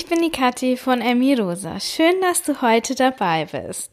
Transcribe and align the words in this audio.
ich 0.00 0.06
bin 0.06 0.22
die 0.22 0.30
Kathi 0.30 0.78
von 0.78 1.02
Emmy 1.02 1.34
Rosa. 1.34 1.78
Schön, 1.78 2.22
dass 2.22 2.42
du 2.42 2.62
heute 2.62 2.94
dabei 2.94 3.44
bist. 3.44 3.90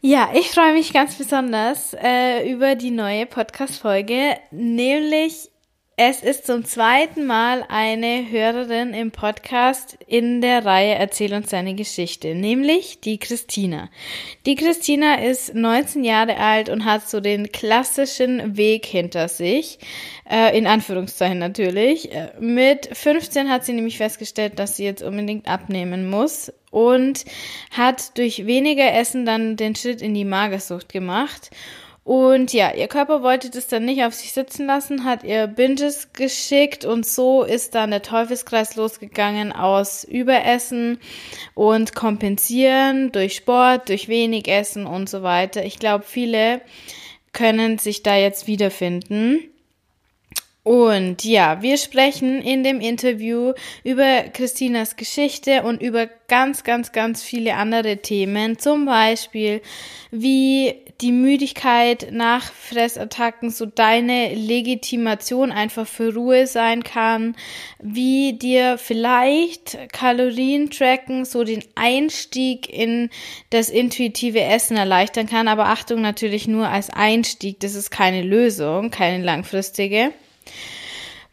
Ja, 0.00 0.30
ich 0.32 0.48
freue 0.48 0.72
mich 0.72 0.94
ganz 0.94 1.16
besonders 1.16 1.94
äh, 2.02 2.50
über 2.50 2.76
die 2.76 2.90
neue 2.90 3.26
Podcast-Folge, 3.26 4.38
nämlich 4.50 5.50
es 5.96 6.22
ist 6.22 6.46
zum 6.46 6.64
zweiten 6.64 7.26
Mal 7.26 7.66
eine 7.68 8.30
Hörerin 8.30 8.94
im 8.94 9.10
Podcast 9.10 9.98
in 10.06 10.40
der 10.40 10.64
Reihe 10.64 10.94
Erzähl 10.94 11.34
uns 11.34 11.50
deine 11.50 11.74
Geschichte, 11.74 12.34
nämlich 12.34 13.00
die 13.00 13.18
Christina. 13.18 13.90
Die 14.46 14.54
Christina 14.54 15.16
ist 15.16 15.54
19 15.54 16.02
Jahre 16.02 16.38
alt 16.38 16.70
und 16.70 16.86
hat 16.86 17.06
so 17.10 17.20
den 17.20 17.52
klassischen 17.52 18.56
Weg 18.56 18.86
hinter 18.86 19.28
sich, 19.28 19.80
äh, 20.30 20.56
in 20.56 20.66
Anführungszeichen 20.66 21.38
natürlich. 21.38 22.10
Äh, 22.10 22.32
mit 22.40 22.88
15 22.96 23.50
hat 23.50 23.66
sie 23.66 23.74
nämlich 23.74 23.98
festgestellt, 23.98 24.58
dass 24.58 24.76
sie 24.76 24.84
jetzt 24.84 25.02
unbedingt 25.02 25.46
abnehmen 25.46 26.08
muss 26.08 26.50
und 26.70 27.26
hat 27.70 28.16
durch 28.16 28.46
weniger 28.46 28.94
Essen 28.94 29.26
dann 29.26 29.56
den 29.56 29.76
Schritt 29.76 30.00
in 30.00 30.14
die 30.14 30.24
Magersucht 30.24 30.88
gemacht. 30.88 31.50
Und 32.04 32.52
ja, 32.52 32.74
ihr 32.74 32.88
Körper 32.88 33.22
wollte 33.22 33.48
das 33.48 33.68
dann 33.68 33.84
nicht 33.84 34.02
auf 34.02 34.12
sich 34.12 34.32
sitzen 34.32 34.66
lassen, 34.66 35.04
hat 35.04 35.22
ihr 35.22 35.46
Binges 35.46 36.12
geschickt 36.12 36.84
und 36.84 37.06
so 37.06 37.44
ist 37.44 37.76
dann 37.76 37.92
der 37.92 38.02
Teufelskreis 38.02 38.74
losgegangen 38.74 39.52
aus 39.52 40.02
Überessen 40.02 40.98
und 41.54 41.94
Kompensieren 41.94 43.12
durch 43.12 43.36
Sport, 43.36 43.88
durch 43.88 44.08
wenig 44.08 44.48
Essen 44.48 44.84
und 44.84 45.08
so 45.08 45.22
weiter. 45.22 45.64
Ich 45.64 45.78
glaube, 45.78 46.04
viele 46.04 46.60
können 47.32 47.78
sich 47.78 48.02
da 48.02 48.16
jetzt 48.16 48.48
wiederfinden. 48.48 49.52
Und 50.64 51.24
ja, 51.24 51.60
wir 51.60 51.76
sprechen 51.76 52.40
in 52.40 52.62
dem 52.62 52.80
Interview 52.80 53.52
über 53.82 54.22
Christinas 54.32 54.94
Geschichte 54.94 55.64
und 55.64 55.82
über 55.82 56.08
ganz, 56.28 56.62
ganz, 56.62 56.92
ganz 56.92 57.24
viele 57.24 57.54
andere 57.54 57.96
Themen. 57.96 58.58
Zum 58.58 58.84
Beispiel, 58.86 59.60
wie 60.12 60.81
die 61.02 61.12
Müdigkeit 61.12 62.08
nach 62.12 62.52
Fressattacken 62.52 63.50
so 63.50 63.66
deine 63.66 64.34
Legitimation 64.34 65.50
einfach 65.50 65.86
für 65.86 66.14
Ruhe 66.14 66.46
sein 66.46 66.84
kann, 66.84 67.34
wie 67.80 68.34
dir 68.34 68.78
vielleicht 68.78 69.76
Kalorientracken 69.92 71.24
so 71.24 71.42
den 71.42 71.64
Einstieg 71.74 72.72
in 72.72 73.10
das 73.50 73.68
intuitive 73.68 74.40
Essen 74.40 74.76
erleichtern 74.76 75.26
kann. 75.26 75.48
Aber 75.48 75.66
Achtung 75.66 76.00
natürlich 76.00 76.46
nur 76.46 76.68
als 76.68 76.88
Einstieg. 76.88 77.58
Das 77.60 77.74
ist 77.74 77.90
keine 77.90 78.22
Lösung, 78.22 78.90
keine 78.90 79.22
langfristige 79.24 80.12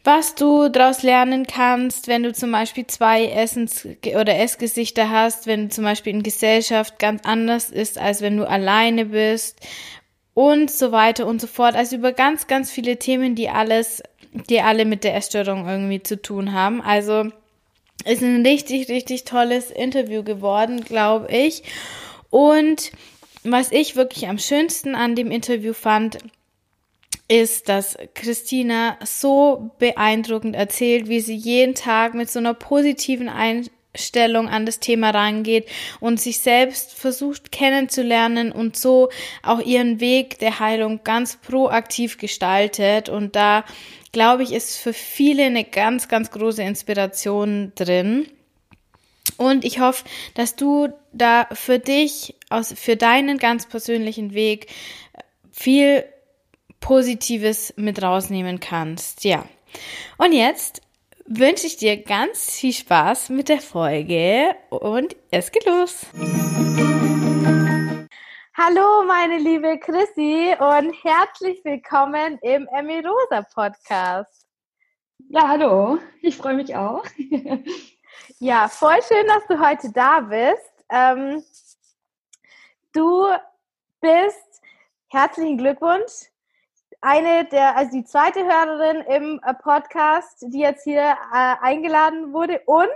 was 0.02 0.34
du 0.34 0.68
daraus 0.68 1.02
lernen 1.02 1.46
kannst, 1.46 2.08
wenn 2.08 2.22
du 2.22 2.32
zum 2.32 2.52
Beispiel 2.52 2.86
zwei 2.86 3.26
Essens- 3.26 3.86
oder 4.04 4.38
Essgesichter 4.38 5.10
hast, 5.10 5.46
wenn 5.46 5.64
du 5.64 5.68
zum 5.68 5.84
Beispiel 5.84 6.14
in 6.14 6.22
Gesellschaft 6.22 6.98
ganz 6.98 7.22
anders 7.24 7.70
ist, 7.70 7.98
als 7.98 8.22
wenn 8.22 8.38
du 8.38 8.48
alleine 8.48 9.06
bist 9.06 9.60
und 10.32 10.70
so 10.70 10.90
weiter 10.90 11.26
und 11.26 11.40
so 11.40 11.46
fort. 11.46 11.74
Also 11.74 11.96
über 11.96 12.12
ganz, 12.12 12.46
ganz 12.46 12.70
viele 12.70 12.98
Themen, 12.98 13.34
die 13.34 13.50
alles, 13.50 14.02
die 14.32 14.62
alle 14.62 14.86
mit 14.86 15.04
der 15.04 15.14
Essstörung 15.16 15.68
irgendwie 15.68 16.02
zu 16.02 16.20
tun 16.20 16.52
haben. 16.52 16.80
Also 16.80 17.26
ist 18.06 18.22
ein 18.22 18.46
richtig, 18.46 18.88
richtig 18.88 19.24
tolles 19.24 19.70
Interview 19.70 20.22
geworden, 20.22 20.82
glaube 20.82 21.30
ich. 21.30 21.62
Und 22.30 22.92
was 23.42 23.70
ich 23.72 23.96
wirklich 23.96 24.28
am 24.28 24.38
schönsten 24.38 24.94
an 24.94 25.14
dem 25.14 25.30
Interview 25.30 25.74
fand, 25.74 26.18
ist, 27.30 27.68
dass 27.68 27.96
Christina 28.14 28.98
so 29.04 29.70
beeindruckend 29.78 30.56
erzählt, 30.56 31.08
wie 31.08 31.20
sie 31.20 31.36
jeden 31.36 31.76
Tag 31.76 32.14
mit 32.14 32.28
so 32.28 32.40
einer 32.40 32.54
positiven 32.54 33.28
Einstellung 33.28 34.48
an 34.48 34.66
das 34.66 34.80
Thema 34.80 35.10
rangeht 35.10 35.68
und 36.00 36.20
sich 36.20 36.40
selbst 36.40 36.92
versucht 36.92 37.52
kennenzulernen 37.52 38.50
und 38.50 38.76
so 38.76 39.10
auch 39.44 39.60
ihren 39.60 40.00
Weg 40.00 40.40
der 40.40 40.58
Heilung 40.58 41.04
ganz 41.04 41.36
proaktiv 41.36 42.18
gestaltet. 42.18 43.08
Und 43.08 43.36
da, 43.36 43.64
glaube 44.10 44.42
ich, 44.42 44.52
ist 44.52 44.76
für 44.76 44.92
viele 44.92 45.44
eine 45.44 45.62
ganz, 45.62 46.08
ganz 46.08 46.32
große 46.32 46.64
Inspiration 46.64 47.70
drin. 47.76 48.26
Und 49.36 49.64
ich 49.64 49.78
hoffe, 49.78 50.04
dass 50.34 50.56
du 50.56 50.88
da 51.12 51.46
für 51.52 51.78
dich, 51.78 52.34
aus, 52.48 52.74
für 52.76 52.96
deinen 52.96 53.38
ganz 53.38 53.66
persönlichen 53.66 54.34
Weg 54.34 54.66
viel 55.52 56.04
Positives 56.80 57.72
mit 57.76 58.02
rausnehmen 58.02 58.60
kannst. 58.60 59.24
Ja. 59.24 59.44
Und 60.18 60.32
jetzt 60.32 60.82
wünsche 61.26 61.66
ich 61.66 61.76
dir 61.76 62.02
ganz 62.02 62.50
viel 62.50 62.72
Spaß 62.72 63.28
mit 63.28 63.48
der 63.48 63.60
Folge 63.60 64.56
und 64.70 65.14
es 65.30 65.52
geht 65.52 65.66
los. 65.66 66.06
Hallo, 68.56 69.04
meine 69.06 69.38
liebe 69.38 69.78
Chrissy 69.78 70.54
und 70.58 70.92
herzlich 71.04 71.64
willkommen 71.64 72.38
im 72.42 72.68
Emmy 72.72 73.00
Rosa 73.00 73.42
Podcast. 73.54 74.46
Ja, 75.28 75.46
hallo. 75.46 75.98
Ich 76.22 76.36
freue 76.36 76.54
mich 76.54 76.74
auch. 76.74 77.04
ja, 78.40 78.68
voll 78.68 78.98
schön, 79.06 79.26
dass 79.28 79.46
du 79.46 79.64
heute 79.64 79.92
da 79.92 80.20
bist. 80.20 80.84
Ähm, 80.90 81.42
du 82.92 83.26
bist, 84.00 84.62
herzlichen 85.08 85.56
Glückwunsch, 85.56 86.30
eine 87.00 87.44
der, 87.46 87.76
also 87.76 87.92
die 87.92 88.04
zweite 88.04 88.44
Hörerin 88.44 89.02
im 89.02 89.40
äh, 89.44 89.54
Podcast, 89.54 90.44
die 90.48 90.60
jetzt 90.60 90.84
hier 90.84 91.16
äh, 91.32 91.54
eingeladen 91.60 92.32
wurde 92.32 92.60
und 92.66 92.88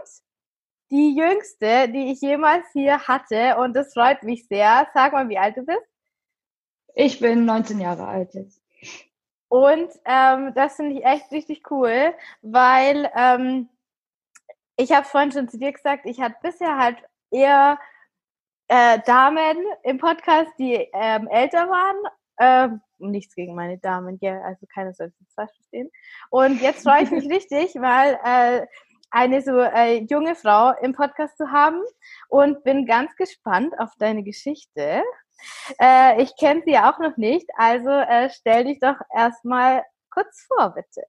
die 0.91 1.17
jüngste, 1.17 1.89
die 1.89 2.13
ich 2.13 2.21
jemals 2.21 2.65
hier 2.73 3.01
hatte. 3.09 3.57
Und 3.59 3.75
das 3.75 3.95
freut 3.95 4.23
mich 4.23 4.47
sehr. 4.47 4.87
Sag 4.95 5.13
mal, 5.13 5.29
wie 5.29 5.39
alt 5.39 5.57
du 5.57 5.63
bist. 5.63 5.81
Ich 6.95 7.19
bin 7.19 7.45
19 7.45 7.81
Jahre 7.81 8.07
alt 8.07 8.35
jetzt. 8.35 8.63
Und 9.49 9.89
ähm, 10.05 10.53
das 10.55 10.77
finde 10.77 10.97
ich 10.97 11.05
echt 11.05 11.31
richtig 11.31 11.71
cool, 11.71 12.15
weil 12.43 13.11
ähm, 13.15 13.69
ich 14.77 14.93
habe 14.93 15.07
vorhin 15.07 15.33
schon 15.33 15.49
zu 15.49 15.59
dir 15.59 15.73
gesagt, 15.73 16.07
ich 16.07 16.21
hatte 16.21 16.37
bisher 16.43 16.77
halt 16.77 16.99
eher 17.31 17.79
äh, 18.69 18.99
Damen 19.07 19.59
im 19.83 19.99
Podcast, 19.99 20.51
die 20.59 20.75
ähm, 20.93 21.29
älter 21.29 21.69
waren. 21.69 21.97
Ähm, 22.39 22.81
nichts 22.99 23.35
gegen 23.35 23.55
meine 23.55 23.79
Damen, 23.79 24.19
ja, 24.21 24.41
also 24.43 24.67
keiner 24.73 24.93
soll 24.93 25.07
es 25.07 25.35
falsch 25.35 25.53
verstehen. 25.55 25.91
Und 26.31 26.61
jetzt 26.61 26.83
freue 26.83 27.03
ich 27.03 27.11
mich 27.11 27.29
richtig, 27.31 27.75
weil 27.77 28.19
äh, 28.25 28.67
eine 29.11 29.43
so 29.43 29.59
äh, 29.61 30.05
junge 30.05 30.35
Frau 30.35 30.73
im 30.83 30.93
Podcast 30.93 31.37
zu 31.37 31.51
haben 31.53 31.81
und 32.29 32.65
bin 32.65 32.87
ganz 32.87 33.15
gespannt 33.17 33.79
auf 33.79 33.91
deine 33.99 34.25
Geschichte. 34.25 35.03
Äh, 35.81 36.23
ich 36.23 36.37
kenne 36.37 36.63
sie 36.65 36.73
ja 36.73 36.93
auch 36.93 36.99
noch 36.99 37.17
nicht, 37.17 37.49
also 37.57 37.91
äh, 37.91 38.31
stell 38.31 38.65
dich 38.65 38.81
doch 38.81 38.97
erstmal 39.15 39.85
kurz 40.11 40.47
vor, 40.49 40.71
bitte. 40.71 41.03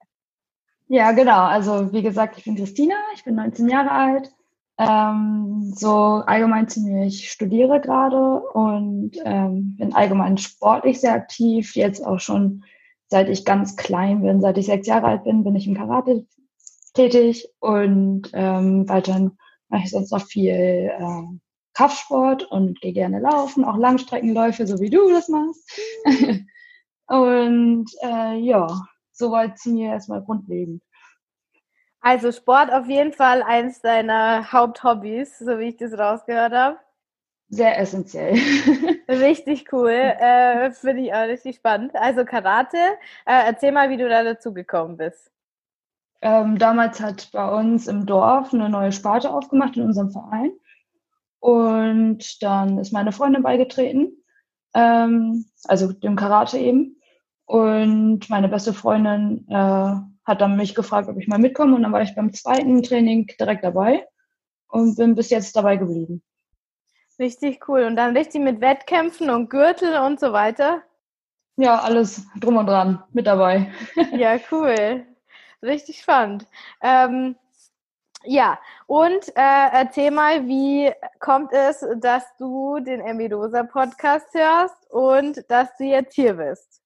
Ja, 0.88 1.12
genau. 1.14 1.46
Also 1.46 1.92
wie 1.94 2.04
gesagt, 2.04 2.38
ich 2.38 2.44
bin 2.44 2.56
Christina, 2.56 2.96
ich 3.16 3.24
bin 3.24 3.36
19 3.36 3.70
Jahre 3.70 3.92
alt, 3.92 4.32
ähm, 4.78 5.72
so 5.76 6.24
allgemein 6.26 6.68
ziemlich 6.68 7.32
studiere 7.32 7.80
gerade 7.80 8.42
und 8.42 9.12
ähm, 9.24 9.76
bin 9.78 9.94
allgemein 9.94 10.38
sportlich 10.38 11.00
sehr 11.00 11.14
aktiv. 11.14 11.76
Jetzt 11.76 12.06
auch 12.06 12.20
schon 12.20 12.64
seit 13.08 13.30
ich 13.30 13.46
ganz 13.46 13.76
klein 13.76 14.22
bin, 14.22 14.42
seit 14.42 14.58
ich 14.58 14.66
sechs 14.66 14.88
Jahre 14.88 15.08
alt 15.08 15.24
bin, 15.24 15.44
bin 15.44 15.56
ich 15.56 15.68
im 15.68 15.76
Karate 15.76 16.26
tätig 16.94 17.48
und 17.60 18.30
ähm, 18.34 18.88
weiterhin 18.90 19.38
mache 19.70 19.84
ich 19.84 19.92
sonst 19.92 20.12
noch 20.12 20.26
viel 20.26 20.92
ähm, 20.98 21.42
Kraftsport 21.74 22.44
und 22.44 22.80
gehe 22.82 22.94
gerne 22.94 23.20
laufen, 23.20 23.66
auch 23.66 23.78
Langstreckenläufe, 23.78 24.66
so 24.66 24.80
wie 24.80 24.90
du 24.90 25.10
das 25.10 25.28
machst. 25.28 25.70
und 27.08 27.86
äh, 28.02 28.40
ja, 28.40 28.68
soweit 29.12 29.60
zu 29.60 29.72
mir 29.72 29.90
erstmal 29.90 30.24
grundlegend. 30.24 30.82
Also 32.06 32.32
Sport 32.32 32.72
auf 32.72 32.86
jeden 32.86 33.14
Fall 33.14 33.42
eins 33.42 33.82
deiner 33.82 34.52
Haupthobbys, 34.52 35.40
so 35.40 35.58
wie 35.58 35.70
ich 35.70 35.78
das 35.78 35.98
rausgehört 35.98 36.54
habe. 36.54 36.78
Sehr 37.50 37.80
essentiell. 37.80 38.36
richtig 39.10 39.74
cool. 39.74 39.90
Äh, 39.90 40.70
Finde 40.70 41.02
ich 41.02 41.12
auch 41.12 41.24
richtig 41.24 41.56
spannend. 41.56 41.96
Also 41.96 42.24
Karate, 42.24 42.78
äh, 43.26 43.48
erzähl 43.48 43.72
mal, 43.72 43.90
wie 43.90 43.98
du 43.98 44.08
da 44.08 44.24
dazu 44.24 44.54
gekommen 44.54 44.98
bist. 44.98 45.32
Ähm, 46.22 46.60
damals 46.60 47.02
hat 47.02 47.32
bei 47.32 47.50
uns 47.50 47.88
im 47.88 48.06
Dorf 48.06 48.54
eine 48.54 48.70
neue 48.70 48.92
Sparte 48.92 49.32
aufgemacht 49.32 49.76
in 49.76 49.86
unserem 49.86 50.12
Verein. 50.12 50.52
Und 51.40 52.44
dann 52.44 52.78
ist 52.78 52.94
meine 52.94 53.14
Freundin 53.14 53.42
beigetreten, 53.42 54.24
ähm, 54.76 55.46
also 55.64 55.92
dem 55.92 56.16
Karate 56.16 56.60
eben. 56.60 57.02
Und 57.46 58.30
meine 58.30 58.48
beste 58.48 58.74
Freundin 58.74 59.48
äh, 59.50 59.96
hat 60.26 60.42
dann 60.42 60.58
mich 60.58 60.76
gefragt, 60.76 61.10
ob 61.10 61.18
ich 61.18 61.28
mal 61.28 61.40
mitkomme 61.40 61.76
und 61.76 61.84
dann 61.84 61.94
war 61.94 62.02
ich 62.02 62.16
beim 62.16 62.34
zweiten 62.34 62.82
Training 62.84 63.28
direkt 63.40 63.64
dabei 63.64 64.08
und 64.68 64.96
bin 64.96 65.16
bis 65.16 65.30
jetzt 65.30 65.56
dabei 65.56 65.78
geblieben. 65.78 66.24
Richtig 67.20 67.68
cool. 67.68 67.84
Und 67.84 67.96
dann 67.96 68.16
richtig 68.18 68.42
mit 68.42 68.60
Wettkämpfen 68.62 69.30
und 69.30 69.50
Gürtel 69.50 69.98
und 70.00 70.20
so 70.20 70.34
weiter? 70.34 70.84
Ja, 71.58 71.80
alles 71.80 72.26
drum 72.40 72.58
und 72.58 72.68
dran 72.68 73.04
mit 73.14 73.26
dabei. 73.28 73.72
ja, 74.12 74.38
cool. 74.52 75.06
Richtig 75.62 76.02
spannend. 76.02 76.46
Ähm, 76.82 77.38
Ja, 78.28 78.60
und 78.88 79.30
äh, 79.36 79.70
erzähl 79.72 80.10
mal, 80.10 80.48
wie 80.48 80.92
kommt 81.20 81.54
es, 81.54 81.86
dass 81.98 82.26
du 82.38 82.80
den 82.80 83.00
Emidosa 83.02 83.64
Podcast 83.64 84.28
hörst 84.34 84.92
und 84.92 85.46
dass 85.48 85.78
du 85.78 85.84
jetzt 85.84 86.16
hier 86.16 86.34
bist? 86.34 86.82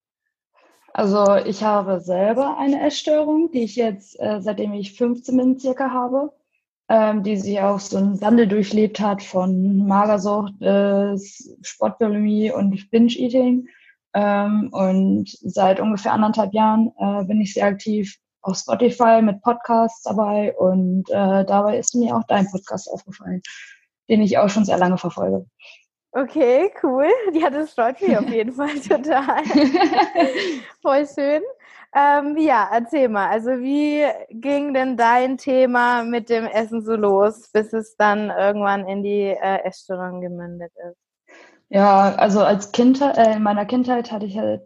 Also 0.94 1.36
ich 1.46 1.64
habe 1.64 2.02
selber 2.02 2.58
eine 2.58 2.86
Essstörung, 2.86 3.52
die 3.52 3.64
ich 3.64 3.76
jetzt, 3.76 4.20
äh, 4.20 4.42
seitdem 4.42 4.74
ich 4.74 4.98
15 4.98 5.38
bin, 5.38 5.60
circa 5.60 5.92
habe, 5.92 6.34
ähm, 6.90 7.24
die 7.24 7.38
sich 7.38 7.60
auch 7.62 7.80
so 7.80 7.98
einen 7.98 8.20
Wandel 8.22 8.48
durchlebt 8.48 9.00
hat 9.00 9.22
von 9.22 9.86
Magersucht, 9.86 10.62
äh, 10.62 11.16
Sportbulimie 11.62 12.52
und 12.52 12.90
Binge-Eating. 12.92 13.68
Ähm, 14.14 14.70
und 14.72 15.30
seit 15.42 15.80
ungefähr 15.80 16.14
anderthalb 16.14 16.54
Jahren 16.54 16.92
äh, 16.98 17.24
bin 17.26 17.42
ich 17.42 17.54
sehr 17.54 17.66
aktiv 17.66 18.18
auf 18.42 18.58
Spotify 18.58 19.22
mit 19.22 19.42
Podcasts 19.42 20.04
dabei 20.04 20.56
und 20.58 21.10
äh, 21.10 21.46
dabei 21.46 21.78
ist 21.78 21.94
mir 21.94 22.16
auch 22.16 22.24
dein 22.28 22.50
Podcast 22.50 22.90
aufgefallen, 22.92 23.42
den 24.10 24.22
ich 24.22 24.38
auch 24.38 24.50
schon 24.50 24.66
sehr 24.66 24.78
lange 24.78 24.98
verfolge. 24.98 25.46
Okay, 26.12 26.72
cool. 26.82 27.08
Ja, 27.34 27.50
das 27.50 27.74
freut 27.74 28.02
mich 28.02 28.18
auf 28.18 28.28
jeden 28.30 28.52
Fall 28.52 28.80
total. 28.88 29.44
Voll 30.82 31.08
schön. 31.08 31.44
Ähm, 31.94 32.36
ja, 32.38 32.68
erzähl 32.72 33.10
mal. 33.10 33.30
Also 33.30 33.52
wie 33.60 34.06
ging 34.30 34.74
denn 34.74 34.98
dein 34.98 35.38
Thema 35.38 36.04
mit 36.04 36.30
dem 36.30 36.46
Essen 36.46 36.82
so 36.82 36.96
los, 36.96 37.50
bis 37.52 37.74
es 37.74 37.96
dann 37.96 38.30
irgendwann 38.30 38.88
in 38.88 39.04
die 39.04 39.36
äh, 39.40 39.64
Essstörung 39.64 40.22
gemündet 40.22 40.72
ist? 40.90 40.98
Ja, 41.70 42.16
also 42.16 42.42
als 42.42 42.72
Kind, 42.72 43.02
äh, 43.02 43.36
in 43.36 43.44
meiner 43.44 43.66
Kindheit 43.66 44.12
hatte 44.12 44.26
ich 44.26 44.38
halt, 44.38 44.62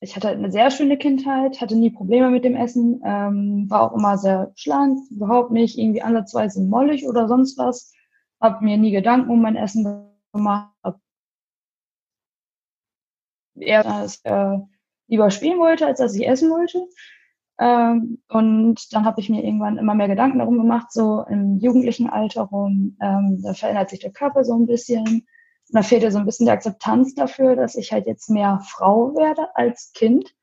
ich 0.00 0.14
hatte 0.14 0.28
halt 0.28 0.38
eine 0.38 0.52
sehr 0.52 0.70
schöne 0.70 0.96
Kindheit, 0.96 1.60
hatte 1.60 1.76
nie 1.76 1.90
Probleme 1.90 2.30
mit 2.30 2.44
dem 2.44 2.54
Essen, 2.54 3.02
ähm, 3.04 3.66
war 3.68 3.82
auch 3.82 3.96
immer 3.96 4.18
sehr 4.18 4.52
schlank, 4.54 4.98
überhaupt 5.10 5.50
nicht 5.50 5.76
irgendwie 5.78 6.02
ansatzweise 6.02 6.62
mollig 6.62 7.08
oder 7.08 7.26
sonst 7.26 7.58
was, 7.58 7.92
habe 8.40 8.64
mir 8.64 8.76
nie 8.76 8.92
Gedanken 8.92 9.30
um 9.30 9.42
mein 9.42 9.56
Essen 9.56 10.13
gemacht, 10.34 10.74
eher 13.56 13.82
das, 13.82 14.20
äh, 14.24 14.58
lieber 15.08 15.30
spielen 15.30 15.58
wollte, 15.58 15.86
als 15.86 15.98
dass 15.98 16.14
ich 16.14 16.26
essen 16.26 16.50
wollte. 16.50 16.86
Ähm, 17.58 18.22
und 18.28 18.92
dann 18.92 19.04
habe 19.04 19.20
ich 19.20 19.30
mir 19.30 19.44
irgendwann 19.44 19.78
immer 19.78 19.94
mehr 19.94 20.08
Gedanken 20.08 20.38
darum 20.38 20.58
gemacht, 20.58 20.90
so 20.90 21.24
im 21.28 21.58
jugendlichen 21.58 22.10
Alter 22.10 22.42
rum, 22.42 22.96
ähm, 23.00 23.40
da 23.42 23.54
verändert 23.54 23.90
sich 23.90 24.00
der 24.00 24.12
Körper 24.12 24.44
so 24.44 24.54
ein 24.54 24.66
bisschen. 24.66 25.04
Und 25.06 25.26
da 25.70 25.82
fehlt 25.82 26.02
ja 26.02 26.10
so 26.10 26.18
ein 26.18 26.26
bisschen 26.26 26.46
die 26.46 26.52
Akzeptanz 26.52 27.14
dafür, 27.14 27.56
dass 27.56 27.76
ich 27.76 27.92
halt 27.92 28.06
jetzt 28.06 28.28
mehr 28.28 28.60
Frau 28.66 29.14
werde 29.14 29.54
als 29.54 29.92
Kind 29.94 30.34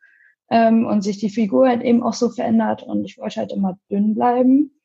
ähm, 0.50 0.86
und 0.86 1.02
sich 1.02 1.18
die 1.20 1.30
Figur 1.30 1.68
halt 1.68 1.84
eben 1.84 2.02
auch 2.02 2.14
so 2.14 2.30
verändert 2.30 2.84
und 2.84 3.06
ich 3.06 3.18
wollte 3.18 3.42
halt 3.42 3.52
immer 3.52 3.78
dünn 3.90 4.16
bleiben. 4.16 4.81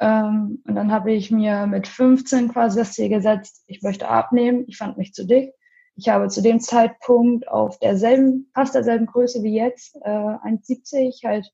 Ähm, 0.00 0.62
und 0.66 0.74
dann 0.74 0.90
habe 0.90 1.12
ich 1.12 1.30
mir 1.30 1.66
mit 1.66 1.86
15 1.86 2.48
quasi 2.48 2.78
das 2.78 2.92
Ziel 2.92 3.08
gesetzt, 3.08 3.64
ich 3.66 3.82
möchte 3.82 4.08
abnehmen, 4.08 4.64
ich 4.66 4.76
fand 4.76 4.98
mich 4.98 5.12
zu 5.12 5.26
dick 5.26 5.52
ich 5.96 6.08
habe 6.08 6.28
zu 6.28 6.42
dem 6.42 6.60
Zeitpunkt 6.60 7.48
auf 7.48 7.78
derselben, 7.78 8.50
fast 8.54 8.74
derselben 8.74 9.06
Größe 9.06 9.42
wie 9.42 9.54
jetzt, 9.54 9.96
äh, 10.02 10.08
1,70, 10.08 11.24
halt 11.24 11.50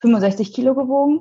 65 0.00 0.52
Kilo 0.52 0.74
gewogen. 0.74 1.20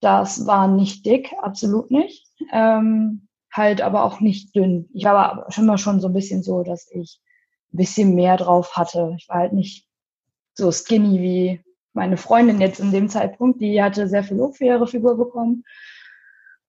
Das 0.00 0.46
war 0.46 0.68
nicht 0.68 1.06
dick, 1.06 1.32
absolut 1.40 1.90
nicht. 1.90 2.26
Ähm, 2.52 3.28
halt 3.52 3.80
aber 3.80 4.04
auch 4.04 4.20
nicht 4.20 4.54
dünn. 4.54 4.88
Ich 4.92 5.04
war 5.04 5.14
aber 5.14 5.52
schon 5.52 5.66
mal 5.66 5.78
schon 5.78 6.00
so 6.00 6.08
ein 6.08 6.12
bisschen 6.12 6.42
so, 6.42 6.62
dass 6.62 6.90
ich 6.90 7.20
ein 7.72 7.76
bisschen 7.76 8.14
mehr 8.14 8.36
drauf 8.36 8.76
hatte. 8.76 9.14
Ich 9.16 9.28
war 9.28 9.38
halt 9.38 9.52
nicht 9.52 9.86
so 10.54 10.72
skinny 10.72 11.20
wie 11.20 11.63
meine 11.94 12.16
Freundin 12.16 12.60
jetzt 12.60 12.80
in 12.80 12.92
dem 12.92 13.08
Zeitpunkt. 13.08 13.60
Die 13.60 13.82
hatte 13.82 14.08
sehr 14.08 14.24
viel 14.24 14.36
Lob 14.36 14.56
für 14.56 14.64
ihre 14.64 14.86
Figur 14.86 15.16
bekommen. 15.16 15.64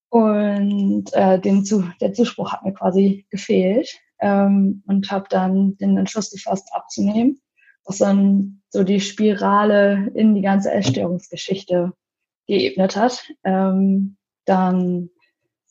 Und 0.10 1.12
äh, 1.14 1.40
den 1.40 1.66
zu, 1.66 1.84
der 2.00 2.14
Zuspruch 2.14 2.54
hat 2.54 2.64
mir 2.64 2.74
quasi 2.74 3.26
gefehlt 3.30 3.90
ähm, 4.22 4.84
und 4.88 5.12
habe 5.12 5.26
dann 5.30 5.76
den 5.78 5.98
Entschluss 5.98 6.32
gefasst, 6.32 6.70
abzunehmen, 6.74 7.42
was 7.84 7.98
dann 7.98 8.62
so 8.70 8.84
die 8.84 9.02
Spirale 9.02 10.12
in 10.14 10.36
die 10.36 10.42
ganze 10.42 10.72
Essstörungsgeschichte 10.72 11.92
geebnet 12.48 12.96
hat. 12.96 13.30
Ähm, 13.44 14.16
dann 14.46 15.10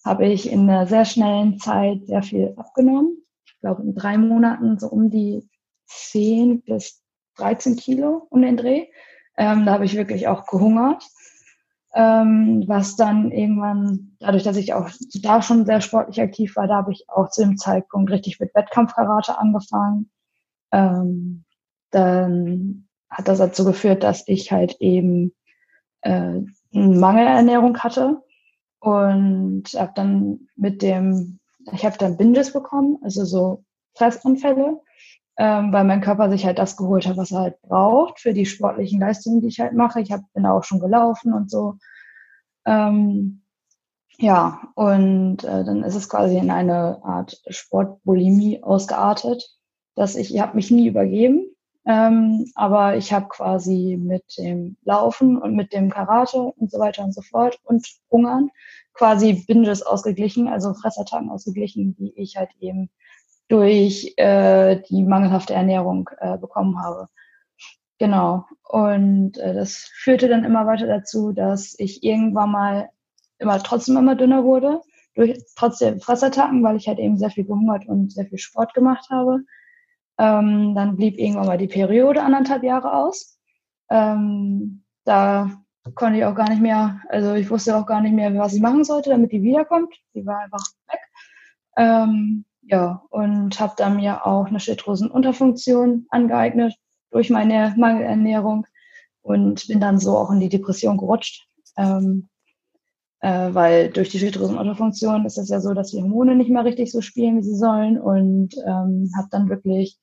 habe 0.05 0.27
ich 0.27 0.51
in 0.51 0.69
einer 0.69 0.87
sehr 0.87 1.05
schnellen 1.05 1.59
Zeit 1.59 2.07
sehr 2.07 2.23
viel 2.23 2.53
abgenommen. 2.57 3.25
Ich 3.47 3.59
glaube, 3.61 3.83
in 3.83 3.95
drei 3.95 4.19
Monaten 4.19 4.79
so 4.79 4.89
um 4.89 5.11
die 5.11 5.49
10 5.87 6.63
bis 6.63 7.03
13 7.37 7.77
Kilo 7.77 8.27
um 8.31 8.43
den 8.43 8.57
Dreh. 8.57 8.89
Ähm, 9.37 9.67
da 9.67 9.73
habe 9.73 9.85
ich 9.85 9.97
wirklich 9.97 10.29
auch 10.29 10.47
gehungert 10.47 11.05
ähm, 11.95 12.65
was 12.67 12.97
dann 12.97 13.31
irgendwann, 13.31 14.17
dadurch, 14.19 14.43
dass 14.43 14.57
ich 14.57 14.75
auch 14.75 14.91
da 15.23 15.43
schon 15.43 15.65
sehr 15.65 15.81
sportlich 15.81 16.21
aktiv 16.21 16.57
war, 16.57 16.67
da 16.67 16.77
habe 16.77 16.93
ich 16.93 17.09
auch 17.09 17.31
zu 17.31 17.43
dem 17.43 17.57
Zeitpunkt 17.57 18.11
richtig 18.11 18.41
mit 18.41 18.53
Wettkampfkarate 18.55 19.39
angefangen. 19.39 20.11
Ähm, 20.73 21.45
dann 21.91 22.89
hat 23.09 23.29
das 23.29 23.39
dazu 23.39 23.65
geführt, 23.65 24.03
dass 24.03 24.27
ich 24.27 24.51
halt 24.51 24.77
eben 24.81 25.33
äh, 26.03 26.41
Mangelernährung 26.73 27.79
hatte 27.79 28.21
und 28.81 29.63
habe 29.75 29.93
dann 29.95 30.49
mit 30.57 30.83
dem, 30.83 31.39
ich 31.73 31.85
habe 31.87 31.97
dann 31.97 32.17
Binges 32.17 32.53
bekommen, 32.53 32.99
also 33.03 33.25
so 33.25 33.65
Fressanfälle 33.95 34.81
ähm, 35.37 35.73
weil 35.73 35.85
mein 35.85 36.01
Körper 36.01 36.31
sich 36.31 36.47
halt 36.47 36.59
das 36.59 36.77
geholt 36.77 37.07
hat, 37.07 37.17
was 37.17 37.33
er 37.33 37.41
halt 37.41 37.63
braucht 37.63 38.21
für 38.21 38.33
die 38.33 38.47
sportlichen 38.47 39.01
Leistungen, 39.01 39.41
die 39.41 39.49
ich 39.49 39.61
halt 39.61 39.73
mache. 39.75 40.01
Ich 40.01 40.13
hab, 40.13 40.21
bin 40.33 40.47
auch 40.47 40.65
schon 40.65 40.81
gelaufen 40.81 41.33
und 41.33 41.51
so. 41.51 41.77
Ähm, 42.67 43.43
ja, 44.19 44.69
und 44.75 45.43
äh, 45.43 45.65
dann 45.65 45.83
ist 45.83 45.97
es 45.97 46.09
quasi 46.09 46.39
in 46.39 46.51
eine 46.51 47.05
Art 47.05 47.43
Sportbulimie 47.49 48.63
ausgeartet, 48.63 49.45
dass 49.97 50.15
ich, 50.15 50.33
ich 50.35 50.41
habe 50.41 50.55
mich 50.55 50.71
nie 50.71 50.87
übergeben, 50.87 51.47
ähm, 51.85 52.51
aber 52.55 52.97
ich 52.97 53.13
habe 53.13 53.27
quasi 53.29 53.99
mit 54.01 54.25
dem 54.39 54.77
Laufen 54.85 55.37
und 55.37 55.57
mit 55.57 55.73
dem 55.73 55.91
Karate 55.91 56.39
und 56.39 56.71
so 56.71 56.79
weiter 56.79 57.05
und 57.05 57.13
so 57.13 57.23
fort 57.23 57.59
und 57.65 57.87
Hungern 58.11 58.51
quasi 58.95 59.45
Binges 59.47 59.83
ausgeglichen, 59.83 60.49
also 60.49 60.73
Fressattacken 60.75 61.29
ausgeglichen, 61.29 61.97
die 61.97 62.13
ich 62.17 62.37
halt 62.37 62.51
eben 62.61 62.91
durch 63.49 64.15
äh, 64.17 64.81
die 64.89 65.03
mangelhafte 65.03 65.55
Ernährung 65.55 66.09
äh, 66.19 66.39
bekommen 66.39 66.83
habe. 66.83 67.09
Genau. 67.99 68.47
Und 68.69 69.39
äh, 69.39 69.55
das 69.55 69.91
führte 69.95 70.29
dann 70.29 70.45
immer 70.45 70.67
weiter 70.67 70.87
dazu, 70.87 71.33
dass 71.33 71.75
ich 71.79 72.03
irgendwann 72.03 72.51
mal 72.51 72.91
immer 73.39 73.63
trotzdem 73.63 73.97
immer 73.97 74.15
dünner 74.17 74.45
wurde, 74.45 74.81
durch 75.15 75.39
trotzdem 75.57 76.01
Fressattacken, 76.01 76.63
weil 76.65 76.77
ich 76.77 76.89
halt 76.89 76.99
eben 76.99 77.19
sehr 77.19 77.31
viel 77.31 77.45
gehungert 77.45 77.87
und 77.87 78.13
sehr 78.13 78.27
viel 78.27 78.39
Sport 78.39 78.75
gemacht 78.75 79.09
habe. 79.11 79.41
Ähm, 80.19 80.75
dann 80.75 80.97
blieb 80.97 81.19
irgendwann 81.19 81.47
mal 81.47 81.59
die 81.59 81.69
Periode 81.69 82.23
anderthalb 82.23 82.63
Jahre 82.63 82.95
aus. 82.95 83.39
Ähm, 83.91 84.85
da 85.05 85.51
konnte 85.95 86.19
ich 86.19 86.25
auch 86.25 86.35
gar 86.35 86.49
nicht 86.49 86.63
mehr, 86.63 87.01
also 87.09 87.35
ich 87.35 87.51
wusste 87.51 87.77
auch 87.77 87.87
gar 87.87 88.01
nicht 88.01 88.15
mehr, 88.15 88.37
was 88.39 88.55
ich 88.55 88.63
machen 88.63 88.85
sollte, 88.85 89.11
damit 89.11 89.33
die 89.33 89.43
wiederkommt. 89.43 89.95
Die 90.15 90.25
war 90.25 90.39
einfach 90.39 90.65
weg. 90.89 91.01
Ähm, 91.77 92.45
ja, 92.67 93.03
und 93.11 93.59
habe 93.61 93.75
dann 93.77 93.97
mir 93.97 94.27
auch 94.27 94.47
eine 94.47 94.61
Schilddrüsenunterfunktion 94.61 96.07
angeeignet 96.09 96.75
durch 97.11 97.31
meine 97.31 97.75
Mangelernährung 97.77 98.67
und 99.23 99.67
bin 99.69 99.81
dann 99.81 99.99
so 99.99 100.17
auch 100.17 100.31
in 100.31 100.41
die 100.41 100.49
Depression 100.49 100.97
gerutscht. 100.97 101.47
Ähm, 101.77 102.29
äh, 103.21 103.55
weil 103.55 103.91
durch 103.91 104.11
die 104.11 104.19
Schilddrüsenunterfunktion 104.19 105.25
ist 105.25 105.39
es 105.39 105.49
ja 105.49 105.61
so, 105.61 105.73
dass 105.75 105.91
die 105.91 106.03
Hormone 106.03 106.37
nicht 106.37 106.51
mehr 106.51 106.65
richtig 106.65 106.93
so 106.93 107.01
spielen, 107.01 107.39
wie 107.39 107.43
sie 107.43 107.57
sollen 107.57 107.99
und 107.99 108.55
ähm, 108.67 109.11
habe 109.17 109.29
dann 109.31 109.49
wirklich 109.49 109.99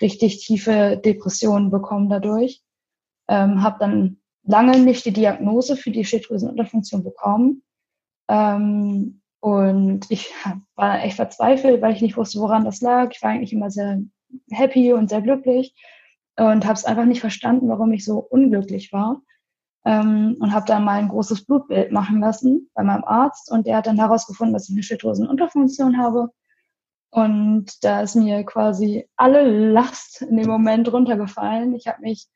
richtig 0.00 0.44
tiefe 0.44 1.00
Depressionen 1.02 1.70
bekommen 1.70 2.08
dadurch. 2.08 2.62
Ähm, 3.28 3.62
habe 3.62 3.76
dann 3.80 4.18
lange 4.42 4.78
nicht 4.80 5.04
die 5.04 5.12
Diagnose 5.12 5.76
für 5.76 5.90
die 5.90 6.04
Schilddrüsenunterfunktion 6.04 7.02
bekommen. 7.02 7.62
Ähm, 8.28 9.20
und 9.40 10.06
ich 10.10 10.32
war 10.74 11.02
echt 11.02 11.16
verzweifelt, 11.16 11.82
weil 11.82 11.94
ich 11.94 12.02
nicht 12.02 12.16
wusste, 12.16 12.40
woran 12.40 12.64
das 12.64 12.80
lag. 12.80 13.10
Ich 13.12 13.22
war 13.22 13.30
eigentlich 13.30 13.52
immer 13.52 13.70
sehr 13.70 14.00
happy 14.50 14.92
und 14.92 15.08
sehr 15.08 15.22
glücklich 15.22 15.74
und 16.36 16.64
habe 16.64 16.74
es 16.74 16.84
einfach 16.84 17.04
nicht 17.04 17.20
verstanden, 17.20 17.68
warum 17.68 17.92
ich 17.92 18.04
so 18.04 18.18
unglücklich 18.18 18.92
war. 18.92 19.22
Ähm, 19.84 20.36
und 20.40 20.52
habe 20.52 20.66
dann 20.66 20.84
mal 20.84 20.98
ein 20.98 21.08
großes 21.08 21.44
Blutbild 21.44 21.92
machen 21.92 22.20
lassen 22.20 22.70
bei 22.74 22.82
meinem 22.82 23.04
Arzt 23.04 23.52
und 23.52 23.66
der 23.66 23.76
hat 23.76 23.86
dann 23.86 23.98
herausgefunden, 23.98 24.52
dass 24.52 24.68
ich 24.68 24.74
eine 24.74 24.82
Schilddrüsenunterfunktion 24.82 25.96
habe. 25.96 26.30
Und 27.10 27.84
da 27.84 28.02
ist 28.02 28.16
mir 28.16 28.44
quasi 28.44 29.08
alle 29.16 29.70
Last 29.72 30.22
in 30.22 30.36
dem 30.36 30.48
Moment 30.48 30.92
runtergefallen. 30.92 31.74
Ich 31.74 31.86
habe 31.86 32.02
mich 32.02 32.26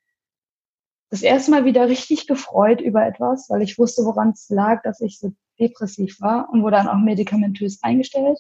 das 1.11 1.23
erste 1.23 1.51
Mal 1.51 1.65
wieder 1.65 1.89
richtig 1.89 2.29
gefreut 2.29 2.81
über 2.81 3.05
etwas, 3.05 3.51
weil 3.51 3.63
ich 3.63 3.79
wusste, 3.79 4.05
woran 4.05 4.31
es 4.31 4.49
lag, 4.49 4.83
dass 4.85 5.01
ich 5.01 5.19
so 5.19 5.33
depressiv 5.61 6.21
war 6.21 6.49
und 6.51 6.63
wurde 6.63 6.77
dann 6.77 6.89
auch 6.89 6.99
medikamentös 6.99 7.83
eingestellt. 7.83 8.39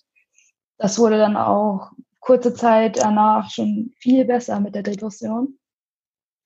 Das 0.79 0.99
wurde 0.99 1.19
dann 1.19 1.37
auch 1.37 1.93
kurze 2.21 2.55
Zeit 2.55 2.99
danach 2.99 3.51
schon 3.51 3.93
viel 3.99 4.25
besser 4.25 4.61
mit 4.61 4.75
der 4.75 4.83
Depression. 4.83 5.59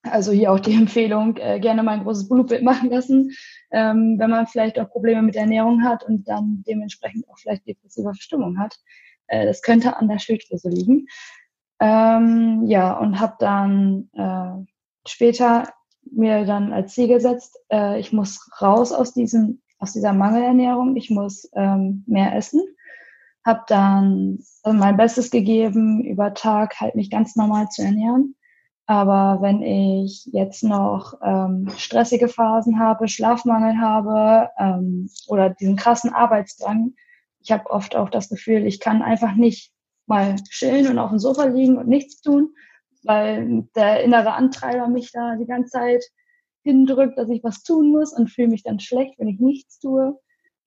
Also 0.03 0.33
hier 0.33 0.53
auch 0.53 0.61
die 0.61 0.75
Empfehlung, 0.75 1.37
äh, 1.37 1.61
gerne 1.61 1.83
mal 1.83 1.93
ein 1.93 2.05
großes 2.05 2.29
Blutbild 2.29 2.63
machen 2.63 2.91
lassen, 2.91 3.33
ähm, 3.71 4.17
wenn 4.19 4.31
man 4.31 4.47
vielleicht 4.47 4.79
auch 4.79 4.91
Probleme 4.91 5.23
mit 5.23 5.37
Ernährung 5.37 5.83
hat 5.83 6.05
und 6.05 6.29
dann 6.29 6.63
dementsprechend 6.67 7.29
auch 7.29 7.39
vielleicht 7.39 7.67
depressive 7.67 8.13
Verstimmung 8.15 8.59
hat. 8.59 8.77
Äh, 9.27 9.47
das 9.47 9.63
könnte 9.63 9.97
an 9.97 10.09
der 10.09 10.19
Schilddrüse 10.19 10.69
liegen. 10.69 11.07
Ähm, 11.81 12.65
ja, 12.67 12.97
und 12.99 13.21
habe 13.21 13.35
dann 13.39 14.09
äh, 14.13 14.65
später 15.09 15.69
mir 16.11 16.45
dann 16.45 16.73
als 16.73 16.95
Ziel 16.95 17.09
gesetzt, 17.09 17.59
äh, 17.71 17.99
ich 17.99 18.13
muss 18.13 18.49
raus 18.61 18.93
aus 18.93 19.13
diesem 19.13 19.61
aus 19.79 19.93
dieser 19.93 20.13
Mangelernährung, 20.13 20.97
ich 20.97 21.11
muss 21.11 21.49
ähm, 21.55 22.05
mehr 22.07 22.35
essen. 22.35 22.61
Habe 23.45 23.63
dann 23.67 24.39
mein 24.65 24.97
Bestes 24.97 25.31
gegeben, 25.31 26.03
über 26.03 26.33
Tag 26.33 26.81
halt 26.81 26.95
mich 26.95 27.11
ganz 27.11 27.37
normal 27.37 27.69
zu 27.69 27.83
ernähren. 27.83 28.37
Aber 28.87 29.41
wenn 29.41 29.63
ich 29.63 30.29
jetzt 30.33 30.63
noch 30.63 31.15
ähm, 31.23 31.71
stressige 31.77 32.29
Phasen 32.29 32.79
habe, 32.79 33.09
Schlafmangel 33.09 33.79
habe 33.79 34.51
ähm, 34.59 35.09
oder 35.27 35.51
diesen 35.51 35.77
krassen 35.77 36.13
Arbeitsdrang, 36.13 36.95
ich 37.41 37.53
habe 37.53 37.71
oft 37.71 37.97
auch 37.97 38.11
das 38.11 38.29
Gefühl, 38.29 38.67
ich 38.67 38.81
kann 38.81 39.03
einfach 39.03 39.35
nicht 39.35 39.73
mal 40.07 40.37
chillen 40.51 40.89
und 40.89 40.99
auf 40.99 41.11
dem 41.11 41.19
Sofa 41.19 41.45
liegen 41.45 41.79
und 41.79 41.89
nichts 41.89 42.21
tun, 42.21 42.55
weil 43.05 43.67
der 43.75 44.03
innere 44.03 44.33
Antreiber 44.33 44.89
mich 44.89 45.13
da 45.13 45.37
die 45.37 45.47
ganze 45.47 45.71
Zeit 45.71 46.05
hindrückt, 46.65 47.17
dass 47.17 47.29
ich 47.29 47.45
was 47.45 47.63
tun 47.63 47.93
muss 47.93 48.13
und 48.13 48.31
fühle 48.31 48.49
mich 48.49 48.63
dann 48.63 48.81
schlecht, 48.81 49.19
wenn 49.19 49.29
ich 49.29 49.39
nichts 49.39 49.79
tue. 49.79 50.19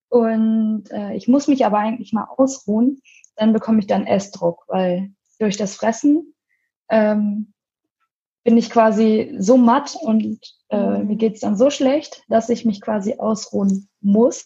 Und 0.10 0.86
äh, 0.92 1.14
ich 1.16 1.28
muss 1.28 1.48
mich 1.48 1.66
aber 1.66 1.80
eigentlich 1.80 2.14
mal 2.14 2.28
ausruhen, 2.38 3.02
dann 3.36 3.52
bekomme 3.52 3.80
ich 3.80 3.88
dann 3.88 4.06
Essdruck, 4.06 4.64
weil 4.68 5.12
durch 5.40 5.58
das 5.58 5.76
Fressen 5.76 6.34
ähm, 6.90 7.54
bin 8.44 8.58
ich 8.58 8.70
quasi 8.70 9.36
so 9.40 9.58
matt 9.58 9.98
und 10.02 10.40
äh, 10.70 11.00
mir 11.04 11.18
geht's 11.18 11.42
dann 11.42 11.58
so 11.58 11.70
schlecht, 11.70 12.24
dass 12.30 12.50
ich 12.50 12.64
mich 12.64 12.80
quasi 12.80 13.16
ausruhen 13.18 13.90
muss. 14.00 14.46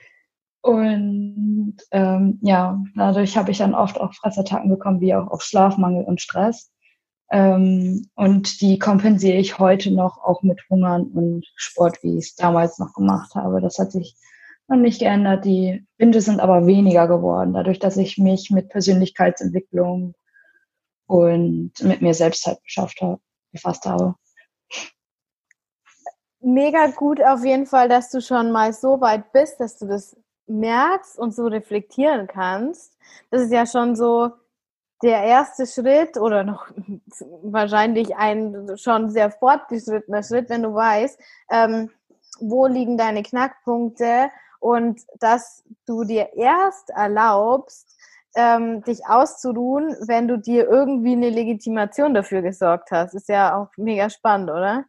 und 0.60 1.76
ähm, 1.92 2.38
ja, 2.42 2.82
dadurch 2.94 3.36
habe 3.38 3.50
ich 3.50 3.58
dann 3.58 3.74
oft 3.74 3.98
auch 3.98 4.12
Fressattacken 4.14 4.68
bekommen, 4.68 5.00
wie 5.00 5.14
auch 5.14 5.28
auf 5.28 5.42
Schlafmangel 5.42 6.04
und 6.04 6.20
Stress. 6.20 6.71
Ähm, 7.32 8.10
und 8.14 8.60
die 8.60 8.78
kompensiere 8.78 9.38
ich 9.38 9.58
heute 9.58 9.90
noch 9.90 10.18
auch 10.22 10.42
mit 10.42 10.60
Hungern 10.68 11.04
und 11.04 11.46
Sport, 11.56 12.02
wie 12.02 12.18
ich 12.18 12.26
es 12.26 12.34
damals 12.34 12.78
noch 12.78 12.92
gemacht 12.92 13.34
habe. 13.34 13.62
Das 13.62 13.78
hat 13.78 13.90
sich 13.90 14.16
noch 14.68 14.76
nicht 14.76 14.98
geändert. 14.98 15.46
Die 15.46 15.86
Winde 15.96 16.20
sind 16.20 16.40
aber 16.40 16.66
weniger 16.66 17.08
geworden, 17.08 17.54
dadurch, 17.54 17.78
dass 17.78 17.96
ich 17.96 18.18
mich 18.18 18.50
mit 18.50 18.68
Persönlichkeitsentwicklung 18.68 20.14
und 21.06 21.72
mit 21.82 22.02
mir 22.02 22.12
selbst 22.12 22.46
halt 22.46 22.62
beschafft 22.62 23.00
habe, 23.00 23.18
befasst 23.50 23.86
habe. 23.86 24.14
Mega 26.40 26.88
gut 26.88 27.22
auf 27.22 27.44
jeden 27.46 27.66
Fall, 27.66 27.88
dass 27.88 28.10
du 28.10 28.20
schon 28.20 28.52
mal 28.52 28.74
so 28.74 29.00
weit 29.00 29.32
bist, 29.32 29.58
dass 29.58 29.78
du 29.78 29.86
das 29.86 30.14
merkst 30.46 31.18
und 31.18 31.34
so 31.34 31.46
reflektieren 31.46 32.26
kannst. 32.26 32.98
Das 33.30 33.40
ist 33.40 33.52
ja 33.52 33.64
schon 33.64 33.96
so, 33.96 34.32
der 35.02 35.22
erste 35.24 35.66
Schritt 35.66 36.16
oder 36.16 36.44
noch 36.44 36.66
wahrscheinlich 37.42 38.16
ein 38.16 38.76
schon 38.76 39.10
sehr 39.10 39.30
fortgeschrittener 39.30 40.22
Schritt, 40.22 40.48
wenn 40.48 40.62
du 40.62 40.74
weißt, 40.74 41.18
ähm, 41.50 41.90
wo 42.40 42.66
liegen 42.66 42.96
deine 42.96 43.22
Knackpunkte 43.22 44.30
und 44.60 45.00
dass 45.18 45.64
du 45.86 46.04
dir 46.04 46.34
erst 46.34 46.90
erlaubst, 46.90 47.96
ähm, 48.34 48.82
dich 48.84 49.06
auszuruhen, 49.06 49.96
wenn 50.06 50.28
du 50.28 50.38
dir 50.38 50.68
irgendwie 50.68 51.12
eine 51.12 51.30
Legitimation 51.30 52.14
dafür 52.14 52.42
gesorgt 52.42 52.90
hast. 52.90 53.14
Ist 53.14 53.28
ja 53.28 53.56
auch 53.56 53.68
mega 53.76 54.08
spannend, 54.08 54.50
oder? 54.50 54.84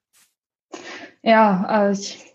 Ja, 1.23 1.65
also 1.65 2.01
ich 2.01 2.33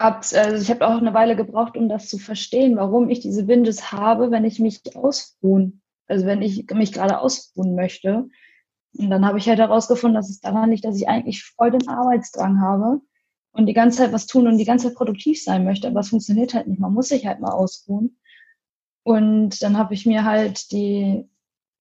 habe 0.00 0.16
also 0.16 0.56
ich 0.56 0.70
hab 0.70 0.80
auch 0.80 0.98
eine 0.98 1.14
Weile 1.14 1.36
gebraucht, 1.36 1.76
um 1.76 1.88
das 1.88 2.08
zu 2.08 2.18
verstehen, 2.18 2.76
warum 2.76 3.10
ich 3.10 3.20
diese 3.20 3.44
Bindes 3.44 3.92
habe, 3.92 4.30
wenn 4.30 4.44
ich 4.44 4.58
mich 4.58 4.80
ausruhen 4.96 5.79
also 6.10 6.26
wenn 6.26 6.42
ich 6.42 6.66
mich 6.72 6.92
gerade 6.92 7.20
ausruhen 7.20 7.74
möchte. 7.74 8.28
Und 8.98 9.10
dann 9.10 9.24
habe 9.24 9.38
ich 9.38 9.48
halt 9.48 9.60
herausgefunden, 9.60 10.16
dass 10.16 10.30
es 10.30 10.40
daran 10.40 10.70
liegt, 10.70 10.84
dass 10.84 10.96
ich 10.96 11.08
eigentlich 11.08 11.44
voll 11.44 11.70
den 11.70 11.88
Arbeitsdrang 11.88 12.60
habe 12.60 13.00
und 13.52 13.66
die 13.66 13.72
ganze 13.72 13.98
Zeit 13.98 14.12
was 14.12 14.26
tun 14.26 14.46
und 14.46 14.58
die 14.58 14.64
ganze 14.64 14.88
Zeit 14.88 14.96
produktiv 14.96 15.42
sein 15.42 15.64
möchte, 15.64 15.88
aber 15.88 16.00
es 16.00 16.08
funktioniert 16.08 16.54
halt 16.54 16.66
nicht. 16.66 16.80
Man 16.80 16.92
muss 16.92 17.08
sich 17.08 17.26
halt 17.26 17.40
mal 17.40 17.52
ausruhen. 17.52 18.18
Und 19.02 19.62
dann 19.62 19.78
habe 19.78 19.94
ich 19.94 20.06
mir 20.06 20.24
halt 20.24 20.72
die 20.72 21.28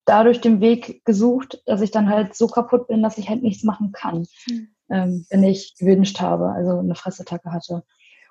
dadurch 0.06 0.42
den 0.42 0.60
Weg 0.60 1.06
gesucht, 1.06 1.62
dass 1.66 1.82
ich 1.82 1.92
dann 1.92 2.10
halt 2.10 2.36
so 2.36 2.48
kaputt 2.48 2.88
bin, 2.88 3.04
dass 3.04 3.18
ich 3.18 3.30
halt 3.30 3.44
nichts 3.44 3.64
machen 3.64 3.92
kann, 3.92 4.26
mhm. 4.48 4.68
ähm, 4.90 5.26
wenn 5.30 5.44
ich 5.44 5.76
gewünscht 5.78 6.20
habe, 6.20 6.52
also 6.52 6.80
eine 6.80 6.96
Fressattacke 6.96 7.52
hatte. 7.52 7.84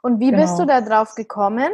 Und 0.03 0.19
wie 0.19 0.31
genau. 0.31 0.43
bist 0.43 0.59
du 0.59 0.67
da 0.67 0.81
drauf 0.81 1.15
gekommen? 1.15 1.71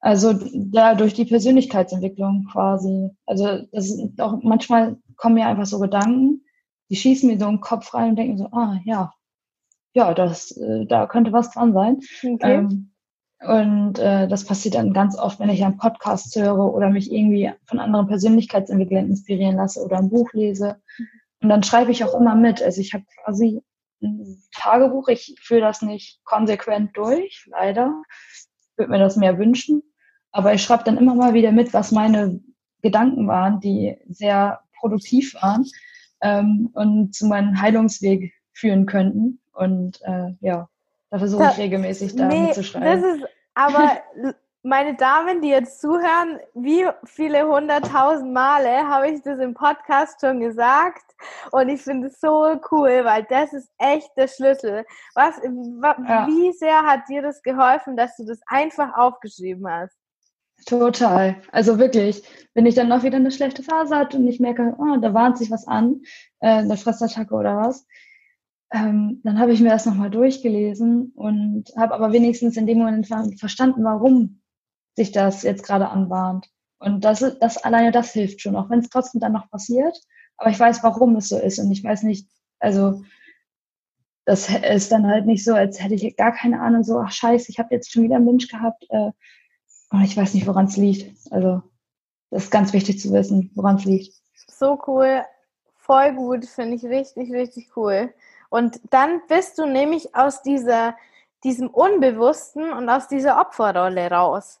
Also 0.00 0.32
da 0.54 0.94
durch 0.94 1.14
die 1.14 1.24
Persönlichkeitsentwicklung 1.24 2.46
quasi. 2.52 3.10
Also 3.26 3.66
das 3.72 3.90
ist 3.90 4.20
auch 4.20 4.38
manchmal 4.42 4.96
kommen 5.16 5.34
mir 5.34 5.46
einfach 5.46 5.66
so 5.66 5.78
Gedanken, 5.80 6.44
die 6.88 6.96
schießen 6.96 7.28
mir 7.28 7.38
so 7.38 7.48
im 7.48 7.60
Kopf 7.60 7.92
rein 7.94 8.10
und 8.10 8.16
denken 8.16 8.38
so, 8.38 8.46
ah 8.52 8.78
ja, 8.84 9.12
ja, 9.94 10.14
das, 10.14 10.52
äh, 10.52 10.86
da 10.86 11.06
könnte 11.06 11.32
was 11.32 11.50
dran 11.50 11.72
sein. 11.72 12.00
Okay. 12.24 12.54
Ähm, 12.54 12.92
und 13.40 13.98
äh, 13.98 14.26
das 14.26 14.44
passiert 14.44 14.74
dann 14.74 14.92
ganz 14.92 15.16
oft, 15.16 15.38
wenn 15.38 15.50
ich 15.50 15.64
einen 15.64 15.76
Podcast 15.76 16.34
höre 16.34 16.74
oder 16.74 16.90
mich 16.90 17.12
irgendwie 17.12 17.52
von 17.66 17.78
anderen 17.78 18.08
Persönlichkeitsentwicklern 18.08 19.06
inspirieren 19.06 19.56
lasse 19.56 19.84
oder 19.84 19.98
ein 19.98 20.10
Buch 20.10 20.32
lese. 20.32 20.80
Und 21.40 21.48
dann 21.48 21.62
schreibe 21.62 21.92
ich 21.92 22.02
auch 22.02 22.18
immer 22.18 22.34
mit. 22.34 22.62
Also 22.62 22.80
ich 22.80 22.94
habe 22.94 23.04
quasi 23.24 23.60
ein 24.02 24.42
Tagebuch. 24.52 25.08
Ich 25.08 25.36
führe 25.40 25.60
das 25.60 25.82
nicht 25.82 26.20
konsequent 26.24 26.96
durch, 26.96 27.46
leider. 27.48 28.02
Ich 28.34 28.48
würde 28.76 28.90
mir 28.90 28.98
das 28.98 29.16
mehr 29.16 29.38
wünschen. 29.38 29.82
Aber 30.38 30.54
ich 30.54 30.62
schreibe 30.62 30.84
dann 30.84 30.98
immer 30.98 31.16
mal 31.16 31.34
wieder 31.34 31.50
mit, 31.50 31.74
was 31.74 31.90
meine 31.90 32.38
Gedanken 32.80 33.26
waren, 33.26 33.58
die 33.58 33.98
sehr 34.08 34.60
produktiv 34.78 35.34
waren 35.34 35.66
ähm, 36.20 36.70
und 36.74 37.12
zu 37.12 37.26
meinem 37.26 37.60
Heilungsweg 37.60 38.32
führen 38.52 38.86
könnten. 38.86 39.40
Und 39.52 40.00
äh, 40.02 40.36
ja, 40.40 40.68
da 41.10 41.18
versuche 41.18 41.50
ich 41.50 41.58
regelmäßig 41.58 42.14
da 42.14 42.28
nee, 42.28 42.42
mitzuschreiben. 42.42 43.02
Das 43.02 43.16
ist 43.16 43.26
aber, 43.54 43.98
meine 44.62 44.94
Damen, 44.94 45.42
die 45.42 45.48
jetzt 45.48 45.80
zuhören, 45.80 46.38
wie 46.54 46.86
viele 47.04 47.48
hunderttausend 47.48 48.32
Male 48.32 48.86
habe 48.86 49.10
ich 49.10 49.20
das 49.22 49.40
im 49.40 49.54
Podcast 49.54 50.20
schon 50.20 50.38
gesagt? 50.38 51.16
Und 51.50 51.68
ich 51.68 51.82
finde 51.82 52.06
es 52.06 52.20
so 52.20 52.60
cool, 52.70 53.00
weil 53.02 53.26
das 53.28 53.52
ist 53.52 53.72
echt 53.78 54.16
der 54.16 54.28
Schlüssel. 54.28 54.86
Was, 55.16 55.34
ja. 55.42 56.28
Wie 56.28 56.52
sehr 56.52 56.80
hat 56.82 57.08
dir 57.08 57.22
das 57.22 57.42
geholfen, 57.42 57.96
dass 57.96 58.16
du 58.16 58.24
das 58.24 58.38
einfach 58.46 58.96
aufgeschrieben 58.96 59.68
hast? 59.68 59.98
Total. 60.66 61.36
Also 61.52 61.78
wirklich, 61.78 62.22
wenn 62.54 62.66
ich 62.66 62.74
dann 62.74 62.88
noch 62.88 63.02
wieder 63.02 63.16
eine 63.16 63.30
schlechte 63.30 63.62
Phase 63.62 63.96
hatte 63.96 64.18
und 64.18 64.26
ich 64.26 64.40
merke, 64.40 64.74
oh, 64.78 64.96
da 65.00 65.14
warnt 65.14 65.38
sich 65.38 65.50
was 65.50 65.66
an, 65.66 66.02
äh, 66.40 66.48
eine 66.48 66.76
Fressattacke 66.76 67.34
oder 67.34 67.56
was, 67.56 67.86
ähm, 68.72 69.20
dann 69.24 69.38
habe 69.38 69.52
ich 69.52 69.60
mir 69.60 69.70
das 69.70 69.86
nochmal 69.86 70.10
durchgelesen 70.10 71.12
und 71.14 71.72
habe 71.76 71.94
aber 71.94 72.12
wenigstens 72.12 72.56
in 72.56 72.66
dem 72.66 72.78
Moment 72.78 73.06
verstanden, 73.38 73.84
warum 73.84 74.42
sich 74.94 75.12
das 75.12 75.42
jetzt 75.42 75.62
gerade 75.62 75.88
anbahnt. 75.88 76.50
Und 76.78 77.04
das, 77.04 77.20
das 77.40 77.56
alleine 77.58 77.92
das 77.92 78.12
hilft 78.12 78.40
schon, 78.40 78.56
auch 78.56 78.68
wenn 78.70 78.80
es 78.80 78.90
trotzdem 78.90 79.20
dann 79.20 79.32
noch 79.32 79.50
passiert. 79.50 79.96
Aber 80.36 80.50
ich 80.50 80.60
weiß, 80.60 80.82
warum 80.82 81.16
es 81.16 81.28
so 81.28 81.38
ist 81.38 81.58
und 81.58 81.70
ich 81.72 81.82
weiß 81.82 82.02
nicht, 82.02 82.28
also 82.60 83.02
das 84.26 84.48
ist 84.50 84.92
dann 84.92 85.06
halt 85.06 85.26
nicht 85.26 85.44
so, 85.44 85.54
als 85.54 85.82
hätte 85.82 85.94
ich 85.94 86.16
gar 86.16 86.32
keine 86.32 86.60
Ahnung, 86.60 86.84
so, 86.84 86.98
ach 86.98 87.10
scheiße, 87.10 87.50
ich 87.50 87.58
habe 87.58 87.74
jetzt 87.74 87.90
schon 87.90 88.02
wieder 88.02 88.16
einen 88.16 88.26
Mensch 88.26 88.48
gehabt, 88.48 88.84
äh, 88.90 89.10
Oh, 89.92 90.00
ich 90.04 90.16
weiß 90.16 90.34
nicht, 90.34 90.46
woran 90.46 90.66
es 90.66 90.76
liegt. 90.76 91.32
Also, 91.32 91.62
das 92.30 92.44
ist 92.44 92.50
ganz 92.50 92.72
wichtig 92.72 93.00
zu 93.00 93.12
wissen, 93.12 93.50
woran 93.54 93.76
es 93.76 93.84
liegt. 93.84 94.14
So 94.48 94.78
cool. 94.86 95.24
Voll 95.76 96.14
gut. 96.14 96.44
Finde 96.44 96.76
ich 96.76 96.84
richtig, 96.84 97.32
richtig 97.32 97.76
cool. 97.76 98.12
Und 98.50 98.80
dann 98.90 99.20
bist 99.28 99.58
du 99.58 99.66
nämlich 99.66 100.14
aus 100.14 100.42
dieser, 100.42 100.96
diesem 101.44 101.68
Unbewussten 101.68 102.72
und 102.72 102.88
aus 102.88 103.08
dieser 103.08 103.40
Opferrolle 103.40 104.10
raus 104.10 104.60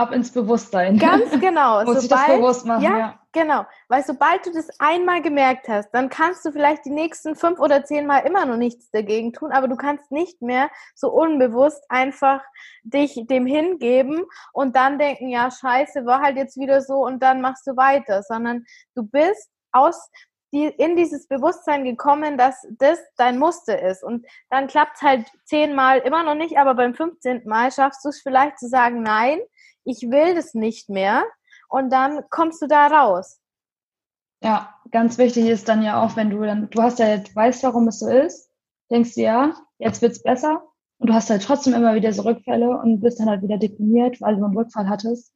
ab 0.00 0.12
ins 0.12 0.32
Bewusstsein. 0.32 0.98
Ganz 0.98 1.30
genau. 1.40 1.84
Muss 1.84 2.02
sobald, 2.02 2.04
ich 2.04 2.08
das 2.08 2.26
bewusst 2.26 2.66
machen, 2.66 2.82
ja, 2.82 2.98
ja, 2.98 3.20
Genau. 3.32 3.64
Weil 3.88 4.04
sobald 4.04 4.44
du 4.44 4.52
das 4.52 4.68
einmal 4.80 5.22
gemerkt 5.22 5.68
hast, 5.68 5.90
dann 5.92 6.08
kannst 6.08 6.44
du 6.44 6.50
vielleicht 6.50 6.84
die 6.84 6.90
nächsten 6.90 7.36
fünf 7.36 7.60
oder 7.60 7.84
zehn 7.84 8.06
Mal 8.06 8.20
immer 8.20 8.44
noch 8.44 8.56
nichts 8.56 8.90
dagegen 8.90 9.32
tun, 9.32 9.52
aber 9.52 9.68
du 9.68 9.76
kannst 9.76 10.10
nicht 10.10 10.42
mehr 10.42 10.68
so 10.94 11.10
unbewusst 11.10 11.84
einfach 11.88 12.40
dich 12.82 13.24
dem 13.28 13.46
hingeben 13.46 14.24
und 14.52 14.74
dann 14.74 14.98
denken, 14.98 15.28
ja, 15.28 15.50
scheiße, 15.50 16.06
war 16.06 16.22
halt 16.22 16.36
jetzt 16.36 16.58
wieder 16.58 16.82
so 16.82 17.04
und 17.04 17.22
dann 17.22 17.40
machst 17.40 17.66
du 17.66 17.76
weiter, 17.76 18.22
sondern 18.22 18.64
du 18.96 19.04
bist 19.04 19.48
aus 19.70 20.10
die, 20.52 20.64
in 20.64 20.96
dieses 20.96 21.28
Bewusstsein 21.28 21.84
gekommen, 21.84 22.36
dass 22.36 22.66
das 22.78 22.98
dein 23.16 23.38
Muster 23.38 23.80
ist. 23.80 24.02
Und 24.02 24.26
dann 24.48 24.66
klappt 24.66 24.96
es 24.96 25.02
halt 25.02 25.30
zehnmal 25.44 25.98
immer 25.98 26.24
noch 26.24 26.34
nicht, 26.34 26.58
aber 26.58 26.74
beim 26.74 26.94
15. 26.94 27.42
Mal 27.46 27.70
schaffst 27.70 28.04
du 28.04 28.08
es 28.08 28.20
vielleicht 28.20 28.58
zu 28.58 28.68
sagen, 28.68 29.02
nein, 29.02 29.38
ich 29.84 30.02
will 30.02 30.34
das 30.34 30.54
nicht 30.54 30.88
mehr 30.88 31.24
und 31.68 31.90
dann 31.90 32.22
kommst 32.30 32.62
du 32.62 32.66
da 32.66 32.86
raus. 32.88 33.40
Ja, 34.42 34.74
ganz 34.90 35.18
wichtig 35.18 35.46
ist 35.46 35.68
dann 35.68 35.82
ja 35.82 36.02
auch, 36.02 36.16
wenn 36.16 36.30
du 36.30 36.42
dann, 36.42 36.70
du 36.70 36.82
hast 36.82 36.98
ja, 36.98 37.18
du 37.18 37.34
weißt, 37.34 37.62
warum 37.62 37.88
es 37.88 38.00
so 38.00 38.08
ist, 38.08 38.50
denkst 38.90 39.14
du 39.14 39.22
ja, 39.22 39.54
jetzt 39.78 40.00
wird's 40.02 40.22
besser 40.22 40.62
und 40.98 41.10
du 41.10 41.14
hast 41.14 41.30
halt 41.30 41.42
trotzdem 41.42 41.74
immer 41.74 41.94
wieder 41.94 42.12
so 42.12 42.22
Rückfälle 42.22 42.70
und 42.70 43.00
bist 43.00 43.20
dann 43.20 43.28
halt 43.28 43.42
wieder 43.42 43.58
deprimiert, 43.58 44.20
weil 44.20 44.36
du 44.36 44.44
einen 44.44 44.56
Rückfall 44.56 44.88
hattest. 44.88 45.32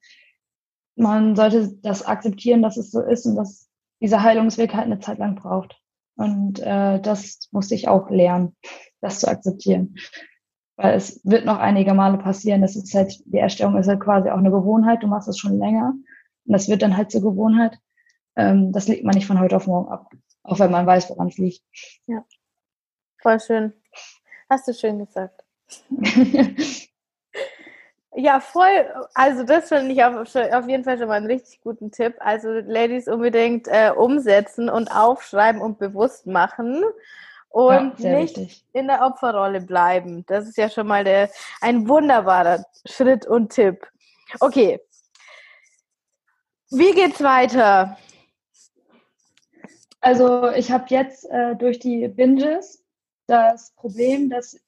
Man 0.96 1.36
sollte 1.36 1.74
das 1.82 2.04
akzeptieren, 2.04 2.62
dass 2.62 2.76
es 2.76 2.90
so 2.90 3.00
ist 3.00 3.26
und 3.26 3.36
dass 3.36 3.68
dieser 4.00 4.22
Heilungsweg 4.22 4.74
halt 4.74 4.86
eine 4.86 5.00
Zeit 5.00 5.18
lang 5.18 5.34
braucht. 5.34 5.80
Und 6.16 6.60
äh, 6.60 7.00
das 7.00 7.48
musste 7.50 7.74
ich 7.74 7.88
auch 7.88 8.08
lernen, 8.10 8.56
das 9.00 9.20
zu 9.20 9.28
akzeptieren. 9.28 9.96
Weil 10.76 10.94
es 10.94 11.20
wird 11.24 11.44
noch 11.44 11.58
einige 11.58 11.94
Male 11.94 12.18
passieren. 12.18 12.62
Das 12.62 12.74
ist 12.76 12.94
halt, 12.94 13.20
die 13.26 13.38
Erstellung 13.38 13.76
ist 13.76 13.88
halt 13.88 14.00
quasi 14.00 14.28
auch 14.30 14.38
eine 14.38 14.50
Gewohnheit. 14.50 15.02
Du 15.02 15.06
machst 15.06 15.28
es 15.28 15.38
schon 15.38 15.58
länger. 15.58 15.94
Und 16.46 16.52
das 16.52 16.68
wird 16.68 16.82
dann 16.82 16.96
halt 16.96 17.10
zur 17.10 17.22
Gewohnheit. 17.22 17.78
Ähm, 18.36 18.72
das 18.72 18.88
legt 18.88 19.04
man 19.04 19.14
nicht 19.14 19.26
von 19.26 19.40
heute 19.40 19.56
auf 19.56 19.66
morgen 19.66 19.90
ab. 19.90 20.10
Auch 20.42 20.58
wenn 20.58 20.70
man 20.70 20.86
weiß, 20.86 21.10
woran 21.10 21.28
es 21.28 21.38
liegt. 21.38 21.62
Ja. 22.06 22.24
Voll 23.22 23.40
schön. 23.40 23.72
Hast 24.50 24.68
du 24.68 24.74
schön 24.74 24.98
gesagt. 24.98 25.44
Ja, 28.16 28.38
voll. 28.38 28.86
Also 29.14 29.42
das 29.42 29.68
finde 29.68 29.92
ich 29.92 30.04
auf, 30.04 30.14
auf, 30.36 30.68
jeden 30.68 30.84
Fall 30.84 30.98
schon 30.98 31.08
mal 31.08 31.14
einen 31.14 31.26
richtig 31.26 31.60
guten 31.60 31.90
Tipp. 31.90 32.14
Also 32.20 32.48
Ladies 32.48 33.08
unbedingt 33.08 33.66
äh, 33.66 33.90
umsetzen 33.90 34.68
und 34.68 34.88
aufschreiben 34.88 35.60
und 35.60 35.80
bewusst 35.80 36.26
machen 36.26 36.84
und 37.54 38.00
ja, 38.00 38.18
nicht 38.18 38.36
wichtig. 38.36 38.66
in 38.72 38.88
der 38.88 39.06
Opferrolle 39.06 39.60
bleiben. 39.60 40.24
Das 40.26 40.48
ist 40.48 40.56
ja 40.56 40.68
schon 40.68 40.88
mal 40.88 41.04
der, 41.04 41.30
ein 41.60 41.88
wunderbarer 41.88 42.64
Schritt 42.84 43.26
und 43.26 43.52
Tipp. 43.52 43.86
Okay. 44.40 44.80
Wie 46.70 46.90
geht's 46.90 47.22
weiter? 47.22 47.96
Also 50.00 50.50
ich 50.50 50.72
habe 50.72 50.86
jetzt 50.88 51.30
äh, 51.30 51.54
durch 51.54 51.78
die 51.78 52.08
Binges 52.08 52.84
das 53.28 53.72
Problem, 53.76 54.30
dass 54.30 54.58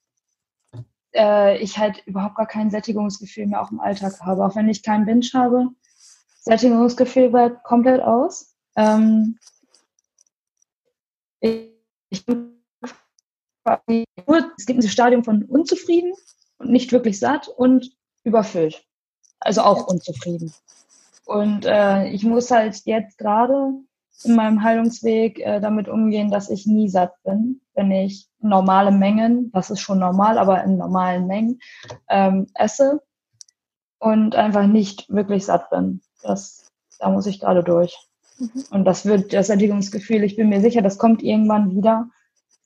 äh, 1.13 1.57
ich 1.57 1.77
halt 1.77 2.01
überhaupt 2.07 2.35
gar 2.35 2.47
kein 2.47 2.71
Sättigungsgefühl 2.71 3.47
mehr 3.47 3.61
auch 3.61 3.71
im 3.71 3.81
Alltag 3.81 4.21
habe. 4.21 4.45
Auch 4.45 4.55
wenn 4.55 4.69
ich 4.69 4.81
keinen 4.81 5.05
Binge 5.05 5.27
habe, 5.33 5.67
Sättigungsgefühl 6.39 7.31
bleibt 7.31 7.65
komplett 7.65 8.01
aus. 8.01 8.55
Ähm, 8.77 9.37
ich, 11.41 11.69
ich 12.09 12.25
es 14.57 14.65
gibt 14.65 14.79
ein 14.81 14.89
Stadium 14.89 15.23
von 15.23 15.43
unzufrieden 15.43 16.13
und 16.57 16.71
nicht 16.71 16.91
wirklich 16.91 17.19
satt 17.19 17.47
und 17.47 17.91
überfüllt. 18.23 18.83
Also 19.39 19.61
auch 19.61 19.87
unzufrieden. 19.87 20.53
Und 21.25 21.65
äh, 21.65 22.07
ich 22.07 22.23
muss 22.23 22.49
halt 22.51 22.81
jetzt 22.85 23.17
gerade 23.17 23.73
in 24.23 24.35
meinem 24.35 24.63
Heilungsweg 24.63 25.39
äh, 25.39 25.59
damit 25.59 25.87
umgehen, 25.87 26.31
dass 26.31 26.49
ich 26.49 26.65
nie 26.65 26.89
satt 26.89 27.13
bin, 27.23 27.61
wenn 27.75 27.91
ich 27.91 28.27
normale 28.39 28.91
Mengen, 28.91 29.51
das 29.51 29.69
ist 29.69 29.81
schon 29.81 29.99
normal, 29.99 30.37
aber 30.37 30.63
in 30.63 30.77
normalen 30.77 31.27
Mengen 31.27 31.59
ähm, 32.09 32.47
esse 32.55 33.01
und 33.99 34.35
einfach 34.35 34.65
nicht 34.65 35.09
wirklich 35.09 35.45
satt 35.45 35.69
bin. 35.69 36.01
Das, 36.23 36.67
da 36.99 37.09
muss 37.09 37.27
ich 37.27 37.39
gerade 37.39 37.63
durch. 37.63 37.95
Mhm. 38.39 38.63
Und 38.71 38.85
das 38.85 39.05
wird 39.05 39.33
das 39.33 39.47
Sättigungsgefühl, 39.47 40.23
ich 40.23 40.35
bin 40.35 40.49
mir 40.49 40.61
sicher, 40.61 40.81
das 40.81 40.97
kommt 40.97 41.21
irgendwann 41.21 41.75
wieder. 41.75 42.09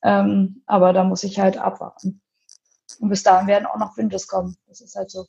Ähm, 0.03 0.63
aber 0.65 0.93
da 0.93 1.03
muss 1.03 1.23
ich 1.23 1.39
halt 1.39 1.57
abwarten. 1.57 2.21
Und 2.99 3.09
bis 3.09 3.23
dahin 3.23 3.47
werden 3.47 3.65
auch 3.65 3.77
noch 3.77 3.95
Binges 3.95 4.27
kommen. 4.27 4.57
Das 4.67 4.81
ist 4.81 4.95
halt 4.95 5.09
so. 5.09 5.25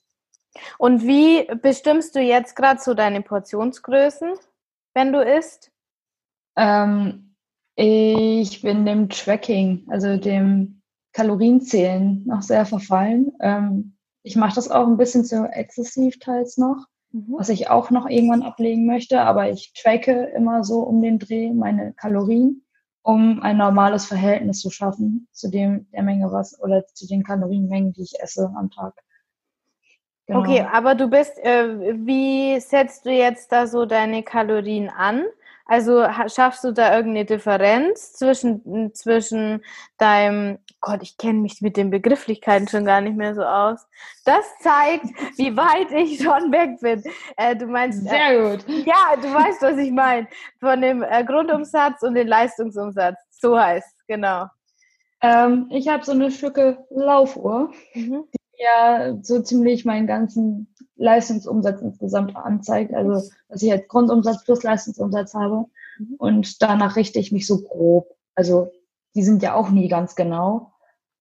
Und 0.78 1.02
wie 1.02 1.46
bestimmst 1.62 2.14
du 2.14 2.20
jetzt 2.20 2.56
gerade 2.56 2.80
so 2.80 2.94
deine 2.94 3.22
Portionsgrößen, 3.22 4.34
wenn 4.94 5.12
du 5.12 5.22
isst? 5.22 5.70
Ähm, 6.56 7.34
ich 7.74 8.60
bin 8.60 8.84
dem 8.84 9.08
Tracking, 9.08 9.86
also 9.88 10.16
dem 10.16 10.82
Kalorienzählen 11.12 12.24
noch 12.26 12.42
sehr 12.42 12.66
verfallen. 12.66 13.32
Ähm, 13.40 13.96
ich 14.22 14.36
mache 14.36 14.54
das 14.54 14.70
auch 14.70 14.86
ein 14.86 14.96
bisschen 14.96 15.24
zu 15.24 15.44
exzessiv 15.50 16.18
teils 16.18 16.58
noch, 16.58 16.86
mhm. 17.10 17.34
was 17.36 17.48
ich 17.48 17.70
auch 17.70 17.90
noch 17.90 18.08
irgendwann 18.08 18.42
ablegen 18.42 18.86
möchte, 18.86 19.22
aber 19.22 19.50
ich 19.50 19.72
tracke 19.72 20.24
immer 20.36 20.64
so 20.64 20.80
um 20.80 21.00
den 21.00 21.18
Dreh 21.18 21.52
meine 21.52 21.92
Kalorien, 21.94 22.64
um 23.02 23.42
ein 23.42 23.56
normales 23.56 24.06
Verhältnis 24.06 24.60
zu 24.60 24.70
schaffen 24.70 25.28
zu 25.32 25.50
dem 25.50 25.90
der 25.92 26.02
Menge 26.02 26.30
was 26.30 26.60
oder 26.60 26.86
zu 26.86 27.06
den 27.06 27.24
Kalorienmengen, 27.24 27.92
die 27.92 28.02
ich 28.02 28.20
esse 28.20 28.52
am 28.56 28.70
Tag. 28.70 28.94
Genau. 30.26 30.40
Okay, 30.40 30.64
aber 30.72 30.94
du 30.94 31.08
bist, 31.08 31.36
äh, 31.38 31.96
wie 32.06 32.58
setzt 32.60 33.04
du 33.04 33.10
jetzt 33.10 33.50
da 33.50 33.66
so 33.66 33.86
deine 33.86 34.22
Kalorien 34.22 34.88
an? 34.88 35.24
Also 35.72 36.06
schaffst 36.26 36.64
du 36.64 36.72
da 36.72 36.94
irgendeine 36.94 37.24
Differenz 37.24 38.12
zwischen, 38.12 38.92
zwischen 38.94 39.64
deinem, 39.96 40.58
Gott, 40.82 40.98
ich 41.00 41.16
kenne 41.16 41.38
mich 41.38 41.62
mit 41.62 41.78
den 41.78 41.88
Begrifflichkeiten 41.88 42.68
schon 42.68 42.84
gar 42.84 43.00
nicht 43.00 43.16
mehr 43.16 43.34
so 43.34 43.42
aus. 43.42 43.80
Das 44.26 44.44
zeigt, 44.60 45.06
wie 45.38 45.56
weit 45.56 45.90
ich 45.92 46.22
schon 46.22 46.52
weg 46.52 46.78
bin. 46.82 47.02
Äh, 47.38 47.56
du 47.56 47.64
meinst. 47.68 48.04
Äh, 48.04 48.10
Sehr 48.10 48.32
äh, 48.32 48.50
gut. 48.50 48.68
Ja, 48.84 49.16
du 49.16 49.32
weißt, 49.32 49.62
was 49.62 49.78
ich 49.78 49.90
meine. 49.92 50.28
Von 50.60 50.82
dem 50.82 51.02
äh, 51.02 51.24
Grundumsatz 51.24 52.02
und 52.02 52.16
dem 52.16 52.28
Leistungsumsatz. 52.28 53.16
So 53.30 53.58
heißt 53.58 53.96
es, 53.96 54.06
genau. 54.06 54.48
Ähm, 55.22 55.68
ich 55.70 55.88
habe 55.88 56.04
so 56.04 56.12
eine 56.12 56.30
Stücke 56.30 56.84
Laufuhr, 56.90 57.72
mhm. 57.94 58.24
Ja 58.58 59.16
so 59.22 59.40
ziemlich 59.40 59.84
meinen 59.84 60.06
ganzen 60.06 60.74
Leistungsumsatz 60.96 61.80
insgesamt 61.80 62.36
anzeigt. 62.36 62.94
Also, 62.94 63.28
dass 63.48 63.62
ich 63.62 63.70
halt 63.70 63.88
Grundumsatz 63.88 64.44
plus 64.44 64.62
Leistungsumsatz 64.62 65.34
habe. 65.34 65.66
Mhm. 65.98 66.14
Und 66.18 66.62
danach 66.62 66.96
richte 66.96 67.18
ich 67.18 67.32
mich 67.32 67.46
so 67.46 67.62
grob. 67.62 68.14
Also, 68.34 68.70
die 69.14 69.22
sind 69.22 69.42
ja 69.42 69.54
auch 69.54 69.70
nie 69.70 69.88
ganz 69.88 70.14
genau. 70.14 70.72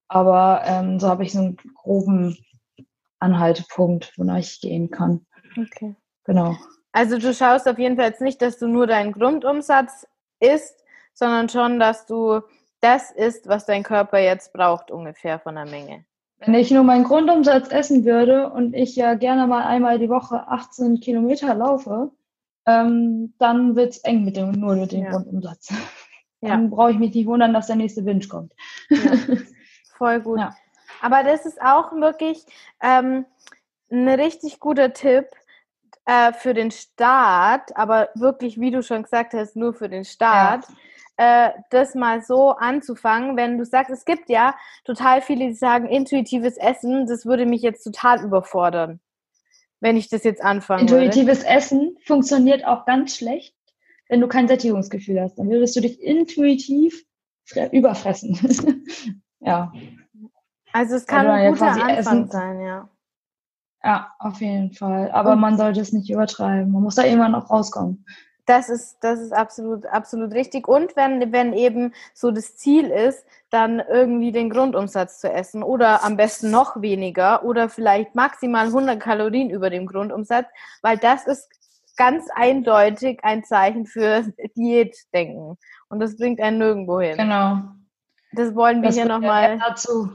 Aber 0.08 0.64
ähm, 0.66 1.00
so 1.00 1.08
habe 1.08 1.24
ich 1.24 1.32
so 1.32 1.40
einen 1.40 1.58
groben 1.76 2.38
Anhaltepunkt, 3.20 4.14
wonach 4.18 4.38
ich 4.38 4.60
gehen 4.60 4.92
kann. 4.92 5.26
Okay. 5.58 5.96
Genau. 6.26 6.56
Also 6.92 7.18
du 7.18 7.34
schaust 7.34 7.68
auf 7.68 7.80
jeden 7.80 7.96
Fall 7.96 8.10
jetzt 8.10 8.22
nicht, 8.22 8.42
dass 8.42 8.58
du 8.58 8.68
nur 8.68 8.88
deinen 8.88 9.14
Grundumsatz 9.14 10.06
isst, 10.40 10.84
sondern 11.14 11.50
schon, 11.50 11.80
dass 11.80 12.06
du 12.06 12.42
das 12.82 13.12
isst, 13.12 13.48
was 13.48 13.66
dein 13.66 13.84
Körper 13.84 14.20
jetzt 14.20 14.54
braucht, 14.54 14.92
ungefähr 14.92 15.40
von 15.40 15.56
der 15.56 15.66
Menge. 15.66 16.06
Wenn 16.44 16.56
ich 16.56 16.72
nur 16.72 16.84
meinen 16.84 17.04
Grundumsatz 17.04 17.72
essen 17.72 18.04
würde 18.04 18.50
und 18.50 18.74
ich 18.74 18.96
ja 18.96 19.14
gerne 19.14 19.46
mal 19.46 19.64
einmal 19.64 20.00
die 20.00 20.10
Woche 20.10 20.48
18 20.48 21.00
Kilometer 21.00 21.54
laufe, 21.54 22.12
ähm, 22.66 23.34
dann 23.38 23.76
wird 23.76 23.92
es 23.92 23.98
eng 24.00 24.26
mit 24.26 24.38
dem, 24.38 24.52
nur 24.52 24.76
mit 24.76 24.92
dem 24.92 25.04
ja. 25.04 25.12
Grundumsatz. 25.12 25.74
Dann 26.42 26.64
ja. 26.64 26.76
brauche 26.76 26.92
ich 26.92 26.98
mich 26.98 27.14
nicht 27.14 27.28
wundern, 27.28 27.54
dass 27.54 27.68
der 27.68 27.76
nächste 27.76 28.06
Wind 28.06 28.28
kommt. 28.28 28.54
Ja. 28.90 28.98
Voll 29.98 30.20
gut. 30.22 30.40
Ja. 30.40 30.56
Aber 31.02 31.24
das 31.24 31.46
ist 31.46 31.62
auch 31.62 31.92
wirklich 31.94 32.44
ähm, 32.82 33.26
ein 33.92 34.08
richtig 34.08 34.60
guter 34.60 34.94
Tipp 34.94 35.28
äh, 36.06 36.34
für 36.34 36.56
den 36.56 36.72
Start, 36.72 37.76
aber 37.76 38.10
wirklich, 38.16 38.60
wie 38.60 38.72
du 38.72 38.82
schon 38.82 39.04
gesagt 39.04 39.34
hast, 39.34 39.56
nur 39.56 39.74
für 39.74 39.90
den 39.90 40.06
Start. 40.06 40.66
Äh, 41.22 41.52
das 41.70 41.94
mal 41.94 42.24
so 42.24 42.50
anzufangen, 42.50 43.38
wenn 43.38 43.60
du 43.60 43.64
sagst, 43.64 43.92
es 43.92 44.06
gibt 44.06 44.28
ja 44.28 44.56
total 44.86 45.22
viele, 45.22 45.50
die 45.50 45.54
sagen, 45.54 45.88
intuitives 45.88 46.58
Essen, 46.58 47.06
das 47.06 47.28
würde 47.28 47.46
mich 47.46 47.62
jetzt 47.62 47.84
total 47.84 48.26
überfordern, 48.26 49.00
wenn 49.82 49.98
ich 49.98 50.10
das 50.10 50.24
jetzt 50.24 50.44
anfange. 50.44 50.82
Intuitives 50.82 51.42
würde. 51.42 51.50
Essen 51.50 51.98
funktioniert 52.08 52.66
auch 52.66 52.88
ganz 52.88 53.16
schlecht, 53.16 53.56
wenn 54.10 54.20
du 54.20 54.28
kein 54.28 54.48
Sättigungsgefühl 54.48 55.22
hast. 55.22 55.36
Dann 55.36 55.48
würdest 55.52 55.76
du 55.76 55.82
dich 55.82 56.02
intuitiv 56.02 57.06
überfressen. 57.72 58.40
ja. 59.42 59.72
Also 60.74 60.96
es 60.96 61.06
kann 61.06 61.28
ein 61.28 61.54
guter 61.54 61.68
Anfang 61.68 61.90
essen. 61.90 62.28
sein, 62.32 62.62
ja. 62.62 62.90
Ja, 63.84 64.12
auf 64.18 64.42
jeden 64.42 64.74
Fall. 64.74 65.12
Aber 65.12 65.34
Und 65.34 65.40
man 65.40 65.56
sollte 65.56 65.82
es 65.82 65.94
nicht 65.94 66.10
übertreiben. 66.10 66.72
Man 66.72 66.82
muss 66.82 66.96
da 66.96 67.04
irgendwann 67.04 67.36
auch 67.36 67.52
rauskommen. 67.52 68.08
Das 68.52 68.68
ist, 68.68 68.98
das 69.00 69.22
ist 69.22 69.32
absolut, 69.32 69.86
absolut 69.86 70.34
richtig. 70.34 70.68
Und 70.68 70.98
wenn, 70.98 71.32
wenn 71.32 71.54
eben 71.54 71.94
so 72.14 72.32
das 72.32 72.58
Ziel 72.58 72.90
ist, 72.90 73.26
dann 73.50 73.80
irgendwie 73.80 74.34
den 74.34 74.50
Grundumsatz 74.50 75.22
zu 75.22 75.32
essen 75.32 75.64
oder 75.64 76.04
am 76.04 76.18
besten 76.18 76.52
noch 76.52 76.82
weniger 76.82 77.46
oder 77.46 77.70
vielleicht 77.70 78.14
maximal 78.14 78.66
100 78.66 79.00
Kalorien 79.00 79.50
über 79.50 79.70
dem 79.70 79.86
Grundumsatz, 79.86 80.48
weil 80.82 80.98
das 80.98 81.28
ist 81.28 81.50
ganz 81.96 82.28
eindeutig 82.36 83.24
ein 83.24 83.46
Zeichen 83.46 83.86
für 83.86 84.26
Diätdenken. 84.58 85.58
Und 85.88 86.02
das 86.02 86.18
bringt 86.18 86.42
einen 86.42 86.58
nirgendwo 86.58 87.00
hin. 87.00 87.16
Genau. 87.16 87.62
Das 88.34 88.54
wollen 88.54 88.82
wir 88.82 88.90
das 88.90 88.96
hier 88.96 89.06
nochmal. 89.06 89.60
Dazu 89.60 90.12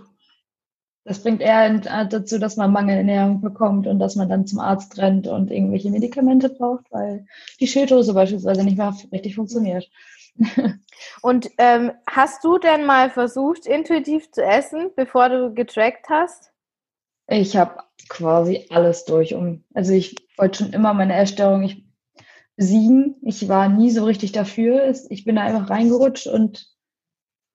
das 1.07 1.23
bringt 1.23 1.41
eher 1.41 1.67
äh, 1.67 2.09
dazu, 2.09 2.39
dass 2.39 2.57
man 2.57 2.73
Mangelernährung 2.73 3.41
bekommt 3.41 3.87
und 3.87 4.01
dass 4.01 4.17
man 4.17 4.29
dann 4.29 4.47
zum 4.47 4.59
Arzt 4.59 4.99
rennt 4.99 5.29
und 5.29 5.53
irgendwelche 5.53 5.91
Medikamente 5.91 6.49
braucht, 6.49 6.91
weil 6.91 7.27
die 7.61 7.69
Schilddrüse 7.69 8.13
beispielsweise 8.13 8.65
nicht 8.65 8.77
mehr 8.77 8.95
richtig 9.13 9.37
funktioniert. 9.37 9.89
Und 11.23 11.51
ähm, 11.57 11.93
hast 12.07 12.45
du 12.45 12.59
denn 12.59 12.85
mal 12.85 13.09
versucht, 13.09 13.65
intuitiv 13.65 14.31
zu 14.33 14.43
essen, 14.43 14.91
bevor 14.95 15.31
du 15.31 15.55
getrackt 15.55 16.11
hast? 16.11 16.53
Ich 17.27 17.57
habe 17.57 17.83
quasi 18.09 18.67
alles 18.69 19.05
durch. 19.05 19.35
Um, 19.35 19.65
also 19.73 19.93
ich 19.93 20.17
wollte 20.37 20.59
schon 20.59 20.73
immer 20.75 20.93
meine 20.93 21.15
Essstörung, 21.15 21.63
ich 21.63 21.87
besiegen. 22.57 23.17
Ich 23.23 23.49
war 23.49 23.69
nie 23.69 23.91
so 23.91 24.05
richtig 24.05 24.33
dafür. 24.33 24.95
Ich 25.09 25.25
bin 25.25 25.37
da 25.37 25.43
einfach 25.43 25.71
reingerutscht 25.71 26.27
und 26.27 26.67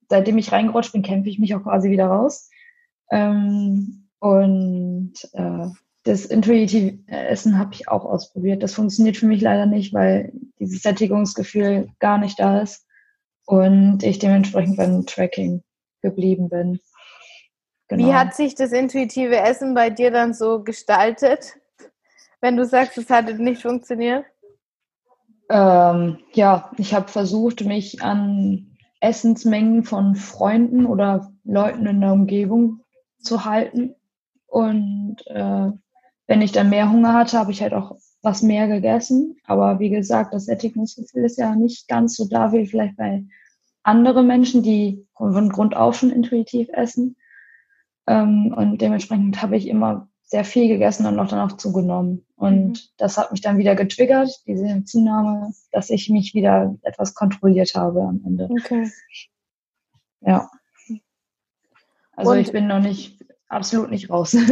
seitdem 0.10 0.38
ich 0.38 0.52
reingerutscht 0.52 0.94
bin, 0.94 1.04
kämpfe 1.04 1.30
ich 1.30 1.40
mich 1.40 1.54
auch 1.56 1.64
quasi 1.64 1.90
wieder 1.90 2.06
raus. 2.06 2.51
Ähm, 3.12 4.08
und 4.20 5.14
äh, 5.34 5.68
das 6.04 6.26
intuitive 6.26 6.98
Essen 7.08 7.60
habe 7.60 7.74
ich 7.74 7.88
auch 7.88 8.06
ausprobiert. 8.06 8.64
Das 8.64 8.74
funktioniert 8.74 9.18
für 9.18 9.28
mich 9.28 9.42
leider 9.42 9.66
nicht, 9.66 9.94
weil 9.94 10.32
dieses 10.60 10.82
Sättigungsgefühl 10.82 11.90
gar 12.00 12.18
nicht 12.18 12.40
da 12.40 12.62
ist 12.62 12.88
und 13.46 14.02
ich 14.04 14.20
dementsprechend 14.20 14.78
beim 14.78 15.06
Tracking 15.06 15.64
geblieben 16.02 16.50
bin. 16.50 16.80
Genau. 17.88 18.08
Wie 18.08 18.14
hat 18.14 18.34
sich 18.34 18.56
das 18.56 18.72
intuitive 18.72 19.38
Essen 19.38 19.74
bei 19.74 19.90
dir 19.90 20.12
dann 20.12 20.34
so 20.34 20.64
gestaltet, 20.64 21.58
wenn 22.40 22.56
du 22.56 22.66
sagst, 22.66 22.98
es 22.98 23.10
hat 23.10 23.38
nicht 23.38 23.62
funktioniert? 23.62 24.26
Ähm, 25.50 26.20
ja, 26.32 26.72
ich 26.78 26.94
habe 26.94 27.10
versucht, 27.10 27.66
mich 27.66 28.02
an 28.02 28.78
Essensmengen 29.02 29.84
von 29.84 30.16
Freunden 30.16 30.86
oder 30.86 31.34
Leuten 31.44 31.86
in 31.86 32.00
der 32.00 32.14
Umgebung 32.14 32.80
zu 33.22 33.46
halten. 33.46 33.96
Und 34.48 35.18
äh, 35.28 35.72
wenn 36.28 36.42
ich 36.42 36.52
dann 36.52 36.70
mehr 36.70 36.92
Hunger 36.92 37.14
hatte, 37.14 37.38
habe 37.38 37.52
ich 37.52 37.62
halt 37.62 37.74
auch 37.74 37.98
was 38.22 38.42
mehr 38.42 38.68
gegessen. 38.68 39.38
Aber 39.46 39.80
wie 39.80 39.90
gesagt, 39.90 40.34
das 40.34 40.46
Sättigungsgefühl 40.46 41.26
ist 41.26 41.38
ja 41.38 41.56
nicht 41.56 41.88
ganz 41.88 42.16
so 42.16 42.28
da 42.28 42.52
wie 42.54 42.68
vielleicht 42.68 42.98
bei 42.98 43.26
anderen 43.84 44.28
Menschen, 44.28 44.62
die 44.62 45.08
von 45.16 45.50
Grund 45.50 45.76
auf 45.76 45.96
schon 45.96 46.12
intuitiv 46.12 46.70
essen. 46.74 47.16
Ähm, 48.08 48.54
und 48.56 48.82
dementsprechend 48.82 49.42
habe 49.42 49.58
ich 49.58 49.68
immer 49.68 50.10
sehr 50.24 50.46
viel 50.46 50.70
gegessen 50.70 51.06
und 51.06 51.16
noch 51.16 51.28
dann 51.28 51.40
auch 51.40 51.58
zugenommen. 51.58 52.26
Und 52.36 52.70
mhm. 52.70 52.78
das 52.98 53.18
hat 53.18 53.32
mich 53.32 53.42
dann 53.42 53.58
wieder 53.58 53.76
getriggert, 53.76 54.30
diese 54.48 54.84
Zunahme, 54.86 55.54
dass 55.72 55.90
ich 55.90 56.10
mich 56.10 56.34
wieder 56.34 56.76
etwas 56.84 57.14
kontrolliert 57.14 57.74
habe 57.76 58.02
am 58.02 58.22
Ende. 58.26 58.48
Okay. 58.50 58.90
Ja. 60.22 60.50
Also 62.22 62.32
und, 62.32 62.40
ich 62.40 62.52
bin 62.52 62.68
noch 62.68 62.80
nicht, 62.80 63.24
absolut 63.50 63.90
nicht 63.90 64.10
raus. 64.10 64.36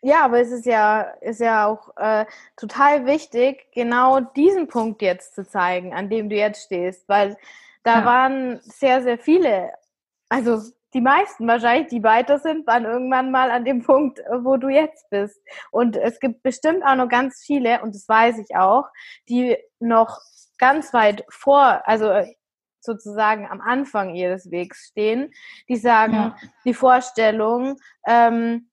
Ja. 0.00 0.12
ja. 0.12 0.24
aber 0.24 0.40
es 0.40 0.52
ist 0.52 0.66
ja, 0.66 1.00
ist 1.20 1.40
ja 1.40 1.66
auch 1.66 1.96
äh, 1.96 2.24
total 2.56 3.06
wichtig, 3.06 3.66
genau 3.74 4.20
diesen 4.20 4.68
Punkt 4.68 5.02
jetzt 5.02 5.34
zu 5.34 5.46
zeigen, 5.46 5.94
an 5.94 6.08
dem 6.08 6.28
du 6.28 6.36
jetzt 6.36 6.64
stehst, 6.66 7.08
weil 7.08 7.36
da 7.82 8.00
ja. 8.00 8.04
waren 8.04 8.60
sehr, 8.62 9.02
sehr 9.02 9.18
viele, 9.18 9.72
also 10.28 10.60
die 10.94 11.00
meisten 11.00 11.46
wahrscheinlich, 11.46 11.88
die 11.88 12.02
weiter 12.02 12.38
sind, 12.38 12.66
waren 12.66 12.84
irgendwann 12.84 13.30
mal 13.30 13.50
an 13.50 13.64
dem 13.64 13.82
Punkt, 13.82 14.20
wo 14.40 14.56
du 14.56 14.68
jetzt 14.68 15.10
bist. 15.10 15.40
Und 15.70 15.96
es 15.96 16.18
gibt 16.20 16.42
bestimmt 16.42 16.82
auch 16.84 16.94
noch 16.94 17.08
ganz 17.08 17.42
viele, 17.44 17.82
und 17.82 17.94
das 17.94 18.08
weiß 18.08 18.38
ich 18.38 18.56
auch, 18.56 18.84
die 19.28 19.56
noch 19.80 20.20
ganz 20.58 20.92
weit 20.94 21.24
vor, 21.28 21.82
also 21.84 22.10
sozusagen 22.88 23.46
am 23.46 23.60
Anfang 23.60 24.14
ihres 24.14 24.50
Wegs 24.50 24.88
stehen, 24.88 25.30
die 25.68 25.76
sagen, 25.76 26.14
ja. 26.14 26.36
die 26.64 26.74
Vorstellung, 26.74 27.76
ähm, 28.06 28.70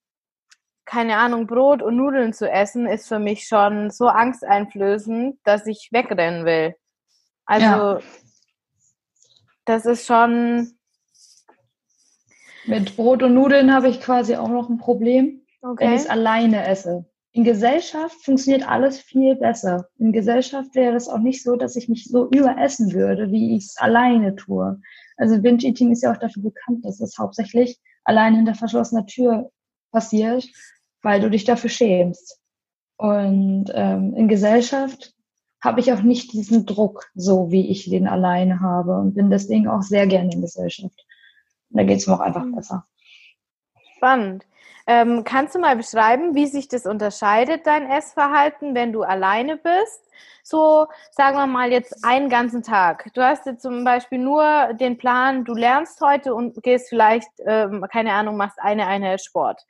keine 0.86 1.18
Ahnung, 1.18 1.48
Brot 1.48 1.82
und 1.82 1.98
Nudeln 1.98 2.32
zu 2.32 2.50
essen, 2.50 2.88
ist 2.88 3.08
für 3.08 3.20
mich 3.20 3.48
schon 3.48 3.92
so 3.92 4.08
angsteinflößend, 4.08 5.40
dass 5.44 5.68
ich 5.68 5.90
wegrennen 5.92 6.46
will. 6.46 6.76
Also, 7.46 7.66
ja. 7.66 8.00
das 9.66 9.86
ist 9.86 10.06
schon, 10.06 10.78
mit 12.66 12.96
Brot 12.96 13.22
und 13.22 13.34
Nudeln 13.34 13.74
habe 13.74 13.90
ich 13.90 14.02
quasi 14.02 14.36
auch 14.36 14.48
noch 14.48 14.70
ein 14.70 14.78
Problem, 14.78 15.46
okay. 15.62 15.86
wenn 15.86 15.94
ich 15.94 16.02
es 16.02 16.10
alleine 16.10 16.66
esse. 16.66 17.06
In 17.36 17.44
Gesellschaft 17.44 18.16
funktioniert 18.24 18.66
alles 18.66 18.98
viel 18.98 19.36
besser. 19.36 19.90
In 19.98 20.14
Gesellschaft 20.14 20.74
wäre 20.74 20.96
es 20.96 21.10
auch 21.10 21.20
nicht 21.20 21.44
so, 21.44 21.58
dass 21.58 21.76
ich 21.76 21.90
mich 21.90 22.06
so 22.06 22.30
überessen 22.30 22.94
würde, 22.94 23.30
wie 23.30 23.58
ich 23.58 23.66
es 23.66 23.78
alleine 23.78 24.38
tue. 24.38 24.80
Also 25.18 25.42
Binge 25.42 25.62
Eating 25.64 25.92
ist 25.92 26.02
ja 26.02 26.14
auch 26.14 26.18
dafür 26.18 26.44
bekannt, 26.44 26.86
dass 26.86 27.02
es 27.02 27.18
hauptsächlich 27.18 27.78
allein 28.06 28.36
hinter 28.36 28.56
verschlossener 28.56 29.06
Tür 29.06 29.52
passiert, 29.92 30.48
weil 31.02 31.20
du 31.20 31.30
dich 31.30 31.44
dafür 31.44 31.70
schämst. 31.70 32.40
Und 32.96 33.66
ähm, 33.74 34.14
in 34.16 34.30
Gesellschaft 34.30 35.14
habe 35.62 35.82
ich 35.82 35.92
auch 35.92 36.04
nicht 36.04 36.32
diesen 36.32 36.66
Druck, 36.66 37.12
so 37.16 37.52
wie 37.52 37.68
ich 37.68 37.90
den 37.90 38.08
alleine 38.08 38.62
habe 38.62 38.98
und 38.98 39.14
bin 39.14 39.30
deswegen 39.30 39.68
auch 39.68 39.82
sehr 39.82 40.08
gerne 40.08 40.32
in 40.32 40.40
Gesellschaft. 40.40 41.06
Und 41.70 41.80
da 41.80 41.84
geht 41.84 41.98
es 41.98 42.08
mir 42.08 42.14
auch 42.14 42.22
einfach 42.22 42.46
mhm. 42.46 42.56
besser. 42.56 42.88
Spannend. 43.98 44.46
Ähm, 44.88 45.24
kannst 45.24 45.56
du 45.56 45.60
mal 45.60 45.76
beschreiben, 45.76 46.36
wie 46.36 46.48
sich 46.48 46.68
das 46.68 46.86
unterscheidet, 46.86 47.66
dein 47.66 47.90
Essverhalten, 47.90 48.76
wenn 48.76 48.94
du 48.94 49.04
alleine 49.04 49.58
bist? 49.58 50.02
So, 50.44 50.88
sagen 51.12 51.38
wir 51.38 51.48
mal 51.48 51.72
jetzt 51.72 52.06
einen 52.06 52.30
ganzen 52.30 52.62
Tag. 52.62 53.10
Du 53.14 53.24
hast 53.24 53.46
jetzt 53.48 53.64
zum 53.64 53.84
Beispiel 53.84 54.20
nur 54.20 54.74
den 54.74 54.98
Plan, 54.98 55.44
du 55.44 55.56
lernst 55.56 56.02
heute 56.02 56.36
und 56.36 56.62
gehst 56.62 56.90
vielleicht, 56.90 57.30
ähm, 57.48 57.86
keine 57.92 58.14
Ahnung, 58.14 58.38
machst 58.38 58.60
eine 58.60 58.86
Einheit 58.88 59.24
Sport. 59.24 59.62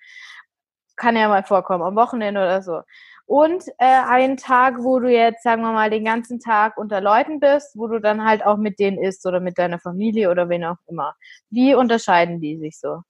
Kann 0.97 1.15
ja 1.15 1.27
mal 1.29 1.43
vorkommen, 1.43 1.83
am 1.83 1.95
Wochenende 1.95 2.41
oder 2.41 2.61
so 2.61 2.81
und 3.25 3.63
äh, 3.79 3.85
einen 3.85 4.37
Tag, 4.37 4.83
wo 4.83 4.99
du 4.99 5.11
jetzt, 5.11 5.43
sagen 5.43 5.63
wir 5.63 5.71
mal, 5.71 5.89
den 5.89 6.05
ganzen 6.05 6.39
Tag 6.39 6.77
unter 6.77 7.01
Leuten 7.01 7.39
bist, 7.39 7.71
wo 7.75 7.87
du 7.87 7.99
dann 7.99 8.23
halt 8.23 8.45
auch 8.45 8.57
mit 8.57 8.79
denen 8.79 9.01
isst 9.01 9.25
oder 9.25 9.39
mit 9.39 9.57
deiner 9.57 9.79
Familie 9.79 10.29
oder 10.29 10.49
wen 10.49 10.63
auch 10.63 10.77
immer. 10.87 11.15
Wie 11.49 11.73
unterscheiden 11.73 12.39
die 12.39 12.57
sich 12.57 12.79
so? 12.79 13.01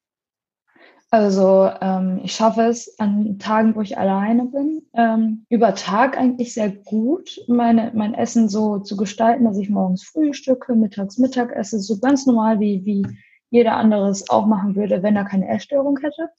Also 1.15 1.71
ähm, 1.79 2.19
ich 2.25 2.33
schaffe 2.33 2.63
es 2.63 2.99
an 2.99 3.39
Tagen, 3.39 3.73
wo 3.73 3.79
ich 3.79 3.97
alleine 3.97 4.47
bin, 4.47 4.85
ähm, 4.93 5.45
über 5.47 5.73
Tag 5.73 6.17
eigentlich 6.17 6.53
sehr 6.53 6.69
gut, 6.69 7.39
meine, 7.47 7.93
mein 7.95 8.13
Essen 8.13 8.49
so 8.49 8.79
zu 8.79 8.97
gestalten, 8.97 9.45
dass 9.45 9.57
ich 9.57 9.69
morgens 9.69 10.03
frühstücke, 10.03 10.75
mittags 10.75 11.17
Mittag 11.17 11.55
esse, 11.55 11.79
so 11.79 11.99
ganz 11.99 12.25
normal, 12.25 12.59
wie, 12.59 12.83
wie 12.83 13.07
jeder 13.49 13.77
andere 13.77 14.09
es 14.09 14.29
auch 14.29 14.45
machen 14.45 14.75
würde, 14.75 15.03
wenn 15.03 15.15
er 15.15 15.23
keine 15.23 15.47
Essstörung 15.47 15.97
hätte. 15.99 16.31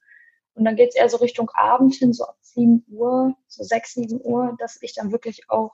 Und 0.52 0.66
dann 0.66 0.76
geht 0.76 0.90
es 0.90 0.96
eher 0.96 1.08
so 1.08 1.16
Richtung 1.16 1.48
Abend 1.54 1.94
hin, 1.94 2.12
so 2.12 2.24
ab 2.24 2.36
7 2.42 2.84
Uhr, 2.90 3.34
so 3.48 3.64
6, 3.64 3.94
7 3.94 4.20
Uhr, 4.22 4.56
dass 4.58 4.76
ich 4.82 4.94
dann 4.94 5.10
wirklich 5.10 5.48
auch 5.48 5.72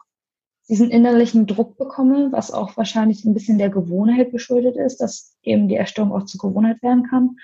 diesen 0.68 0.92
innerlichen 0.92 1.48
Druck 1.48 1.76
bekomme, 1.76 2.28
was 2.30 2.52
auch 2.52 2.76
wahrscheinlich 2.76 3.24
ein 3.24 3.34
bisschen 3.34 3.58
der 3.58 3.70
Gewohnheit 3.70 4.30
geschuldet 4.30 4.76
ist, 4.76 4.98
dass 4.98 5.36
eben 5.42 5.66
die 5.66 5.74
Erstörung 5.74 6.12
auch 6.12 6.24
zur 6.24 6.40
Gewohnheit 6.40 6.80
werden 6.84 7.08
kann. 7.10 7.36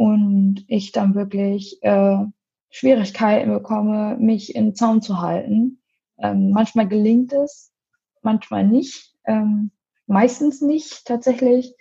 Und 0.00 0.64
ich 0.66 0.92
dann 0.92 1.14
wirklich 1.14 1.76
äh, 1.82 2.16
Schwierigkeiten 2.70 3.52
bekomme, 3.52 4.16
mich 4.18 4.54
in 4.54 4.74
Zaum 4.74 5.02
zu 5.02 5.20
halten. 5.20 5.82
Ähm, 6.18 6.52
manchmal 6.52 6.88
gelingt 6.88 7.34
es, 7.34 7.70
manchmal 8.22 8.66
nicht. 8.66 9.14
Ähm, 9.26 9.72
meistens 10.06 10.62
nicht 10.62 11.04
tatsächlich. 11.04 11.74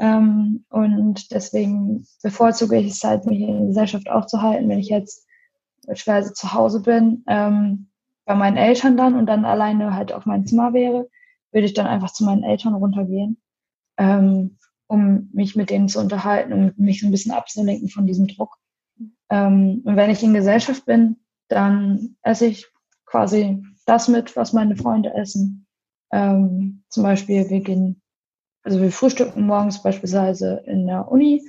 Ähm, 0.00 0.64
und 0.68 1.30
deswegen 1.30 2.08
bevorzuge 2.24 2.76
ich 2.76 2.88
es 2.88 3.04
halt, 3.04 3.24
mich 3.26 3.38
in 3.38 3.58
der 3.58 3.66
Gesellschaft 3.68 4.10
aufzuhalten, 4.10 4.68
wenn 4.68 4.80
ich 4.80 4.88
jetzt 4.88 5.24
beispielsweise 5.86 6.32
zu 6.32 6.52
Hause 6.52 6.82
bin, 6.82 7.22
ähm, 7.28 7.86
bei 8.24 8.34
meinen 8.34 8.56
Eltern 8.56 8.96
dann 8.96 9.14
und 9.14 9.26
dann 9.26 9.44
alleine 9.44 9.94
halt 9.94 10.12
auf 10.12 10.26
mein 10.26 10.44
Zimmer 10.44 10.72
wäre, 10.72 11.08
würde 11.52 11.66
ich 11.66 11.74
dann 11.74 11.86
einfach 11.86 12.12
zu 12.12 12.24
meinen 12.24 12.42
Eltern 12.42 12.74
runtergehen, 12.74 13.40
ähm, 13.96 14.58
um 14.90 15.30
mich 15.32 15.56
mit 15.56 15.70
denen 15.70 15.88
zu 15.88 16.00
unterhalten 16.00 16.52
um 16.52 16.72
mich 16.76 17.00
so 17.00 17.06
ein 17.06 17.12
bisschen 17.12 17.32
abzulenken 17.32 17.88
von 17.88 18.06
diesem 18.06 18.26
Druck. 18.26 18.56
Ähm, 19.30 19.82
und 19.84 19.96
wenn 19.96 20.10
ich 20.10 20.22
in 20.22 20.34
Gesellschaft 20.34 20.84
bin, 20.84 21.16
dann 21.48 22.16
esse 22.22 22.46
ich 22.46 22.66
quasi 23.06 23.62
das 23.86 24.08
mit, 24.08 24.36
was 24.36 24.52
meine 24.52 24.76
Freunde 24.76 25.14
essen. 25.14 25.66
Ähm, 26.12 26.82
zum 26.88 27.02
Beispiel, 27.04 27.48
wir 27.48 27.60
gehen 27.60 28.02
also 28.62 28.80
wir 28.80 28.92
frühstücken 28.92 29.46
morgens 29.46 29.82
beispielsweise 29.82 30.62
in 30.66 30.86
der 30.86 31.10
Uni 31.10 31.42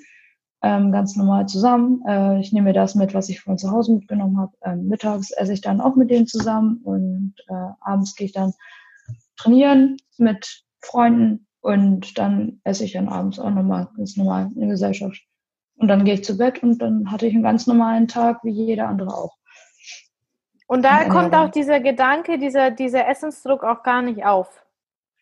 ähm, 0.64 0.92
ganz 0.92 1.16
normal 1.16 1.48
zusammen. 1.48 2.02
Äh, 2.08 2.40
ich 2.40 2.54
nehme 2.54 2.74
das 2.74 2.96
mit, 2.96 3.14
was 3.14 3.30
ich 3.30 3.42
von 3.42 3.58
zu 3.58 3.72
Hause 3.72 3.94
mitgenommen 3.94 4.38
habe. 4.38 4.54
Ähm, 4.64 4.88
mittags 4.88 5.32
esse 5.32 5.54
ich 5.54 5.62
dann 5.62 5.82
auch 5.82 5.96
mit 5.96 6.10
denen 6.10 6.28
zusammen 6.28 6.80
und 6.84 7.34
äh, 7.48 7.72
abends 7.82 8.16
gehe 8.16 8.26
ich 8.26 8.34
dann 8.34 8.54
trainieren 9.38 9.98
mit 10.18 10.64
Freunden 10.80 11.48
und 11.62 12.17
dann 12.17 12.60
esse 12.63 12.84
ich 12.84 12.93
dann 12.93 13.08
abends 13.08 13.39
auch 13.39 13.52
nochmal 13.52 13.88
ganz 13.95 14.17
normal 14.17 14.52
in 14.56 14.69
Gesellschaft. 14.69 15.21
Und 15.76 15.88
dann 15.88 16.06
gehe 16.06 16.15
ich 16.15 16.24
zu 16.24 16.38
Bett 16.38 16.62
und 16.62 16.80
dann 16.80 17.12
hatte 17.12 17.28
ich 17.28 17.34
einen 17.34 17.43
ganz 17.43 17.65
normalen 17.65 18.08
Tag 18.08 18.43
wie 18.43 18.52
jeder 18.52 18.88
andere 18.88 19.13
auch. 19.13 19.38
Und 20.67 20.84
da 20.84 21.10
kommt 21.10 21.36
auch 21.36 21.50
dieser 21.50 21.80
Gedanke, 21.80 22.39
dieser, 22.39 22.71
dieser 22.71 23.08
Essensdruck 23.08 23.63
auch 23.63 23.84
gar 23.84 24.02
nicht 24.02 24.24
auf. 24.24 24.63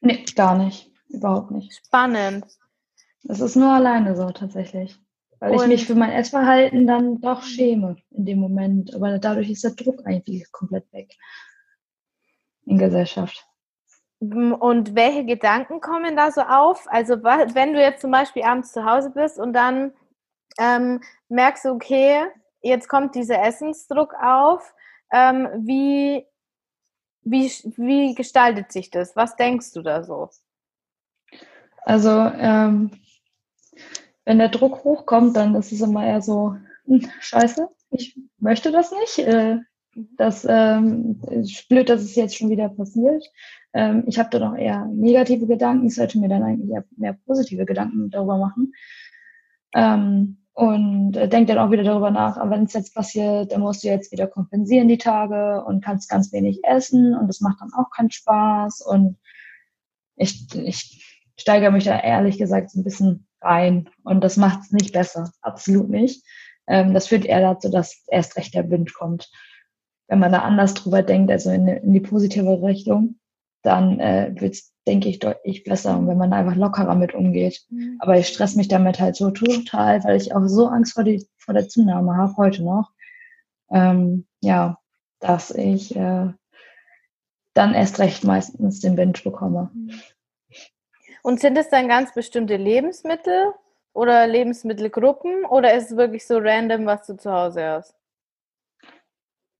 Nee, 0.02 0.24
gar 0.36 0.56
nicht. 0.56 0.92
Überhaupt 1.10 1.52
nicht. 1.52 1.74
Spannend. 1.86 2.46
Das 3.24 3.40
ist 3.40 3.56
nur 3.56 3.72
alleine 3.72 4.16
so 4.16 4.30
tatsächlich. 4.30 4.96
Weil 5.40 5.54
und 5.54 5.62
ich 5.64 5.68
mich 5.68 5.86
für 5.88 5.96
mein 5.96 6.12
Essverhalten 6.12 6.86
dann 6.86 7.20
doch 7.22 7.42
schäme 7.42 7.96
in 8.12 8.26
dem 8.26 8.40
Moment. 8.40 8.94
Aber 8.94 9.18
dadurch 9.18 9.50
ist 9.50 9.64
der 9.64 9.72
Druck 9.72 10.06
eigentlich 10.06 10.52
komplett 10.52 10.92
weg 10.94 11.16
in 12.66 12.78
Gesellschaft. 12.78 13.49
Und 14.20 14.96
welche 14.96 15.26
Gedanken 15.26 15.80
kommen 15.80 16.18
da 16.18 16.32
so 16.32 16.42
auf? 16.42 16.88
Also 16.90 17.24
wenn 17.24 17.74
du 17.74 17.82
jetzt 17.82 18.02
zum 18.02 18.12
Beispiel 18.12 18.44
abends 18.44 18.74
zu 18.74 18.84
Hause 18.84 19.12
bist 19.12 19.40
und 19.40 19.54
dann 19.54 19.94
ähm, 20.60 21.02
merkst 21.30 21.66
du, 21.66 21.70
okay, 21.70 22.26
jetzt 22.62 22.90
kommt 22.90 23.16
dieser 23.16 23.42
Essensdruck 23.42 24.14
auf, 24.22 24.74
ähm, 25.12 25.48
wie 25.60 26.26
wie, 27.24 27.52
wie 27.78 28.16
gestaltet 28.16 28.72
sich 28.72 28.90
das? 28.90 29.16
Was 29.16 29.36
denkst 29.36 29.74
du 29.74 29.82
da 29.82 30.04
so? 30.04 30.30
Also, 31.84 32.10
ähm, 32.10 32.92
wenn 34.26 34.40
der 34.40 34.50
Druck 34.50 34.84
hochkommt, 34.84 35.36
dann 35.36 35.56
ist 35.56 35.72
es 35.72 35.82
immer 35.82 36.06
eher 36.06 36.22
so, 36.22 36.56
hm, 36.86 37.10
scheiße, 37.20 37.68
ich 37.92 38.18
möchte 38.38 38.72
das 38.72 38.92
nicht. 38.92 39.20
Äh, 39.20 39.58
das 40.18 40.46
ähm, 40.48 41.22
ist 41.30 41.68
blöd, 41.68 41.90
dass 41.90 42.02
es 42.02 42.16
jetzt 42.16 42.38
schon 42.38 42.50
wieder 42.50 42.70
passiert. 42.70 43.26
Ähm, 43.74 44.04
ich 44.08 44.20
habe 44.20 44.30
da 44.32 44.40
noch 44.40 44.56
eher 44.56 44.86
negative 44.86 45.48
Gedanken. 45.48 45.88
Ich 45.88 45.96
sollte 45.96 46.20
mir 46.20 46.30
dann 46.30 46.44
eigentlich 46.44 46.72
eher 46.72 46.86
mehr 46.98 47.14
positive 47.26 47.66
Gedanken 47.66 48.10
darüber 48.10 48.38
machen. 48.38 48.74
Ähm, 49.74 50.38
und 50.54 51.16
äh, 51.16 51.30
denke 51.30 51.54
dann 51.54 51.66
auch 51.66 51.72
wieder 51.72 51.84
darüber 51.84 52.12
nach, 52.12 52.36
aber 52.38 52.52
wenn 52.52 52.64
es 52.64 52.74
jetzt 52.74 52.94
passiert, 52.94 53.52
dann 53.52 53.62
musst 53.62 53.84
du 53.84 53.88
jetzt 53.88 54.12
wieder 54.12 54.28
kompensieren 54.28 54.90
die 54.90 54.98
Tage 54.98 55.64
und 55.64 55.84
kannst 55.84 56.10
ganz 56.10 56.34
wenig 56.34 56.64
essen 56.64 57.16
und 57.16 57.28
das 57.28 57.40
macht 57.40 57.62
dann 57.62 57.72
auch 57.74 57.92
keinen 57.92 58.12
Spaß. 58.12 58.82
Und 58.82 59.18
ich, 60.18 60.54
ich 60.56 61.24
steigere 61.38 61.72
mich 61.72 61.86
da 61.86 61.98
ehrlich 61.98 62.38
gesagt 62.38 62.72
so 62.72 62.80
ein 62.80 62.84
bisschen 62.84 63.28
rein 63.42 63.90
und 64.04 64.22
das 64.22 64.36
macht 64.36 64.62
es 64.64 64.72
nicht 64.72 64.92
besser, 64.92 65.32
absolut 65.42 65.90
nicht. 65.90 66.26
Ähm, 66.68 66.94
das 66.94 67.08
führt 67.08 67.26
eher 67.26 67.42
dazu, 67.42 67.70
dass 67.70 68.04
erst 68.08 68.36
recht 68.36 68.54
der 68.54 68.70
Wind 68.70 68.94
kommt 68.94 69.30
wenn 70.10 70.20
man 70.20 70.32
da 70.32 70.40
anders 70.40 70.74
drüber 70.74 71.04
denkt, 71.04 71.32
also 71.32 71.52
in, 71.52 71.68
in 71.68 71.94
die 71.94 72.00
positive 72.00 72.62
Richtung, 72.64 73.19
dann 73.62 74.00
äh, 74.00 74.34
wird 74.38 74.54
es, 74.54 74.74
denke 74.88 75.10
ich, 75.10 75.20
deutlich 75.20 75.64
besser 75.64 75.98
und 75.98 76.08
wenn 76.08 76.18
man 76.18 76.34
einfach 76.34 76.56
lockerer 76.56 76.96
mit 76.96 77.14
umgeht. 77.14 77.62
Mhm. 77.70 77.98
Aber 78.00 78.18
ich 78.18 78.28
stress 78.28 78.56
mich 78.56 78.68
damit 78.68 79.00
halt 79.00 79.16
so 79.16 79.32
total, 79.32 80.04
weil 80.04 80.18
ich 80.18 80.34
auch 80.34 80.48
so 80.48 80.68
Angst 80.68 80.94
vor, 80.94 81.04
die, 81.04 81.28
vor 81.38 81.54
der 81.54 81.68
Zunahme 81.68 82.16
habe, 82.16 82.38
heute 82.38 82.64
noch. 82.64 82.92
Ähm, 83.72 84.26
ja, 84.42 84.80
dass 85.20 85.52
ich 85.52 85.96
äh, 85.96 86.28
dann 87.54 87.74
erst 87.74 88.00
recht 88.00 88.24
meistens 88.24 88.80
den 88.80 88.96
Binge 88.96 89.20
bekomme. 89.24 89.70
Mhm. 89.74 89.92
Und 91.22 91.42
sind 91.42 91.58
es 91.58 91.70
dann 91.70 91.90
ganz 91.90 92.14
bestimmte 92.14 92.56
Lebensmittel 92.56 93.54
oder 93.94 94.26
Lebensmittelgruppen 94.26 95.46
oder 95.46 95.74
ist 95.74 95.92
es 95.92 95.98
wirklich 95.98 96.26
so 96.26 96.38
random, 96.38 96.86
was 96.86 97.06
du 97.06 97.18
zu 97.18 97.32
Hause 97.32 97.64
hast? 97.64 97.99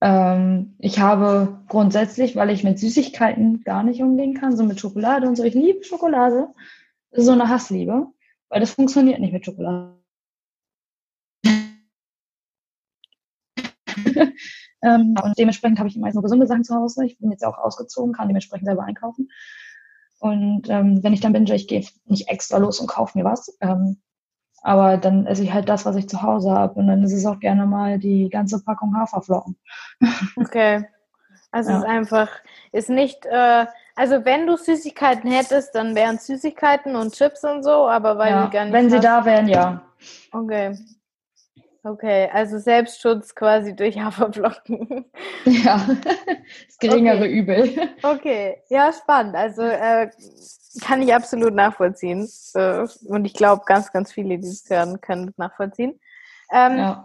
Ähm, 0.00 0.74
ich 0.78 0.98
habe 0.98 1.60
grundsätzlich, 1.68 2.36
weil 2.36 2.50
ich 2.50 2.64
mit 2.64 2.78
Süßigkeiten 2.78 3.62
gar 3.64 3.82
nicht 3.82 4.02
umgehen 4.02 4.34
kann, 4.34 4.56
so 4.56 4.64
mit 4.64 4.80
Schokolade 4.80 5.28
und 5.28 5.36
so, 5.36 5.44
ich 5.44 5.54
liebe 5.54 5.84
Schokolade, 5.84 6.48
so 7.12 7.32
eine 7.32 7.48
Hassliebe, 7.48 8.06
weil 8.48 8.60
das 8.60 8.72
funktioniert 8.72 9.20
nicht 9.20 9.32
mit 9.32 9.44
Schokolade. 9.44 9.98
ähm, 14.82 15.14
und 15.22 15.38
dementsprechend 15.38 15.78
habe 15.78 15.88
ich 15.88 15.96
meist 15.96 16.14
nur 16.14 16.22
gesunde 16.22 16.46
Sachen 16.46 16.64
zu 16.64 16.74
Hause. 16.74 17.04
Ich 17.04 17.18
bin 17.18 17.30
jetzt 17.30 17.44
auch 17.44 17.58
ausgezogen, 17.58 18.14
kann 18.14 18.28
dementsprechend 18.28 18.66
selber 18.66 18.84
einkaufen. 18.84 19.30
Und 20.18 20.68
ähm, 20.68 21.02
wenn 21.02 21.12
ich 21.12 21.20
dann 21.20 21.32
binge, 21.32 21.54
ich 21.54 21.68
gehe 21.68 21.84
nicht 22.04 22.28
extra 22.28 22.58
los 22.58 22.80
und 22.80 22.86
kaufe 22.86 23.18
mir 23.18 23.24
was. 23.24 23.56
Ähm, 23.60 24.00
aber 24.62 24.96
dann 24.96 25.26
esse 25.26 25.42
ich 25.42 25.52
halt 25.52 25.68
das, 25.68 25.86
was 25.86 25.96
ich 25.96 26.08
zu 26.08 26.22
Hause 26.22 26.50
habe. 26.50 26.74
Und 26.74 26.86
dann 26.88 27.02
ist 27.02 27.12
es 27.12 27.26
auch 27.26 27.40
gerne 27.40 27.66
mal 27.66 27.98
die 27.98 28.28
ganze 28.28 28.62
Packung 28.62 28.96
Haferflocken. 28.96 29.56
Okay. 30.36 30.84
Also 31.52 31.70
ja. 31.70 31.78
es 31.78 31.82
ist 31.82 31.88
einfach, 31.88 32.28
ist 32.72 32.90
nicht, 32.90 33.26
äh, 33.26 33.66
also 33.96 34.24
wenn 34.24 34.46
du 34.46 34.56
Süßigkeiten 34.56 35.30
hättest, 35.30 35.74
dann 35.74 35.96
wären 35.96 36.18
Süßigkeiten 36.18 36.94
und 36.94 37.12
Chips 37.12 37.42
und 37.44 37.64
so, 37.64 37.88
aber 37.88 38.16
weil 38.18 38.30
ja, 38.30 38.46
die 38.46 38.52
gar 38.52 38.64
nicht. 38.64 38.72
Wenn 38.72 38.84
hast, 38.86 38.92
sie 38.92 39.00
da 39.00 39.24
wären, 39.24 39.48
ja. 39.48 39.82
Okay. 40.32 40.76
Okay, 41.82 42.28
also 42.32 42.58
Selbstschutz 42.58 43.34
quasi 43.34 43.74
durch 43.74 43.98
Haferflocken. 43.98 45.06
Ja, 45.46 45.86
das 46.04 46.78
geringere 46.78 47.20
okay. 47.20 47.32
Übel. 47.32 47.88
Okay, 48.02 48.58
ja, 48.68 48.92
spannend. 48.92 49.34
Also 49.34 49.62
äh, 49.62 50.10
kann 50.80 51.02
ich 51.02 51.14
absolut 51.14 51.54
nachvollziehen. 51.54 52.28
Äh, 52.54 52.86
und 53.06 53.24
ich 53.24 53.34
glaube, 53.34 53.62
ganz, 53.66 53.92
ganz 53.92 54.12
viele, 54.12 54.38
die 54.38 54.48
es 54.48 54.68
hören, 54.68 55.00
können 55.00 55.26
das 55.26 55.38
nachvollziehen. 55.38 56.00
Ähm, 56.52 56.78
ja. 56.78 57.04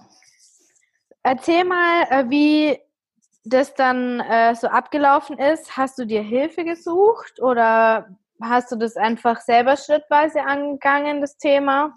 Erzähl 1.23 1.63
mal, 1.63 2.03
äh, 2.09 2.29
wie 2.29 2.79
das 3.43 3.73
dann 3.75 4.19
äh, 4.19 4.55
so 4.55 4.67
abgelaufen 4.67 5.37
ist. 5.37 5.77
Hast 5.77 5.97
du 5.99 6.05
dir 6.05 6.21
Hilfe 6.21 6.65
gesucht 6.65 7.41
oder 7.41 8.09
hast 8.41 8.71
du 8.71 8.75
das 8.75 8.97
einfach 8.97 9.41
selber 9.41 9.77
schrittweise 9.77 10.43
angegangen, 10.43 11.21
das 11.21 11.37
Thema? 11.37 11.93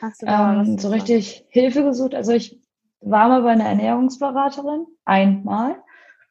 Hast 0.00 0.22
du 0.22 0.26
da 0.26 0.60
ähm, 0.60 0.78
so 0.78 0.88
richtig 0.90 1.44
Hilfe 1.50 1.82
gesucht? 1.82 2.14
Also 2.14 2.32
ich 2.32 2.60
war 3.00 3.28
mal 3.28 3.42
bei 3.42 3.50
einer 3.50 3.68
Ernährungsberaterin, 3.68 4.86
einmal. 5.04 5.82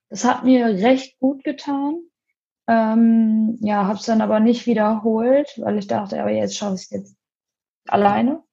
Das 0.09 0.23
hat 0.23 0.45
mir 0.45 0.67
recht 0.67 1.19
gut 1.19 1.43
getan. 1.43 1.99
Ähm, 2.67 3.57
ja, 3.61 3.85
habe 3.85 3.97
es 3.97 4.05
dann 4.05 4.21
aber 4.21 4.39
nicht 4.39 4.65
wiederholt, 4.65 5.53
weil 5.57 5.77
ich 5.77 5.87
dachte, 5.87 6.19
aber 6.19 6.31
jetzt 6.31 6.57
schaffe 6.57 6.75
ich 6.75 6.81
es 6.81 6.89
jetzt 6.89 7.17
alleine. 7.87 8.43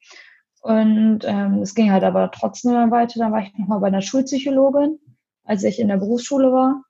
Und 0.60 1.20
ähm, 1.24 1.60
es 1.62 1.74
ging 1.74 1.92
halt 1.92 2.04
aber 2.04 2.30
trotzdem 2.30 2.90
weiter. 2.90 3.18
Dann 3.18 3.32
war 3.32 3.42
ich 3.42 3.52
nochmal 3.58 3.80
bei 3.80 3.88
einer 3.88 4.02
Schulpsychologin, 4.02 4.98
als 5.44 5.62
ich 5.64 5.78
in 5.78 5.88
der 5.88 5.98
Berufsschule 5.98 6.52
war. 6.52 6.84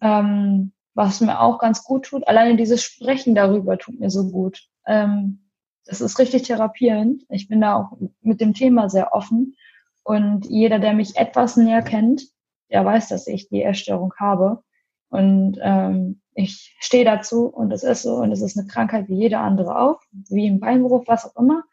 Ähm, 0.00 0.72
was 0.94 1.20
mir 1.20 1.40
auch 1.40 1.58
ganz 1.58 1.84
gut 1.84 2.06
tut. 2.06 2.26
Alleine 2.26 2.56
dieses 2.56 2.82
Sprechen 2.82 3.34
darüber 3.34 3.78
tut 3.78 4.00
mir 4.00 4.10
so 4.10 4.30
gut. 4.30 4.68
Ähm, 4.86 5.50
das 5.84 6.00
ist 6.00 6.18
richtig 6.18 6.42
therapierend. 6.42 7.24
Ich 7.28 7.48
bin 7.48 7.60
da 7.60 7.76
auch 7.76 7.96
mit 8.20 8.40
dem 8.40 8.54
Thema 8.54 8.88
sehr 8.88 9.14
offen. 9.14 9.56
Und 10.02 10.46
jeder, 10.46 10.78
der 10.78 10.92
mich 10.92 11.16
etwas 11.16 11.56
näher 11.56 11.82
kennt, 11.82 12.22
der 12.70 12.84
weiß, 12.84 13.08
dass 13.08 13.26
ich 13.26 13.48
die 13.48 13.62
Essstörung 13.62 14.14
habe. 14.18 14.62
Und 15.08 15.58
ähm, 15.60 16.19
ich 16.34 16.76
stehe 16.80 17.04
dazu 17.04 17.46
und 17.46 17.72
es 17.72 17.82
ist 17.82 18.02
so 18.02 18.16
und 18.16 18.32
es 18.32 18.40
ist 18.40 18.58
eine 18.58 18.66
Krankheit 18.66 19.08
wie 19.08 19.16
jede 19.16 19.38
andere 19.38 19.78
auch, 19.78 20.00
wie 20.28 20.46
im 20.46 20.60
Beinbruch, 20.60 21.04
was 21.06 21.24
auch 21.24 21.40
immer. 21.40 21.64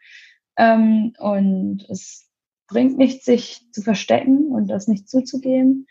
Ähm, 0.57 1.13
und 1.19 1.85
es 1.89 2.29
bringt 2.67 2.97
nichts, 2.97 3.25
sich 3.25 3.65
zu 3.71 3.81
verstecken 3.81 4.47
und 4.47 4.67
das 4.67 4.87
nicht 4.87 5.09
zuzugeben. 5.09 5.87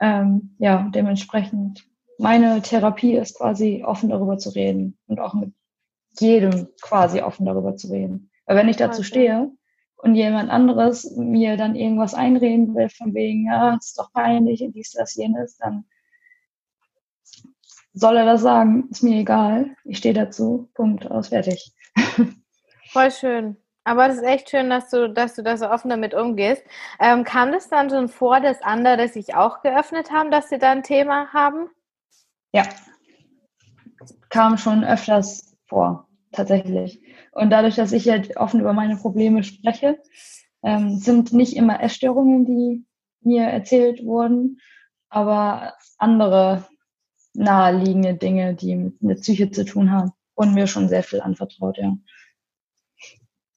Ähm, 0.00 0.56
ja, 0.58 0.90
dementsprechend 0.94 1.86
meine 2.18 2.62
Therapie 2.62 3.14
ist 3.14 3.36
quasi 3.36 3.84
offen 3.84 4.08
darüber 4.08 4.38
zu 4.38 4.50
reden 4.50 4.98
und 5.06 5.20
auch 5.20 5.34
mit 5.34 5.52
jedem 6.18 6.68
quasi 6.80 7.20
offen 7.20 7.46
darüber 7.46 7.76
zu 7.76 7.88
reden. 7.88 8.30
Weil 8.46 8.56
wenn 8.56 8.68
ich 8.68 8.76
dazu 8.76 9.02
stehe 9.02 9.50
und 9.96 10.14
jemand 10.14 10.50
anderes 10.50 11.14
mir 11.16 11.56
dann 11.56 11.74
irgendwas 11.74 12.14
einreden 12.14 12.74
will, 12.74 12.88
von 12.88 13.14
wegen, 13.14 13.46
ja, 13.46 13.76
es 13.76 13.88
ist 13.88 13.98
doch 13.98 14.12
peinlich 14.12 14.62
und 14.62 14.74
dies, 14.74 14.92
das, 14.92 15.14
jenes, 15.14 15.58
dann 15.58 15.84
soll 17.96 18.18
er 18.18 18.26
das 18.26 18.42
sagen, 18.42 18.88
ist 18.90 19.02
mir 19.02 19.20
egal. 19.20 19.74
Ich 19.84 19.98
stehe 19.98 20.14
dazu. 20.14 20.68
Punkt, 20.74 21.10
aus, 21.10 21.28
fertig. 21.28 21.72
Voll 22.92 23.10
schön. 23.10 23.56
Aber 23.84 24.08
es 24.08 24.16
ist 24.16 24.24
echt 24.24 24.50
schön, 24.50 24.68
dass 24.68 24.90
du, 24.90 25.08
dass 25.08 25.34
du 25.34 25.42
da 25.42 25.56
so 25.56 25.70
offen 25.70 25.88
damit 25.88 26.12
umgehst. 26.12 26.62
Ähm, 27.00 27.24
kam 27.24 27.52
das 27.52 27.68
dann 27.68 27.88
schon 27.88 28.08
vor, 28.08 28.40
dass 28.40 28.60
andere 28.60 29.08
sich 29.08 29.34
auch 29.34 29.62
geöffnet 29.62 30.10
haben, 30.10 30.30
dass 30.30 30.50
sie 30.50 30.58
da 30.58 30.72
ein 30.72 30.82
Thema 30.82 31.32
haben? 31.32 31.70
Ja. 32.52 32.64
Kam 34.28 34.58
schon 34.58 34.84
öfters 34.84 35.56
vor, 35.66 36.06
tatsächlich. 36.32 37.00
Und 37.32 37.48
dadurch, 37.48 37.76
dass 37.76 37.92
ich 37.92 38.08
halt 38.10 38.36
offen 38.36 38.60
über 38.60 38.74
meine 38.74 38.96
Probleme 38.96 39.42
spreche, 39.42 39.98
ähm, 40.62 40.98
sind 40.98 41.32
nicht 41.32 41.56
immer 41.56 41.82
Essstörungen, 41.82 42.44
die 42.44 42.84
mir 43.22 43.44
erzählt 43.44 44.04
wurden, 44.04 44.60
aber 45.08 45.74
andere 45.96 46.66
naheliegende 47.38 48.14
Dinge, 48.14 48.54
die 48.54 48.76
mit, 48.76 49.02
mit 49.02 49.20
Psyche 49.20 49.50
zu 49.50 49.64
tun 49.64 49.90
haben 49.90 50.12
und 50.34 50.54
mir 50.54 50.66
schon 50.66 50.88
sehr 50.88 51.02
viel 51.02 51.20
anvertraut, 51.20 51.78
ja. 51.78 51.96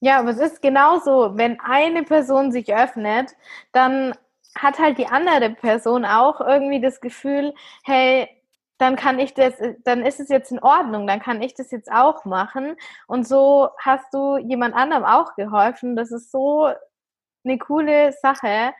Ja, 0.02 0.20
aber 0.20 0.30
es 0.30 0.40
ist 0.40 0.62
genauso, 0.62 1.36
wenn 1.36 1.60
eine 1.60 2.04
Person 2.04 2.52
sich 2.52 2.74
öffnet, 2.74 3.36
dann 3.74 4.14
hat 4.58 4.80
halt 4.80 4.98
die 4.98 5.08
andere 5.08 5.50
Person 5.52 6.06
auch 6.06 6.40
irgendwie 6.40 6.80
das 6.80 7.02
Gefühl, 7.02 7.54
hey, 7.84 8.30
dann 8.78 8.96
kann 8.96 9.20
ich 9.20 9.34
das, 9.34 9.56
dann 9.84 10.06
ist 10.06 10.22
es 10.22 10.30
jetzt 10.30 10.52
in 10.52 10.60
Ordnung, 10.60 11.06
dann 11.06 11.20
kann 11.20 11.42
ich 11.42 11.54
das 11.54 11.70
jetzt 11.72 11.92
auch 11.92 12.24
machen. 12.24 12.78
Und 13.08 13.28
so 13.28 13.70
hast 13.78 14.14
du 14.14 14.38
jemand 14.38 14.74
anderem 14.74 15.04
auch 15.04 15.36
geholfen. 15.36 15.98
Das 15.98 16.12
ist 16.12 16.32
so 16.32 16.70
eine 17.44 17.58
coole 17.58 18.14
Sache, 18.22 18.74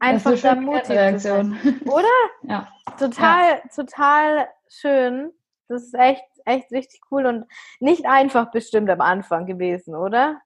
einfach 0.00 0.38
da 0.40 0.54
mutig 0.54 0.90
Reaktion. 0.90 1.58
Oder? 1.86 2.08
ja. 2.42 2.68
Total, 2.98 3.50
ja. 3.50 3.68
total 3.74 4.48
schön. 4.68 5.30
Das 5.68 5.82
ist 5.82 5.94
echt, 5.94 6.24
echt 6.44 6.70
richtig 6.70 7.00
cool 7.10 7.26
und 7.26 7.46
nicht 7.80 8.06
einfach 8.06 8.50
bestimmt 8.50 8.90
am 8.90 9.00
Anfang 9.00 9.46
gewesen, 9.46 9.94
oder? 9.94 10.40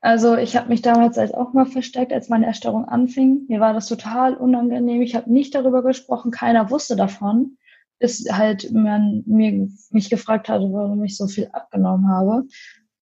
Also 0.00 0.36
ich 0.36 0.56
habe 0.56 0.68
mich 0.68 0.80
damals 0.80 1.18
halt 1.18 1.34
auch 1.34 1.52
mal 1.52 1.66
versteckt, 1.66 2.12
als 2.12 2.28
meine 2.28 2.46
Erstörung 2.46 2.86
anfing. 2.86 3.46
Mir 3.48 3.60
war 3.60 3.74
das 3.74 3.88
total 3.88 4.34
unangenehm. 4.34 5.02
Ich 5.02 5.14
habe 5.14 5.30
nicht 5.30 5.54
darüber 5.54 5.82
gesprochen, 5.82 6.30
keiner 6.30 6.70
wusste 6.70 6.96
davon, 6.96 7.58
bis 7.98 8.26
halt 8.30 8.72
man 8.72 9.22
mir, 9.26 9.68
mich 9.90 10.08
gefragt 10.08 10.48
hatte, 10.48 10.72
warum 10.72 11.04
ich 11.04 11.16
so 11.16 11.26
viel 11.26 11.48
abgenommen 11.52 12.08
habe. 12.08 12.44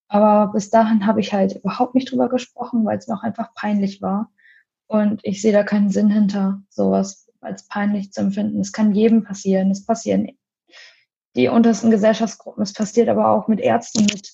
Aber 0.09 0.53
bis 0.53 0.71
dahin 0.71 1.07
habe 1.07 1.21
ich 1.21 1.33
halt 1.33 1.57
überhaupt 1.57 1.95
nicht 1.95 2.11
drüber 2.11 2.29
gesprochen, 2.29 2.85
weil 2.85 2.99
es 2.99 3.07
mir 3.07 3.15
auch 3.15 3.23
einfach 3.23 3.55
peinlich 3.55 4.03
war. 4.03 4.33
Und 4.89 5.21
ich 5.23 5.41
sehe 5.41 5.53
da 5.53 5.63
keinen 5.63 5.91
Sinn 5.91 6.11
hinter, 6.11 6.63
sowas 6.71 7.29
als 7.41 7.69
peinlich 7.69 8.13
zu 8.13 8.23
empfinden. 8.23 8.61
Es 8.61 8.73
kann 8.73 8.95
jedem 8.95 9.23
passieren. 9.23 9.71
Es 9.71 9.85
passieren 9.85 10.29
die 11.37 11.49
untersten 11.49 11.91
Gesellschaftsgruppen. 11.91 12.63
Es 12.63 12.73
passiert 12.73 13.09
aber 13.09 13.31
auch 13.31 13.49
mit 13.49 13.61
Ärzten, 13.61 14.07
mit 14.07 14.33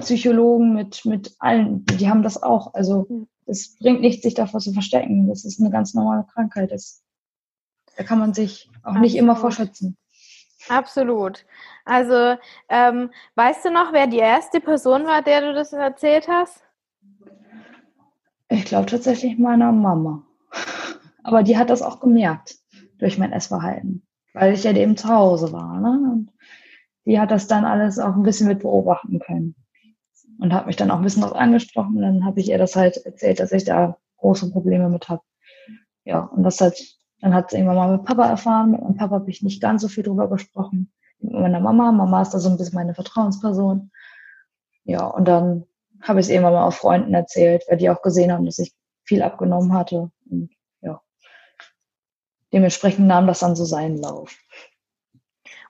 Psychologen, 0.00 0.74
mit, 0.74 1.04
mit 1.04 1.34
allen. 1.38 1.84
Die 1.86 2.10
haben 2.10 2.22
das 2.22 2.42
auch. 2.42 2.74
Also 2.74 3.28
es 3.46 3.76
bringt 3.76 4.00
nichts, 4.00 4.22
sich 4.22 4.34
davor 4.34 4.60
zu 4.60 4.72
verstecken. 4.72 5.28
Das 5.28 5.44
ist 5.44 5.60
eine 5.60 5.70
ganz 5.70 5.94
normale 5.94 6.26
Krankheit. 6.32 6.72
Das, 6.72 7.02
da 7.96 8.02
kann 8.02 8.18
man 8.18 8.34
sich 8.34 8.68
auch 8.82 8.88
Absolut. 8.88 9.02
nicht 9.02 9.16
immer 9.16 9.36
vorschützen. 9.36 9.96
Absolut. 10.68 11.46
Also, 11.84 12.36
ähm, 12.68 13.10
weißt 13.36 13.64
du 13.64 13.70
noch, 13.70 13.92
wer 13.92 14.06
die 14.06 14.18
erste 14.18 14.60
Person 14.60 15.06
war, 15.06 15.22
der 15.22 15.40
du 15.40 15.54
das 15.54 15.72
erzählt 15.72 16.28
hast? 16.28 16.62
Ich 18.50 18.64
glaube 18.64 18.86
tatsächlich 18.86 19.38
meiner 19.38 19.72
Mama. 19.72 20.24
Aber 21.22 21.42
die 21.42 21.56
hat 21.56 21.70
das 21.70 21.82
auch 21.82 22.00
gemerkt 22.00 22.56
durch 22.98 23.16
mein 23.16 23.32
Essverhalten, 23.32 24.06
weil 24.34 24.52
ich 24.52 24.64
ja 24.64 24.72
eben 24.72 24.96
zu 24.96 25.08
Hause 25.08 25.52
war. 25.52 25.80
Ne? 25.80 26.12
Und 26.12 26.32
die 27.06 27.18
hat 27.18 27.30
das 27.30 27.46
dann 27.46 27.64
alles 27.64 27.98
auch 27.98 28.16
ein 28.16 28.24
bisschen 28.24 28.48
mit 28.48 28.58
beobachten 28.58 29.20
können 29.20 29.54
und 30.40 30.52
hat 30.52 30.66
mich 30.66 30.76
dann 30.76 30.90
auch 30.90 30.96
ein 30.96 31.04
bisschen 31.04 31.22
darauf 31.22 31.36
angesprochen. 31.36 31.96
Und 31.96 32.02
dann 32.02 32.24
habe 32.24 32.40
ich 32.40 32.48
ihr 32.48 32.58
das 32.58 32.74
halt 32.74 32.96
erzählt, 33.06 33.38
dass 33.38 33.52
ich 33.52 33.64
da 33.64 33.96
große 34.18 34.50
Probleme 34.50 34.88
mit 34.88 35.08
habe. 35.08 35.22
Ja, 36.04 36.20
und 36.20 36.42
das 36.42 36.60
halt, 36.60 36.76
dann 37.20 37.34
hat 37.34 37.50
sie 37.50 37.56
irgendwann 37.56 37.76
mal 37.76 37.96
mit 37.96 38.04
Papa 38.04 38.26
erfahren. 38.26 38.72
Mit 38.72 38.80
meinem 38.80 38.96
Papa 38.96 39.14
habe 39.16 39.30
ich 39.30 39.42
nicht 39.42 39.62
ganz 39.62 39.82
so 39.82 39.88
viel 39.88 40.02
drüber 40.02 40.28
gesprochen. 40.28 40.92
Mit 41.20 41.34
meiner 41.34 41.60
Mama. 41.60 41.92
Mama 41.92 42.22
ist 42.22 42.30
da 42.30 42.40
so 42.40 42.50
ein 42.50 42.56
bisschen 42.56 42.74
meine 42.74 42.94
Vertrauensperson. 42.94 43.92
Ja, 44.84 45.06
und 45.06 45.28
dann 45.28 45.66
habe 46.02 46.20
ich 46.20 46.26
es 46.26 46.30
irgendwann 46.30 46.54
mal 46.54 46.66
auf 46.66 46.76
Freunden 46.76 47.14
erzählt, 47.14 47.64
weil 47.68 47.78
die 47.78 47.90
auch 47.90 48.02
gesehen 48.02 48.32
haben, 48.32 48.46
dass 48.46 48.58
ich 48.58 48.72
viel 49.04 49.22
abgenommen 49.22 49.72
hatte. 49.72 50.10
Und 50.30 50.50
ja, 50.80 51.00
dementsprechend 52.52 53.06
nahm 53.06 53.26
das 53.26 53.40
dann 53.40 53.56
so 53.56 53.64
seinen 53.64 53.98
Lauf. 53.98 54.36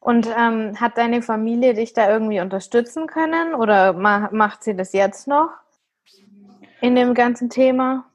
Und 0.01 0.29
ähm, 0.37 0.81
hat 0.81 0.97
deine 0.97 1.23
Familie 1.23 1.75
dich 1.75 1.93
da 1.93 2.11
irgendwie 2.11 2.41
unterstützen 2.41 3.07
können 3.07 3.55
oder 3.55 3.93
ma 3.93 4.31
macht 4.33 4.63
sie 4.63 4.75
das 4.75 4.93
jetzt 4.93 5.29
noch 5.29 5.51
in 6.81 6.95
dem 6.95 7.13
ganzen 7.13 7.51
Thema? 7.51 8.07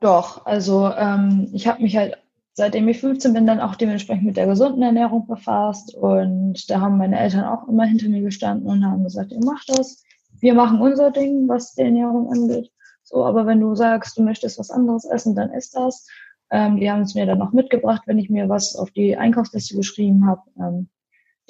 Doch, 0.00 0.44
also 0.46 0.90
ähm, 0.90 1.48
ich 1.52 1.68
habe 1.68 1.82
mich 1.82 1.96
halt 1.96 2.18
seitdem 2.56 2.88
ich 2.88 3.00
15 3.00 3.34
bin, 3.34 3.46
dann 3.46 3.60
auch 3.60 3.76
dementsprechend 3.76 4.24
mit 4.24 4.38
der 4.38 4.46
gesunden 4.46 4.82
Ernährung 4.82 5.26
befasst. 5.26 5.94
Und 5.94 6.70
da 6.70 6.80
haben 6.80 6.96
meine 6.96 7.18
Eltern 7.18 7.44
auch 7.44 7.68
immer 7.68 7.84
hinter 7.84 8.08
mir 8.08 8.22
gestanden 8.22 8.66
und 8.66 8.84
haben 8.84 9.04
gesagt, 9.04 9.30
ihr 9.30 9.44
macht 9.44 9.68
das. 9.68 10.02
Wir 10.46 10.54
machen 10.54 10.80
unser 10.80 11.10
Ding, 11.10 11.48
was 11.48 11.74
die 11.74 11.82
Ernährung 11.82 12.30
angeht. 12.30 12.70
So, 13.02 13.24
aber 13.24 13.46
wenn 13.46 13.58
du 13.58 13.74
sagst, 13.74 14.16
du 14.16 14.22
möchtest 14.22 14.60
was 14.60 14.70
anderes 14.70 15.04
essen, 15.04 15.34
dann 15.34 15.52
isst 15.52 15.74
das. 15.74 16.06
Ähm, 16.52 16.76
die 16.76 16.88
haben 16.88 17.02
es 17.02 17.16
mir 17.16 17.26
dann 17.26 17.38
noch 17.38 17.52
mitgebracht, 17.52 18.02
wenn 18.06 18.20
ich 18.20 18.30
mir 18.30 18.48
was 18.48 18.76
auf 18.76 18.92
die 18.92 19.16
Einkaufsliste 19.16 19.74
geschrieben 19.74 20.24
habe. 20.28 20.42
Ähm, 20.56 20.88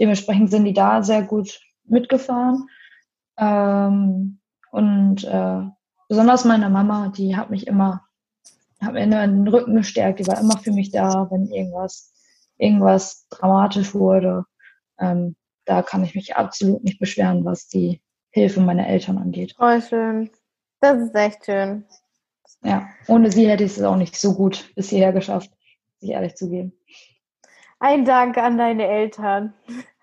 dementsprechend 0.00 0.50
sind 0.50 0.64
die 0.64 0.72
da 0.72 1.02
sehr 1.02 1.22
gut 1.22 1.60
mitgefahren. 1.84 2.68
Ähm, 3.36 4.40
und 4.70 5.24
äh, 5.24 5.60
besonders 6.08 6.46
meine 6.46 6.70
Mama, 6.70 7.12
die 7.14 7.36
hat 7.36 7.50
mich 7.50 7.66
immer, 7.66 8.02
hat 8.80 8.94
mir 8.94 9.04
in 9.04 9.10
den 9.10 9.46
Rücken 9.46 9.76
gestärkt, 9.76 10.20
die 10.20 10.26
war 10.26 10.40
immer 10.40 10.56
für 10.56 10.72
mich 10.72 10.90
da, 10.90 11.30
wenn 11.30 11.48
irgendwas, 11.48 12.14
irgendwas 12.56 13.26
dramatisch 13.28 13.94
wurde. 13.94 14.46
Ähm, 14.98 15.36
da 15.66 15.82
kann 15.82 16.02
ich 16.02 16.14
mich 16.14 16.34
absolut 16.34 16.82
nicht 16.82 16.98
beschweren, 16.98 17.44
was 17.44 17.68
die 17.68 18.00
Hilfe 18.36 18.60
meiner 18.60 18.86
Eltern 18.86 19.16
angeht. 19.16 19.54
Voll 19.56 19.80
schön. 19.80 20.30
Das 20.80 21.00
ist 21.00 21.14
echt 21.14 21.46
schön. 21.46 21.86
Ja, 22.62 22.86
ohne 23.08 23.32
sie 23.32 23.48
hätte 23.48 23.64
ich 23.64 23.78
es 23.78 23.82
auch 23.82 23.96
nicht 23.96 24.14
so 24.14 24.34
gut 24.34 24.74
bis 24.74 24.90
hierher 24.90 25.14
geschafft, 25.14 25.50
sich 26.00 26.10
ehrlich 26.10 26.34
zu 26.34 26.50
geben. 26.50 26.74
Ein 27.80 28.04
Dank 28.04 28.36
an 28.36 28.58
deine 28.58 28.86
Eltern. 28.86 29.54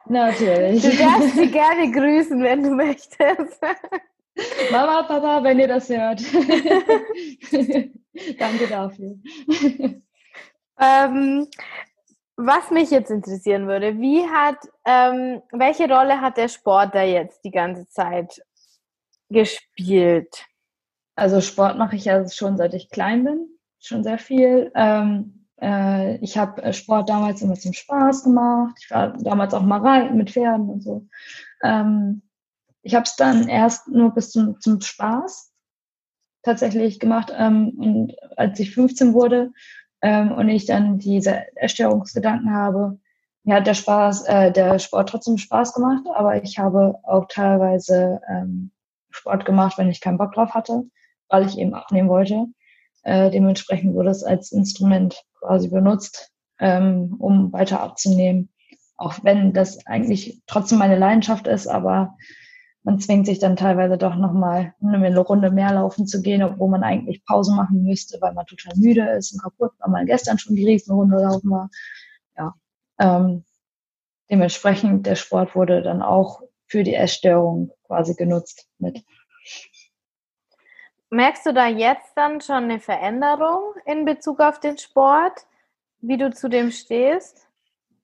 Natürlich. 0.08 0.82
Du 0.82 0.90
darfst 0.98 1.36
sie 1.36 1.52
gerne 1.52 1.92
grüßen, 1.92 2.42
wenn 2.42 2.64
du 2.64 2.72
möchtest. 2.72 3.62
Mama, 4.72 5.04
Papa, 5.04 5.44
wenn 5.44 5.60
ihr 5.60 5.68
das 5.68 5.90
hört. 5.90 6.20
Danke 8.40 8.68
dafür. 8.68 9.16
Ähm, 10.80 11.48
was 12.46 12.72
mich 12.72 12.92
jetzt 12.92 13.12
interessieren 13.12 13.68
würde, 13.68 13.98
wie 14.00 14.22
hat, 14.28 14.58
ähm, 14.86 15.42
welche 15.52 15.88
Rolle 15.88 16.22
hat 16.22 16.38
der 16.38 16.48
Sport 16.48 16.94
da 16.94 17.04
jetzt 17.04 17.44
die 17.44 17.52
ganze 17.52 17.88
Zeit 17.90 18.42
gespielt? 19.30 20.46
Also 21.16 21.42
Sport 21.42 21.78
mache 21.78 21.96
ich 21.96 22.06
ja 22.06 22.28
schon 22.30 22.58
seit 22.58 22.74
ich 22.74 22.90
klein 22.90 23.24
bin, 23.24 23.48
schon 23.80 24.04
sehr 24.04 24.18
viel. 24.18 24.72
Ähm, 24.76 25.48
äh, 25.62 26.18
ich 26.18 26.38
habe 26.38 26.62
äh, 26.64 26.74
Sport 26.74 27.10
damals 27.10 27.42
immer 27.42 27.56
zum 27.56 27.74
Spaß 27.74 28.24
gemacht. 28.24 28.76
Ich 28.82 28.92
war 28.92 29.14
damals 29.18 29.54
auch 29.54 29.62
mal 29.62 29.80
rein 29.80 30.18
mit 30.18 30.32
Pferden 30.32 30.70
und 30.70 30.82
so. 30.82 31.08
Ähm, 31.64 32.24
ich 32.82 32.96
habe 32.96 33.04
es 33.04 33.16
dann 33.16 33.48
erst 33.48 33.88
nur 33.88 34.14
bis 34.14 34.32
zum, 34.32 34.60
zum 34.60 34.82
Spaß 34.82 35.54
tatsächlich 36.44 37.00
gemacht. 37.00 37.32
Ähm, 37.36 37.70
und 37.78 38.16
als 38.38 38.60
ich 38.60 38.74
15 38.74 39.14
wurde 39.14 39.52
ähm, 40.04 40.32
und 40.34 40.50
ich 40.50 40.66
dann 40.66 41.00
diese 41.00 41.44
Erstörungsgedanken 41.56 42.54
habe, 42.54 43.00
mir 43.46 43.56
hat 43.56 43.68
der 43.68 43.74
Spaß, 43.74 44.26
äh, 44.28 44.52
der 44.52 44.78
Sport 44.80 45.10
trotzdem 45.10 45.38
Spaß 45.38 45.74
gemacht, 45.74 46.04
aber 46.14 46.44
ich 46.44 46.60
habe 46.60 47.00
auch 47.04 47.26
teilweise 47.28 48.22
ähm, 48.30 48.72
Sport 49.10 49.46
gemacht, 49.46 49.78
wenn 49.78 49.90
ich 49.90 50.02
keinen 50.02 50.18
Bock 50.18 50.34
drauf 50.34 50.54
hatte, 50.54 50.84
weil 51.30 51.46
ich 51.46 51.58
eben 51.58 51.74
abnehmen 51.74 52.10
wollte. 52.10 52.46
Äh, 53.04 53.32
dementsprechend 53.32 53.96
wurde 53.96 54.10
es 54.10 54.24
als 54.24 54.52
Instrument 54.52 55.24
quasi 55.40 55.70
benutzt, 55.70 56.32
ähm, 56.60 57.16
um 57.20 57.52
weiter 57.52 57.82
abzunehmen. 57.82 58.50
Auch 58.98 59.16
wenn 59.24 59.54
das 59.54 59.86
eigentlich 59.88 60.42
trotzdem 60.48 60.80
meine 60.80 60.98
Leidenschaft 60.98 61.48
ist, 61.48 61.68
aber 61.68 62.16
man 62.84 63.00
zwingt 63.00 63.26
sich 63.26 63.40
dann 63.40 63.56
teilweise 63.56 63.98
doch 63.98 64.16
nochmal 64.16 64.76
eine 64.82 65.18
Runde 65.18 65.52
mehr 65.52 65.74
laufen 65.74 66.06
zu 66.06 66.22
gehen, 66.22 66.44
obwohl 66.44 66.70
man 66.70 66.84
eigentlich 66.84 67.26
Pause 67.26 67.54
machen 67.54 67.84
müsste, 67.84 68.20
weil 68.22 68.34
man 68.34 68.46
total 68.46 68.74
müde 68.76 69.10
ist 69.12 69.34
und 69.34 69.42
kaputt, 69.42 69.72
weil 69.80 69.92
man 69.92 70.06
gestern 70.06 70.38
schon 70.38 70.56
die 70.56 70.66
Riesenrunde 70.66 71.18
laufen 71.18 71.50
war. 71.50 71.70
Ja, 72.38 72.54
ähm, 73.00 73.46
dementsprechend 74.30 75.06
der 75.08 75.16
Sport 75.16 75.56
wurde 75.56 75.82
dann 75.82 76.02
auch 76.02 76.42
für 76.68 76.84
die 76.84 76.96
Essstörung 76.96 77.72
quasi 77.86 78.16
genutzt 78.16 78.68
mit. 78.80 79.04
Merkst 81.10 81.46
du 81.46 81.54
da 81.54 81.68
jetzt 81.68 82.12
dann 82.16 82.42
schon 82.42 82.64
eine 82.66 82.80
Veränderung 82.80 83.76
in 83.86 84.04
Bezug 84.04 84.40
auf 84.40 84.60
den 84.60 84.78
Sport, 84.78 85.46
wie 86.02 86.18
du 86.18 86.32
zu 86.32 86.50
dem 86.50 86.72
stehst? 86.72 87.48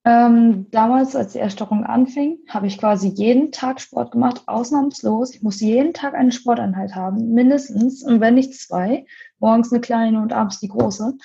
Ähm, 0.06 0.68
damals, 0.72 1.16
als 1.16 1.34
die 1.34 1.40
Erstörung 1.40 1.84
anfing, 1.84 2.40
habe 2.48 2.68
ich 2.68 2.78
quasi 2.78 3.10
jeden 3.10 3.52
Tag 3.52 3.82
Sport 3.82 4.12
gemacht, 4.12 4.44
ausnahmslos. 4.48 5.36
Ich 5.36 5.44
musste 5.44 5.66
jeden 5.66 5.94
Tag 5.94 6.14
eine 6.14 6.32
Sporteinheit 6.32 6.96
haben, 6.96 7.34
mindestens, 7.34 8.04
und 8.04 8.22
wenn 8.22 8.36
nicht 8.36 8.54
zwei. 8.56 9.06
Morgens 9.40 9.72
eine 9.72 9.82
kleine 9.82 10.22
und 10.22 10.32
abends 10.32 10.60
die 10.60 10.70
große. 10.70 11.18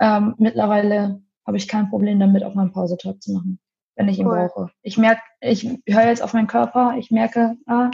Ähm, 0.00 0.34
mittlerweile 0.38 1.22
habe 1.46 1.56
ich 1.56 1.68
kein 1.68 1.90
Problem 1.90 2.20
damit, 2.20 2.44
auch 2.44 2.54
mal 2.54 2.62
einen 2.62 2.72
Pausetag 2.72 3.20
zu 3.20 3.32
machen, 3.32 3.58
wenn 3.96 4.08
ich 4.08 4.18
ihn 4.18 4.26
cool. 4.26 4.48
brauche. 4.48 4.70
Ich 4.82 4.96
merke, 4.96 5.22
ich 5.40 5.64
höre 5.86 6.06
jetzt 6.06 6.22
auf 6.22 6.32
meinen 6.32 6.46
Körper, 6.46 6.96
ich 6.98 7.10
merke, 7.10 7.56
ah, 7.66 7.90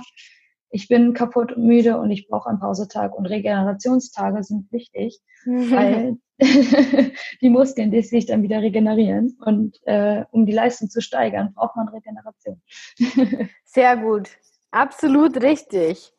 ich 0.71 0.89
bin 0.89 1.15
kaputt 1.15 1.53
und 1.53 1.67
müde 1.67 1.99
und 1.99 2.11
ich 2.11 2.29
brauche 2.29 2.49
einen 2.49 2.61
Pausetag 2.61 3.15
und 3.17 3.27
Regenerationstage 3.27 4.43
sind 4.43 4.71
wichtig, 4.71 5.19
weil 5.45 6.19
die 7.41 7.51
Muskeln 7.51 7.91
die 7.91 8.03
sich 8.03 8.27
dann 8.27 8.43
wieder 8.43 8.61
regenerieren 8.61 9.37
und 9.45 9.79
äh, 9.87 10.25
um 10.31 10.47
die 10.47 10.53
Leistung 10.53 10.89
zu 10.89 11.01
steigern, 11.01 11.53
braucht 11.55 11.77
man 11.77 11.89
Regeneration. 11.89 12.61
Sehr 13.65 13.97
gut, 13.97 14.31
absolut 14.71 15.43
richtig. 15.43 16.13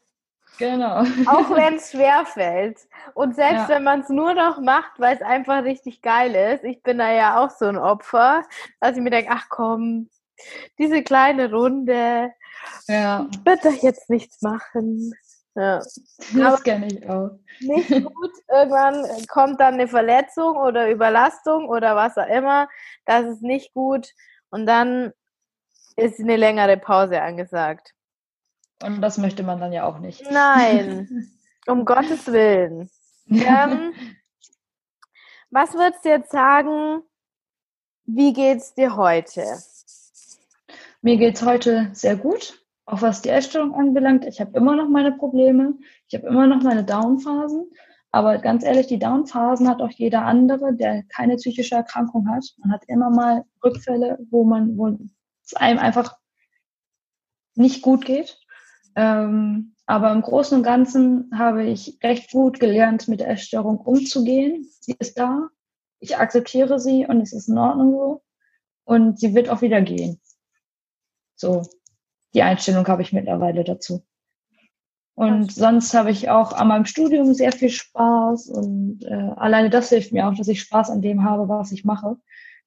Genau. 0.57 0.99
Auch 1.25 1.49
wenn 1.55 1.75
es 1.75 1.91
schwer 1.91 2.25
fällt. 2.25 2.77
Und 3.15 3.35
selbst 3.35 3.67
ja. 3.67 3.69
wenn 3.69 3.83
man 3.83 4.01
es 4.01 4.09
nur 4.09 4.33
noch 4.33 4.59
macht, 4.59 4.99
weil 4.99 5.15
es 5.15 5.21
einfach 5.21 5.63
richtig 5.63 6.01
geil 6.01 6.35
ist, 6.35 6.63
ich 6.63 6.83
bin 6.83 6.99
da 6.99 7.11
ja 7.11 7.41
auch 7.41 7.49
so 7.49 7.65
ein 7.65 7.77
Opfer, 7.77 8.43
dass 8.79 8.95
ich 8.95 9.01
mir 9.01 9.09
denke, 9.09 9.31
ach 9.33 9.45
komm, 9.49 10.09
diese 10.77 11.01
kleine 11.03 11.51
Runde, 11.51 12.31
ja. 12.87 13.27
Ich 13.31 13.45
würde 13.45 13.61
doch 13.63 13.83
jetzt 13.83 14.09
nichts 14.09 14.41
machen. 14.41 15.13
Ja. 15.55 15.81
Das 16.33 16.63
kenne 16.63 16.87
ich 16.87 17.09
auch. 17.09 17.31
Nicht 17.59 17.89
gut. 17.89 18.31
Irgendwann 18.47 19.05
kommt 19.27 19.59
dann 19.59 19.73
eine 19.75 19.87
Verletzung 19.87 20.55
oder 20.55 20.89
Überlastung 20.89 21.67
oder 21.67 21.95
was 21.95 22.17
auch 22.17 22.27
immer. 22.27 22.69
Das 23.05 23.25
ist 23.25 23.41
nicht 23.41 23.73
gut. 23.73 24.09
Und 24.49 24.65
dann 24.65 25.11
ist 25.97 26.19
eine 26.19 26.37
längere 26.37 26.77
Pause 26.77 27.21
angesagt. 27.21 27.93
Und 28.81 29.01
das 29.01 29.17
möchte 29.17 29.43
man 29.43 29.59
dann 29.59 29.73
ja 29.73 29.85
auch 29.85 29.99
nicht. 29.99 30.23
Nein, 30.31 31.31
um 31.67 31.85
Gottes 31.85 32.27
Willen. 32.27 32.89
Ähm, 33.29 33.93
was 35.51 35.73
würdest 35.73 36.03
du 36.03 36.09
jetzt 36.09 36.31
sagen, 36.31 37.03
wie 38.05 38.33
geht's 38.33 38.73
dir 38.73 38.95
heute? 38.95 39.43
Mir 41.01 41.17
geht 41.17 41.35
es 41.35 41.45
heute 41.45 41.89
sehr 41.93 42.15
gut, 42.15 42.60
auch 42.85 43.01
was 43.01 43.21
die 43.21 43.29
Essstörung 43.29 43.73
anbelangt. 43.73 44.25
Ich 44.25 44.41
habe 44.41 44.57
immer 44.57 44.75
noch 44.75 44.89
meine 44.89 45.11
Probleme, 45.13 45.75
ich 46.07 46.15
habe 46.15 46.27
immer 46.27 46.47
noch 46.47 46.61
meine 46.63 46.83
Downphasen, 46.83 47.69
Aber 48.11 48.39
ganz 48.39 48.63
ehrlich, 48.63 48.87
die 48.87 48.99
Down-Phasen 48.99 49.69
hat 49.69 49.81
auch 49.81 49.91
jeder 49.91 50.23
andere, 50.25 50.73
der 50.73 51.03
keine 51.03 51.37
psychische 51.37 51.75
Erkrankung 51.75 52.29
hat. 52.29 52.43
Man 52.57 52.71
hat 52.73 52.83
immer 52.87 53.09
mal 53.09 53.45
Rückfälle, 53.63 54.19
wo 54.29 54.43
man, 54.43 54.77
wo 54.77 54.97
es 55.45 55.53
einem 55.55 55.79
einfach 55.79 56.17
nicht 57.55 57.81
gut 57.81 58.05
geht. 58.05 58.37
Ähm, 58.95 59.75
aber 59.85 60.11
im 60.11 60.21
Großen 60.21 60.57
und 60.57 60.63
Ganzen 60.63 61.31
habe 61.37 61.63
ich 61.63 61.99
recht 62.03 62.31
gut 62.31 62.59
gelernt, 62.59 63.07
mit 63.07 63.21
der 63.21 63.29
Essstörung 63.29 63.77
umzugehen. 63.77 64.67
Sie 64.81 64.95
ist 64.99 65.17
da. 65.17 65.47
Ich 65.99 66.17
akzeptiere 66.17 66.79
sie 66.79 67.05
und 67.05 67.21
es 67.21 67.31
ist 67.31 67.47
in 67.47 67.57
Ordnung 67.57 67.91
so. 67.91 68.23
Und 68.83 69.19
sie 69.19 69.33
wird 69.35 69.49
auch 69.49 69.61
wieder 69.61 69.81
gehen. 69.81 70.19
So, 71.35 71.63
die 72.33 72.43
Einstellung 72.43 72.87
habe 72.87 73.01
ich 73.01 73.13
mittlerweile 73.13 73.63
dazu. 73.63 74.03
Und 75.15 75.51
sonst 75.51 75.93
habe 75.93 76.11
ich 76.11 76.29
auch 76.29 76.53
an 76.53 76.69
meinem 76.69 76.85
Studium 76.85 77.33
sehr 77.33 77.51
viel 77.51 77.69
Spaß 77.69 78.47
und 78.47 79.03
äh, 79.03 79.31
alleine 79.35 79.69
das 79.69 79.89
hilft 79.89 80.13
mir 80.13 80.27
auch, 80.27 80.33
dass 80.33 80.47
ich 80.47 80.61
Spaß 80.61 80.89
an 80.89 81.01
dem 81.01 81.23
habe, 81.23 81.49
was 81.49 81.71
ich 81.71 81.83
mache. 81.83 82.17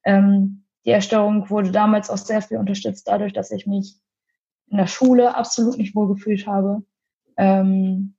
Ähm, 0.04 0.64
die 0.84 0.90
Erstörung 0.90 1.48
wurde 1.48 1.72
damals 1.72 2.10
auch 2.10 2.18
sehr 2.18 2.42
viel 2.42 2.58
unterstützt 2.58 3.08
dadurch, 3.08 3.32
dass 3.32 3.50
ich 3.50 3.66
mich 3.66 3.98
in 4.68 4.76
der 4.76 4.86
Schule 4.86 5.34
absolut 5.34 5.78
nicht 5.78 5.94
wohl 5.94 6.08
gefühlt 6.08 6.46
habe. 6.46 6.82
Ähm, 7.36 8.14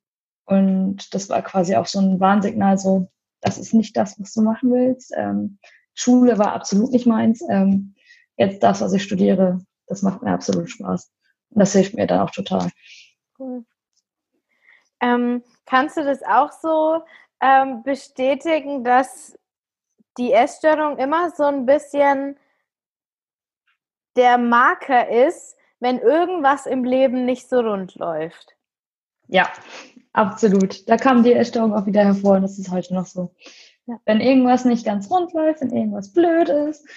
und 0.45 1.13
das 1.13 1.29
war 1.29 1.41
quasi 1.41 1.75
auch 1.75 1.87
so 1.87 1.99
ein 1.99 2.19
Warnsignal, 2.19 2.77
so, 2.77 3.07
das 3.41 3.57
ist 3.57 3.73
nicht 3.73 3.95
das, 3.95 4.19
was 4.19 4.33
du 4.33 4.41
machen 4.41 4.71
willst. 4.71 5.13
Ähm, 5.15 5.59
Schule 5.93 6.37
war 6.37 6.53
absolut 6.53 6.91
nicht 6.91 7.05
meins. 7.05 7.41
Ähm, 7.49 7.95
jetzt 8.37 8.61
das, 8.63 8.81
was 8.81 8.93
ich 8.93 9.03
studiere, 9.03 9.61
das 9.87 10.01
macht 10.01 10.23
mir 10.23 10.31
absolut 10.31 10.69
Spaß. 10.69 11.11
Und 11.55 11.61
das 11.61 11.71
hilft 11.71 11.95
mir 11.95 12.05
dann 12.05 12.19
auch 12.19 12.31
total. 12.31 12.69
Cool. 13.39 13.65
Ähm, 15.01 15.41
kannst 15.65 15.97
du 15.97 16.03
das 16.03 16.21
auch 16.21 16.51
so 16.51 17.01
ähm, 17.41 17.81
bestätigen, 17.83 18.83
dass 18.83 19.37
die 20.17 20.33
Essstörung 20.33 20.97
immer 20.97 21.31
so 21.31 21.43
ein 21.43 21.65
bisschen 21.65 22.37
der 24.15 24.37
Marker 24.37 25.09
ist, 25.09 25.55
wenn 25.79 25.99
irgendwas 25.99 26.65
im 26.65 26.83
Leben 26.83 27.25
nicht 27.25 27.49
so 27.49 27.59
rund 27.59 27.95
läuft? 27.95 28.55
Ja, 29.27 29.49
absolut. 30.13 30.87
Da 30.89 30.97
kam 30.97 31.23
die 31.23 31.33
Essstörung 31.33 31.73
auch 31.73 31.85
wieder 31.85 32.03
hervor 32.03 32.35
und 32.35 32.43
das 32.43 32.59
ist 32.59 32.71
heute 32.71 32.93
noch 32.93 33.05
so. 33.05 33.33
Ja. 33.85 33.99
Wenn 34.05 34.19
irgendwas 34.19 34.65
nicht 34.65 34.85
ganz 34.85 35.09
rund 35.09 35.33
läuft, 35.33 35.61
wenn 35.61 35.71
irgendwas 35.71 36.11
blöd 36.11 36.49
ist, 36.49 36.87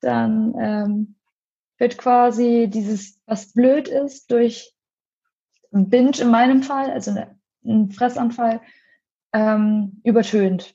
dann 0.00 0.54
ähm, 0.58 1.17
wird 1.78 1.98
quasi 1.98 2.68
dieses, 2.68 3.20
was 3.26 3.52
blöd 3.52 3.88
ist, 3.88 4.30
durch 4.30 4.74
ein 5.72 5.88
Binge 5.88 6.18
in 6.20 6.30
meinem 6.30 6.62
Fall, 6.62 6.90
also 6.90 7.14
ein 7.64 7.90
Fressanfall, 7.90 8.60
ähm, 9.32 10.00
übertönt. 10.04 10.74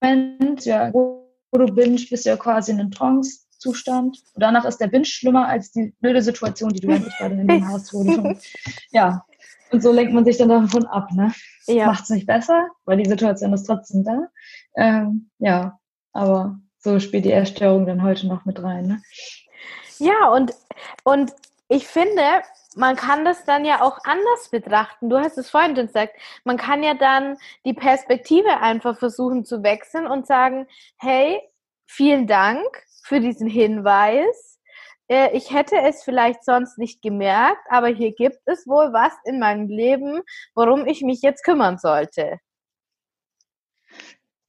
Moment, 0.00 0.64
ja, 0.64 0.92
wo 0.94 1.28
du 1.52 1.66
binge, 1.66 2.00
bist 2.08 2.24
du 2.24 2.30
ja 2.30 2.36
quasi 2.36 2.72
in 2.72 2.80
einem 2.80 2.90
Trance-Zustand. 2.90 4.22
Und 4.34 4.42
danach 4.42 4.64
ist 4.64 4.78
der 4.78 4.86
Binge 4.86 5.04
schlimmer 5.04 5.46
als 5.46 5.72
die 5.72 5.94
blöde 6.00 6.22
Situation, 6.22 6.70
die 6.70 6.80
du 6.80 6.88
eigentlich 6.88 7.16
gerade 7.18 7.34
in 7.34 7.46
dem. 7.46 7.62
Wo 7.62 8.04
du 8.04 8.38
ja, 8.92 9.26
und 9.70 9.82
so 9.82 9.92
lenkt 9.92 10.12
man 10.12 10.24
sich 10.24 10.38
dann 10.38 10.48
davon 10.48 10.86
ab. 10.86 11.12
Ne? 11.12 11.32
Ja. 11.66 11.86
Macht 11.86 12.04
es 12.04 12.10
nicht 12.10 12.26
besser, 12.26 12.68
weil 12.84 12.96
die 12.98 13.08
Situation 13.08 13.52
ist 13.52 13.64
trotzdem 13.64 14.04
da. 14.04 14.28
Ähm, 14.76 15.30
ja, 15.38 15.78
aber 16.12 16.58
so 16.80 16.98
spielt 16.98 17.24
die 17.24 17.32
Erstörung 17.32 17.86
dann 17.86 18.02
heute 18.02 18.26
noch 18.26 18.44
mit 18.44 18.62
rein. 18.62 18.86
Ne? 18.86 19.02
Ja, 19.98 20.28
und, 20.30 20.52
und 21.04 21.32
ich 21.68 21.86
finde, 21.86 22.22
man 22.74 22.96
kann 22.96 23.24
das 23.24 23.44
dann 23.44 23.64
ja 23.64 23.82
auch 23.82 23.98
anders 24.04 24.48
betrachten. 24.50 25.10
Du 25.10 25.18
hast 25.18 25.38
es 25.38 25.50
vorhin 25.50 25.76
schon 25.76 25.86
gesagt. 25.86 26.14
Man 26.44 26.56
kann 26.56 26.82
ja 26.82 26.94
dann 26.94 27.36
die 27.64 27.74
Perspektive 27.74 28.60
einfach 28.60 28.98
versuchen 28.98 29.44
zu 29.44 29.62
wechseln 29.62 30.06
und 30.06 30.26
sagen, 30.26 30.66
hey, 30.98 31.40
vielen 31.86 32.26
Dank 32.26 32.64
für 33.02 33.20
diesen 33.20 33.48
Hinweis. 33.48 34.58
Äh, 35.08 35.36
ich 35.36 35.52
hätte 35.52 35.76
es 35.76 36.02
vielleicht 36.02 36.44
sonst 36.44 36.78
nicht 36.78 37.02
gemerkt, 37.02 37.62
aber 37.68 37.88
hier 37.88 38.12
gibt 38.12 38.40
es 38.46 38.66
wohl 38.66 38.92
was 38.92 39.12
in 39.24 39.38
meinem 39.38 39.68
Leben, 39.68 40.22
worum 40.54 40.86
ich 40.86 41.02
mich 41.02 41.22
jetzt 41.22 41.44
kümmern 41.44 41.78
sollte. 41.78 42.38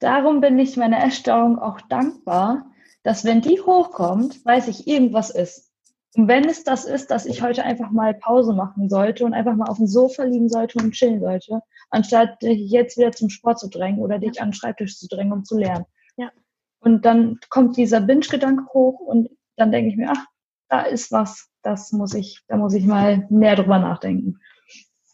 Darum 0.02 0.40
bin 0.40 0.58
ich 0.58 0.76
meiner 0.76 1.04
Essstörung 1.04 1.60
auch 1.60 1.80
dankbar, 1.82 2.66
dass 3.04 3.24
wenn 3.24 3.40
die 3.40 3.60
hochkommt, 3.60 4.44
weiß 4.44 4.66
ich, 4.66 4.88
irgendwas 4.88 5.30
ist. 5.30 5.70
Und 6.16 6.26
wenn 6.26 6.48
es 6.48 6.64
das 6.64 6.84
ist, 6.84 7.12
dass 7.12 7.24
ich 7.24 7.40
heute 7.40 7.62
einfach 7.62 7.90
mal 7.92 8.12
Pause 8.12 8.52
machen 8.52 8.88
sollte 8.88 9.24
und 9.24 9.32
einfach 9.32 9.54
mal 9.54 9.68
auf 9.68 9.76
dem 9.76 9.86
Sofa 9.86 10.24
liegen 10.24 10.48
sollte 10.48 10.82
und 10.82 10.90
chillen 10.90 11.20
sollte, 11.20 11.60
anstatt 11.90 12.42
dich 12.42 12.68
jetzt 12.68 12.98
wieder 12.98 13.12
zum 13.12 13.30
Sport 13.30 13.60
zu 13.60 13.68
drängen 13.68 14.00
oder 14.00 14.18
dich 14.18 14.36
ja. 14.36 14.42
an 14.42 14.48
den 14.48 14.54
Schreibtisch 14.54 14.98
zu 14.98 15.06
drängen, 15.06 15.32
um 15.32 15.44
zu 15.44 15.56
lernen. 15.56 15.86
Ja. 16.16 16.32
Und 16.80 17.04
dann 17.04 17.38
kommt 17.48 17.76
dieser 17.76 18.00
Binge-Gedanke 18.00 18.64
hoch 18.74 18.98
und 18.98 19.30
dann 19.56 19.70
denke 19.70 19.88
ich 19.88 19.96
mir, 19.96 20.10
ach, 20.10 20.26
da 20.68 20.82
ist 20.82 21.12
was, 21.12 21.48
das 21.62 21.92
muss 21.92 22.12
ich, 22.14 22.40
da 22.48 22.56
muss 22.56 22.74
ich 22.74 22.84
mal 22.86 23.24
mehr 23.30 23.54
drüber 23.54 23.78
nachdenken. 23.78 24.40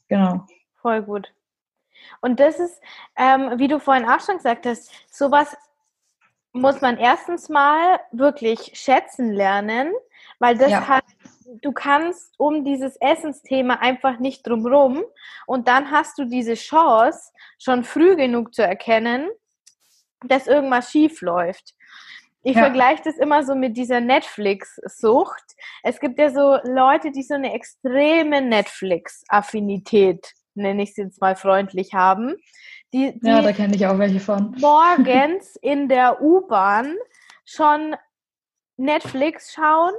Genau. 0.08 0.46
Voll 0.80 1.02
gut. 1.02 1.28
Und 2.20 2.40
das 2.40 2.58
ist, 2.58 2.80
ähm, 3.16 3.58
wie 3.58 3.68
du 3.68 3.78
vorhin 3.80 4.08
auch 4.08 4.20
schon 4.20 4.36
gesagt 4.36 4.66
hast, 4.66 4.90
sowas 5.10 5.56
muss 6.52 6.80
man 6.80 6.96
erstens 6.98 7.48
mal 7.48 8.00
wirklich 8.12 8.72
schätzen 8.74 9.32
lernen, 9.32 9.92
weil 10.38 10.56
das 10.56 10.70
ja. 10.70 10.88
hat, 10.88 11.04
du 11.62 11.72
kannst 11.72 12.34
um 12.38 12.64
dieses 12.64 12.96
Essensthema 12.96 13.74
einfach 13.74 14.18
nicht 14.18 14.46
drumrum 14.46 15.04
und 15.46 15.68
dann 15.68 15.90
hast 15.90 16.18
du 16.18 16.24
diese 16.24 16.54
Chance, 16.54 17.32
schon 17.58 17.84
früh 17.84 18.16
genug 18.16 18.54
zu 18.54 18.62
erkennen, 18.62 19.28
dass 20.24 20.46
irgendwas 20.46 20.90
schief 20.90 21.20
läuft. 21.20 21.74
Ich 22.42 22.54
ja. 22.54 22.62
vergleiche 22.62 23.02
das 23.04 23.18
immer 23.18 23.42
so 23.44 23.54
mit 23.54 23.76
dieser 23.76 24.00
Netflix-Sucht. 24.00 25.56
Es 25.82 26.00
gibt 26.00 26.18
ja 26.18 26.30
so 26.30 26.58
Leute, 26.64 27.10
die 27.10 27.22
so 27.22 27.34
eine 27.34 27.52
extreme 27.52 28.40
Netflix-Affinität 28.40 30.34
nenne 30.58 30.82
ich 30.82 30.90
es 30.90 30.96
jetzt 30.96 31.20
mal 31.20 31.36
freundlich, 31.36 31.94
haben. 31.94 32.36
Die, 32.92 33.18
die 33.18 33.26
ja, 33.26 33.42
da 33.42 33.52
kenne 33.52 33.76
ich 33.76 33.86
auch 33.86 33.98
welche 33.98 34.20
von. 34.20 34.54
Morgens 34.60 35.56
in 35.56 35.88
der 35.88 36.22
U-Bahn 36.22 36.94
schon 37.44 37.96
Netflix 38.76 39.52
schauen, 39.52 39.92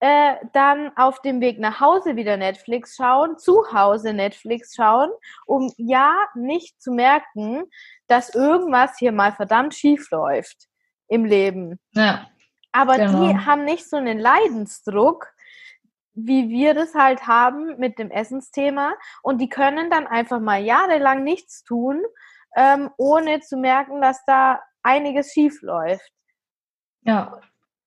äh, 0.00 0.36
dann 0.52 0.92
auf 0.96 1.20
dem 1.20 1.40
Weg 1.40 1.58
nach 1.58 1.80
Hause 1.80 2.16
wieder 2.16 2.36
Netflix 2.36 2.96
schauen, 2.96 3.38
zu 3.38 3.72
Hause 3.72 4.14
Netflix 4.14 4.74
schauen, 4.74 5.10
um 5.46 5.70
ja 5.76 6.16
nicht 6.34 6.80
zu 6.80 6.92
merken, 6.92 7.64
dass 8.06 8.34
irgendwas 8.34 8.96
hier 8.98 9.12
mal 9.12 9.32
verdammt 9.32 9.74
schief 9.74 10.10
läuft 10.10 10.68
im 11.08 11.24
Leben. 11.24 11.78
Ja. 11.92 12.26
Aber 12.72 12.96
genau. 12.96 13.26
die 13.26 13.36
haben 13.36 13.64
nicht 13.64 13.88
so 13.88 13.96
einen 13.96 14.18
Leidensdruck, 14.18 15.28
wie 16.26 16.48
wir 16.48 16.74
das 16.74 16.94
halt 16.94 17.26
haben 17.26 17.78
mit 17.78 17.98
dem 17.98 18.10
Essensthema. 18.10 18.94
Und 19.22 19.40
die 19.40 19.48
können 19.48 19.90
dann 19.90 20.06
einfach 20.06 20.40
mal 20.40 20.62
jahrelang 20.62 21.24
nichts 21.24 21.62
tun, 21.64 22.02
ähm, 22.56 22.90
ohne 22.96 23.40
zu 23.40 23.56
merken, 23.56 24.00
dass 24.00 24.24
da 24.26 24.60
einiges 24.82 25.32
schief 25.32 25.62
läuft. 25.62 26.12
Ja, 27.02 27.40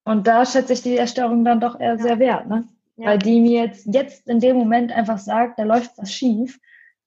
und 0.05 0.27
da 0.27 0.45
schätze 0.45 0.73
ich 0.73 0.81
die 0.81 0.97
Erstörung 0.97 1.45
dann 1.45 1.59
doch 1.59 1.79
eher 1.79 1.95
ja. 1.95 1.97
sehr 1.97 2.19
wert, 2.19 2.47
ne? 2.47 2.67
Ja. 2.95 3.09
Weil 3.09 3.19
die 3.19 3.41
mir 3.41 3.63
jetzt, 3.63 3.87
jetzt 3.87 4.27
in 4.27 4.39
dem 4.39 4.57
Moment 4.57 4.91
einfach 4.91 5.17
sagt, 5.17 5.57
da 5.57 5.63
läuft 5.63 5.97
was 5.97 6.11
schief. 6.11 6.59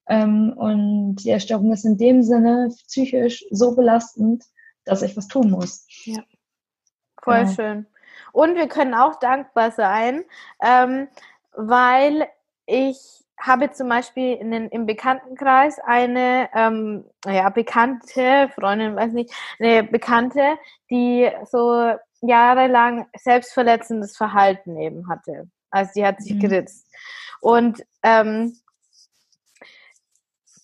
Ähm, 0.09 0.53
und 0.57 1.17
die 1.17 1.31
Erstörung 1.31 1.73
ist 1.73 1.85
in 1.85 1.97
dem 1.97 2.23
Sinne 2.23 2.71
psychisch 2.89 3.45
so 3.51 3.75
belastend, 3.77 4.45
dass 4.85 5.03
ich 5.03 5.17
was 5.17 5.29
tun 5.29 5.51
muss. 5.51 5.87
Ja. 6.05 6.23
Voll 7.23 7.41
genau. 7.41 7.53
schön. 7.53 7.87
Und 8.33 8.57
wir 8.57 8.69
können 8.69 8.95
auch 8.95 9.19
dankbar 9.19 9.71
sein, 9.71 10.25
ähm, 10.63 11.09
weil 11.53 12.29
ich 12.67 13.25
habe 13.39 13.71
zum 13.71 13.89
Beispiel 13.89 14.35
in 14.35 14.51
den, 14.51 14.69
im 14.69 14.87
Bekanntenkreis 14.87 15.79
eine 15.85 16.49
ähm, 16.55 17.05
ja, 17.27 17.49
bekannte 17.51 18.51
Freundin, 18.55 18.97
weiß 18.97 19.13
nicht, 19.13 19.33
eine 19.59 19.85
Bekannte, 19.85 20.57
die 20.91 21.31
so 21.45 21.93
jahrelang 22.23 23.07
selbstverletzendes 23.17 24.17
Verhalten 24.17 24.79
eben 24.79 25.09
hatte. 25.09 25.49
Also 25.71 25.93
die 25.97 26.07
hat 26.07 26.23
sich 26.23 26.35
mhm. 26.35 26.41
geritzt. 26.41 26.87
Und 27.41 27.85
ähm, 28.03 28.57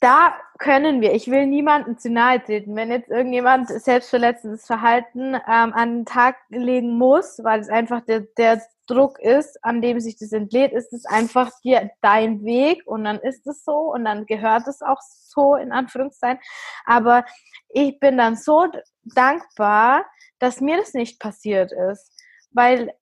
da 0.02 0.34
können 0.58 1.00
wir, 1.00 1.14
ich 1.14 1.30
will 1.30 1.46
niemanden 1.46 1.96
zu 1.96 2.10
nahe 2.10 2.42
treten, 2.42 2.74
wenn 2.74 2.90
jetzt 2.90 3.08
irgendjemand 3.08 3.68
selbstverletzendes 3.68 4.66
Verhalten 4.66 5.34
ähm, 5.34 5.72
an 5.72 5.98
den 5.98 6.06
Tag 6.06 6.36
legen 6.48 6.98
muss, 6.98 7.38
weil 7.44 7.60
es 7.60 7.68
einfach 7.68 8.00
der, 8.04 8.22
der 8.36 8.60
Druck 8.88 9.20
ist, 9.20 9.64
an 9.64 9.80
dem 9.80 10.00
sich 10.00 10.16
das 10.18 10.32
entlädt, 10.32 10.72
ist 10.72 10.92
es 10.92 11.06
einfach 11.06 11.52
dir 11.62 11.92
dein 12.00 12.44
Weg 12.44 12.82
und 12.84 13.04
dann 13.04 13.20
ist 13.20 13.46
es 13.46 13.64
so 13.64 13.92
und 13.92 14.04
dann 14.04 14.26
gehört 14.26 14.66
es 14.66 14.82
auch 14.82 15.00
so 15.00 15.54
in 15.54 15.70
Anführungszeichen. 15.70 16.42
Aber 16.84 17.24
ich 17.68 18.00
bin 18.00 18.18
dann 18.18 18.34
so 18.34 18.66
dankbar, 19.04 20.04
dass 20.40 20.60
mir 20.60 20.78
das 20.78 20.94
nicht 20.94 21.20
passiert 21.20 21.70
ist, 21.70 22.12
weil 22.50 22.92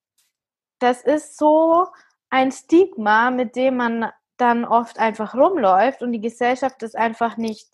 das 0.81 1.03
ist 1.03 1.39
so 1.39 1.87
ein 2.29 2.53
Stigma, 2.53 3.31
mit 3.31 3.57
dem 3.57 3.79
man 3.79 4.11
dann 4.41 4.65
oft 4.65 4.99
einfach 4.99 5.35
rumläuft 5.35 6.03
und 6.03 6.13
die 6.13 6.21
Gesellschaft 6.21 6.83
das 6.83 6.95
einfach 6.95 7.37
nicht 7.37 7.69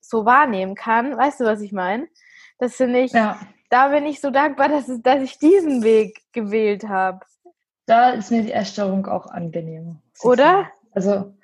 so 0.00 0.24
wahrnehmen 0.24 0.74
kann. 0.74 1.16
Weißt 1.16 1.40
du, 1.40 1.44
was 1.44 1.60
ich 1.60 1.72
meine? 1.72 2.06
Das 2.58 2.76
finde 2.76 3.00
ich, 3.00 3.12
ja. 3.12 3.38
da 3.70 3.88
bin 3.88 4.06
ich 4.06 4.20
so 4.20 4.30
dankbar, 4.30 4.68
dass, 4.68 4.88
es, 4.88 5.02
dass 5.02 5.22
ich 5.22 5.38
diesen 5.38 5.82
Weg 5.82 6.22
gewählt 6.32 6.88
habe. 6.88 7.20
Da 7.86 8.10
ist 8.10 8.30
mir 8.30 8.42
die 8.42 8.52
Essstörung 8.52 9.06
auch 9.06 9.26
angenehmer. 9.26 10.00
Oder? 10.22 10.70
Also 10.92 11.34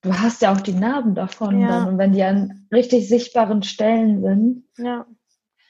du 0.00 0.18
hast 0.18 0.42
ja 0.42 0.52
auch 0.52 0.60
die 0.60 0.72
Narben 0.72 1.14
davon 1.14 1.60
ja. 1.60 1.68
dann 1.68 1.88
und 1.88 1.98
wenn 1.98 2.12
die 2.12 2.22
an 2.22 2.66
richtig 2.72 3.08
sichtbaren 3.08 3.62
Stellen 3.62 4.22
sind. 4.22 4.64
Ja. 4.78 5.06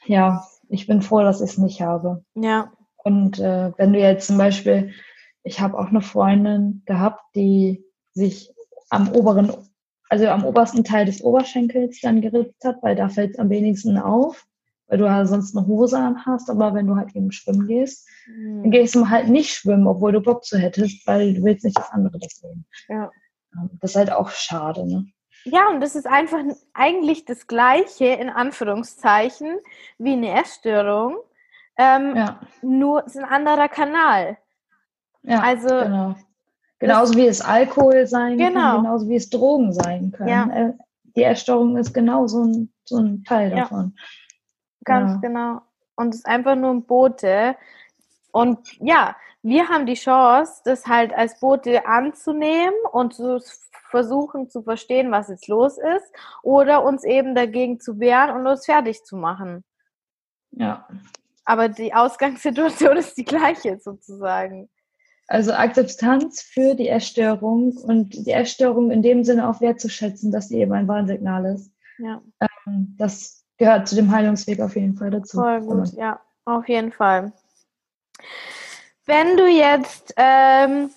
Ja, 0.05 0.45
ich 0.69 0.87
bin 0.87 1.01
froh, 1.01 1.21
dass 1.21 1.41
ich 1.41 1.51
es 1.51 1.57
nicht 1.57 1.81
habe. 1.81 2.23
Ja. 2.35 2.71
Und 2.97 3.39
äh, 3.39 3.71
wenn 3.77 3.93
du 3.93 3.99
jetzt 3.99 4.27
zum 4.27 4.37
Beispiel, 4.37 4.93
ich 5.43 5.59
habe 5.59 5.77
auch 5.77 5.87
eine 5.87 6.01
Freundin 6.01 6.83
gehabt, 6.85 7.21
die 7.35 7.85
sich 8.13 8.52
am 8.93 9.09
oberen, 9.11 9.51
also 10.09 10.27
am 10.27 10.45
obersten 10.45 10.83
Teil 10.83 11.05
des 11.05 11.23
Oberschenkels 11.23 11.99
dann 12.01 12.21
geritzt 12.21 12.63
hat, 12.63 12.81
weil 12.83 12.95
da 12.95 13.09
fällt 13.09 13.31
es 13.31 13.39
am 13.39 13.49
wenigsten 13.49 13.97
auf, 13.97 14.45
weil 14.87 14.99
du 14.99 15.05
ja 15.05 15.25
sonst 15.25 15.57
eine 15.57 15.65
Hose 15.67 15.97
an 15.97 16.25
hast, 16.25 16.49
aber 16.49 16.73
wenn 16.73 16.87
du 16.87 16.95
halt 16.95 17.15
eben 17.15 17.31
schwimmen 17.31 17.67
gehst, 17.67 18.07
mhm. 18.27 18.63
dann 18.63 18.71
gehst 18.71 18.95
du 18.95 19.09
halt 19.09 19.27
nicht 19.27 19.53
schwimmen, 19.53 19.87
obwohl 19.87 20.11
du 20.11 20.21
Bock 20.21 20.43
zu 20.43 20.57
hättest, 20.57 21.05
weil 21.07 21.33
du 21.33 21.43
willst 21.43 21.65
nicht, 21.65 21.77
dass 21.77 21.91
andere 21.91 22.19
das 22.19 22.39
sehen. 22.39 22.65
Ja. 22.87 23.11
Das 23.81 23.91
ist 23.91 23.97
halt 23.97 24.11
auch 24.11 24.29
schade, 24.29 24.87
ne? 24.87 25.05
Ja, 25.45 25.69
und 25.69 25.81
das 25.81 25.95
ist 25.95 26.07
einfach 26.07 26.39
eigentlich 26.73 27.25
das 27.25 27.47
Gleiche, 27.47 28.05
in 28.05 28.29
Anführungszeichen, 28.29 29.57
wie 29.97 30.13
eine 30.13 30.39
Essstörung. 30.39 31.17
Ähm, 31.77 32.15
ja. 32.15 32.39
Nur 32.61 33.05
ist 33.05 33.17
ein 33.17 33.25
anderer 33.25 33.67
Kanal. 33.67 34.37
Ja, 35.23 35.41
also, 35.41 35.67
genau. 35.67 36.15
Genauso 36.83 37.15
wie 37.15 37.27
es 37.27 37.39
Alkohol 37.39 38.07
sein 38.07 38.37
genau. 38.37 38.59
kann, 38.59 38.83
genauso 38.83 39.07
wie 39.07 39.15
es 39.15 39.29
Drogen 39.29 39.71
sein 39.71 40.11
können. 40.11 40.29
Ja. 40.29 40.49
Äh, 40.51 40.73
die 41.15 41.23
Essstörung 41.23 41.77
ist 41.77 41.93
genau 41.93 42.27
so 42.27 42.43
ein, 42.43 42.73
so 42.83 42.97
ein 42.97 43.23
Teil 43.23 43.51
davon. 43.51 43.93
Ja. 43.95 44.03
Ganz 44.83 45.11
ja. 45.13 45.17
genau. 45.21 45.61
Und 45.95 46.09
es 46.09 46.17
ist 46.17 46.25
einfach 46.25 46.55
nur 46.55 46.71
ein 46.71 46.85
Bote. 46.85 47.55
Und 48.33 48.59
ja, 48.81 49.15
wir 49.43 49.69
haben 49.69 49.85
die 49.85 49.93
Chance, 49.93 50.61
das 50.65 50.85
halt 50.85 51.13
als 51.13 51.39
Bote 51.39 51.85
anzunehmen 51.85 52.75
und 52.91 53.13
zu 53.13 53.39
versuchen 53.89 54.49
zu 54.49 54.63
verstehen, 54.63 55.11
was 55.11 55.29
jetzt 55.29 55.47
los 55.47 55.77
ist, 55.77 56.11
oder 56.41 56.83
uns 56.83 57.05
eben 57.05 57.33
dagegen 57.33 57.79
zu 57.79 57.99
wehren 57.99 58.31
und 58.31 58.45
uns 58.45 58.65
fertig 58.65 59.05
zu 59.05 59.15
machen. 59.15 59.63
Ja. 60.51 60.85
Aber 61.45 61.69
die 61.69 61.93
Ausgangssituation 61.93 62.97
ist 63.03 63.17
die 63.17 63.23
gleiche 63.23 63.79
sozusagen. 63.79 64.69
Also 65.27 65.53
Akzeptanz 65.53 66.41
für 66.41 66.75
die 66.75 66.89
Essstörung 66.89 67.77
und 67.77 68.25
die 68.27 68.31
Essstörung 68.31 68.91
in 68.91 69.01
dem 69.01 69.23
Sinne 69.23 69.49
auch 69.49 69.61
wertzuschätzen, 69.61 70.31
dass 70.31 70.49
sie 70.49 70.59
eben 70.59 70.73
ein 70.73 70.87
Warnsignal 70.87 71.45
ist. 71.45 71.71
Ja. 71.97 72.21
Ähm, 72.39 72.95
das 72.97 73.45
gehört 73.57 73.87
zu 73.87 73.95
dem 73.95 74.11
Heilungsweg 74.11 74.59
auf 74.59 74.75
jeden 74.75 74.95
Fall 74.95 75.11
dazu. 75.11 75.37
Voll 75.37 75.61
gut, 75.61 75.93
ja, 75.93 76.19
auf 76.45 76.67
jeden 76.67 76.91
Fall. 76.91 77.31
Wenn 79.05 79.37
du 79.37 79.47
jetzt 79.47 80.13
ähm, 80.17 80.89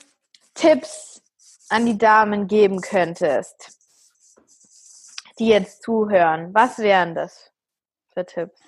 Tipps 0.54 1.22
an 1.68 1.86
die 1.86 1.98
Damen 1.98 2.46
geben 2.46 2.80
könntest, 2.80 3.78
die 5.38 5.48
jetzt 5.48 5.82
zuhören, 5.82 6.54
was 6.54 6.78
wären 6.78 7.14
das 7.14 7.52
für 8.12 8.24
Tipps? 8.24 8.60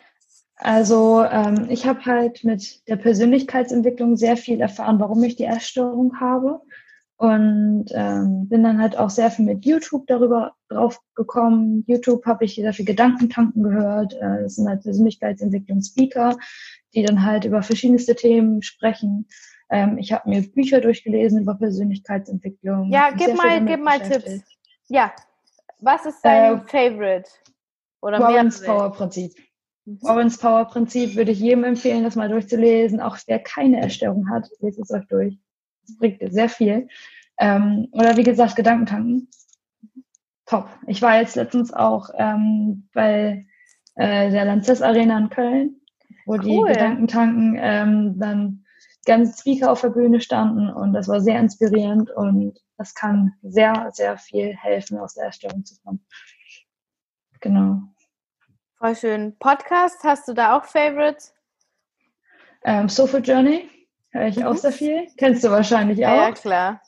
Also 0.58 1.24
ähm, 1.24 1.66
ich 1.68 1.86
habe 1.86 2.04
halt 2.04 2.42
mit 2.42 2.86
der 2.88 2.96
Persönlichkeitsentwicklung 2.96 4.16
sehr 4.16 4.36
viel 4.36 4.60
erfahren, 4.60 4.98
warum 4.98 5.22
ich 5.22 5.36
die 5.36 5.44
Essstörung 5.44 6.20
habe. 6.20 6.60
Und 7.16 7.86
ähm, 7.94 8.48
bin 8.48 8.62
dann 8.62 8.80
halt 8.80 8.96
auch 8.96 9.10
sehr 9.10 9.30
viel 9.32 9.44
mit 9.44 9.64
YouTube 9.64 10.06
darüber 10.06 10.54
drauf 10.68 11.00
gekommen. 11.16 11.82
YouTube 11.88 12.24
habe 12.26 12.44
ich 12.44 12.54
sehr 12.54 12.72
viel 12.72 12.84
Gedankentanken 12.84 13.64
gehört. 13.64 14.14
Äh, 14.14 14.42
das 14.42 14.54
sind 14.54 14.68
halt 14.68 14.82
Persönlichkeitsentwicklung-Speaker, 14.82 16.36
die 16.94 17.02
dann 17.02 17.24
halt 17.24 17.44
über 17.44 17.62
verschiedenste 17.62 18.14
Themen 18.14 18.62
sprechen. 18.62 19.26
Ähm, 19.70 19.98
ich 19.98 20.12
habe 20.12 20.28
mir 20.28 20.42
Bücher 20.42 20.80
durchgelesen 20.80 21.42
über 21.42 21.54
Persönlichkeitsentwicklung. 21.54 22.90
Ja, 22.90 23.10
gib 23.10 23.36
mal, 23.36 23.64
gib 23.64 23.80
mal 23.80 24.00
Tipps. 24.00 24.42
Ja, 24.86 25.12
was 25.80 26.06
ist 26.06 26.24
dein 26.24 26.58
äh, 26.58 26.66
Favorite? 26.66 27.28
Oder 28.00 28.20
Warren's 28.20 28.62
Power 28.62 28.92
Prinzip. 28.92 29.34
Mhm. 29.88 29.98
Owens 30.02 30.38
Power 30.38 30.66
Prinzip 30.66 31.16
würde 31.16 31.32
ich 31.32 31.40
jedem 31.40 31.64
empfehlen, 31.64 32.04
das 32.04 32.16
mal 32.16 32.28
durchzulesen. 32.28 33.00
Auch 33.00 33.16
wer 33.26 33.38
keine 33.38 33.80
Erstörung 33.80 34.28
hat, 34.30 34.48
lest 34.60 34.78
es 34.78 34.90
euch 34.90 35.06
durch. 35.08 35.38
Das 35.86 35.96
bringt 35.96 36.32
sehr 36.32 36.48
viel. 36.48 36.88
Ähm, 37.38 37.88
oder 37.92 38.16
wie 38.16 38.24
gesagt, 38.24 38.56
Gedankentanken. 38.56 39.28
Top. 40.44 40.68
Ich 40.86 41.00
war 41.02 41.20
jetzt 41.20 41.36
letztens 41.36 41.72
auch 41.72 42.10
ähm, 42.16 42.88
bei 42.92 43.46
äh, 43.94 44.30
der 44.30 44.44
Lanzess 44.44 44.82
Arena 44.82 45.18
in 45.18 45.30
Köln, 45.30 45.80
wo 46.26 46.34
cool. 46.34 46.40
die 46.40 46.72
Gedankentanken 46.72 47.56
ähm, 47.58 48.18
dann 48.18 48.64
ganz 49.06 49.40
Speaker 49.40 49.72
auf 49.72 49.80
der 49.80 49.90
Bühne 49.90 50.20
standen 50.20 50.68
und 50.70 50.92
das 50.92 51.08
war 51.08 51.20
sehr 51.20 51.38
inspirierend 51.38 52.10
und 52.10 52.58
das 52.76 52.94
kann 52.94 53.34
sehr, 53.42 53.90
sehr 53.92 54.18
viel 54.18 54.54
helfen, 54.54 54.98
aus 54.98 55.14
der 55.14 55.24
Erstörung 55.24 55.64
zu 55.64 55.76
kommen. 55.82 56.04
Genau. 57.40 57.82
Voll 58.78 58.94
schön. 58.94 59.36
Podcast, 59.40 60.04
hast 60.04 60.28
du 60.28 60.34
da 60.34 60.56
auch 60.56 60.64
Favorites? 60.64 61.34
Ähm, 62.62 62.88
Sofa 62.88 63.18
Journey 63.18 63.68
höre 64.10 64.28
ich 64.28 64.36
mhm. 64.36 64.44
auch 64.44 64.56
sehr 64.56 64.70
viel. 64.70 65.08
Kennst 65.16 65.42
du 65.42 65.50
wahrscheinlich 65.50 66.06
auch. 66.06 66.16
Ja, 66.16 66.30
klar. 66.30 66.80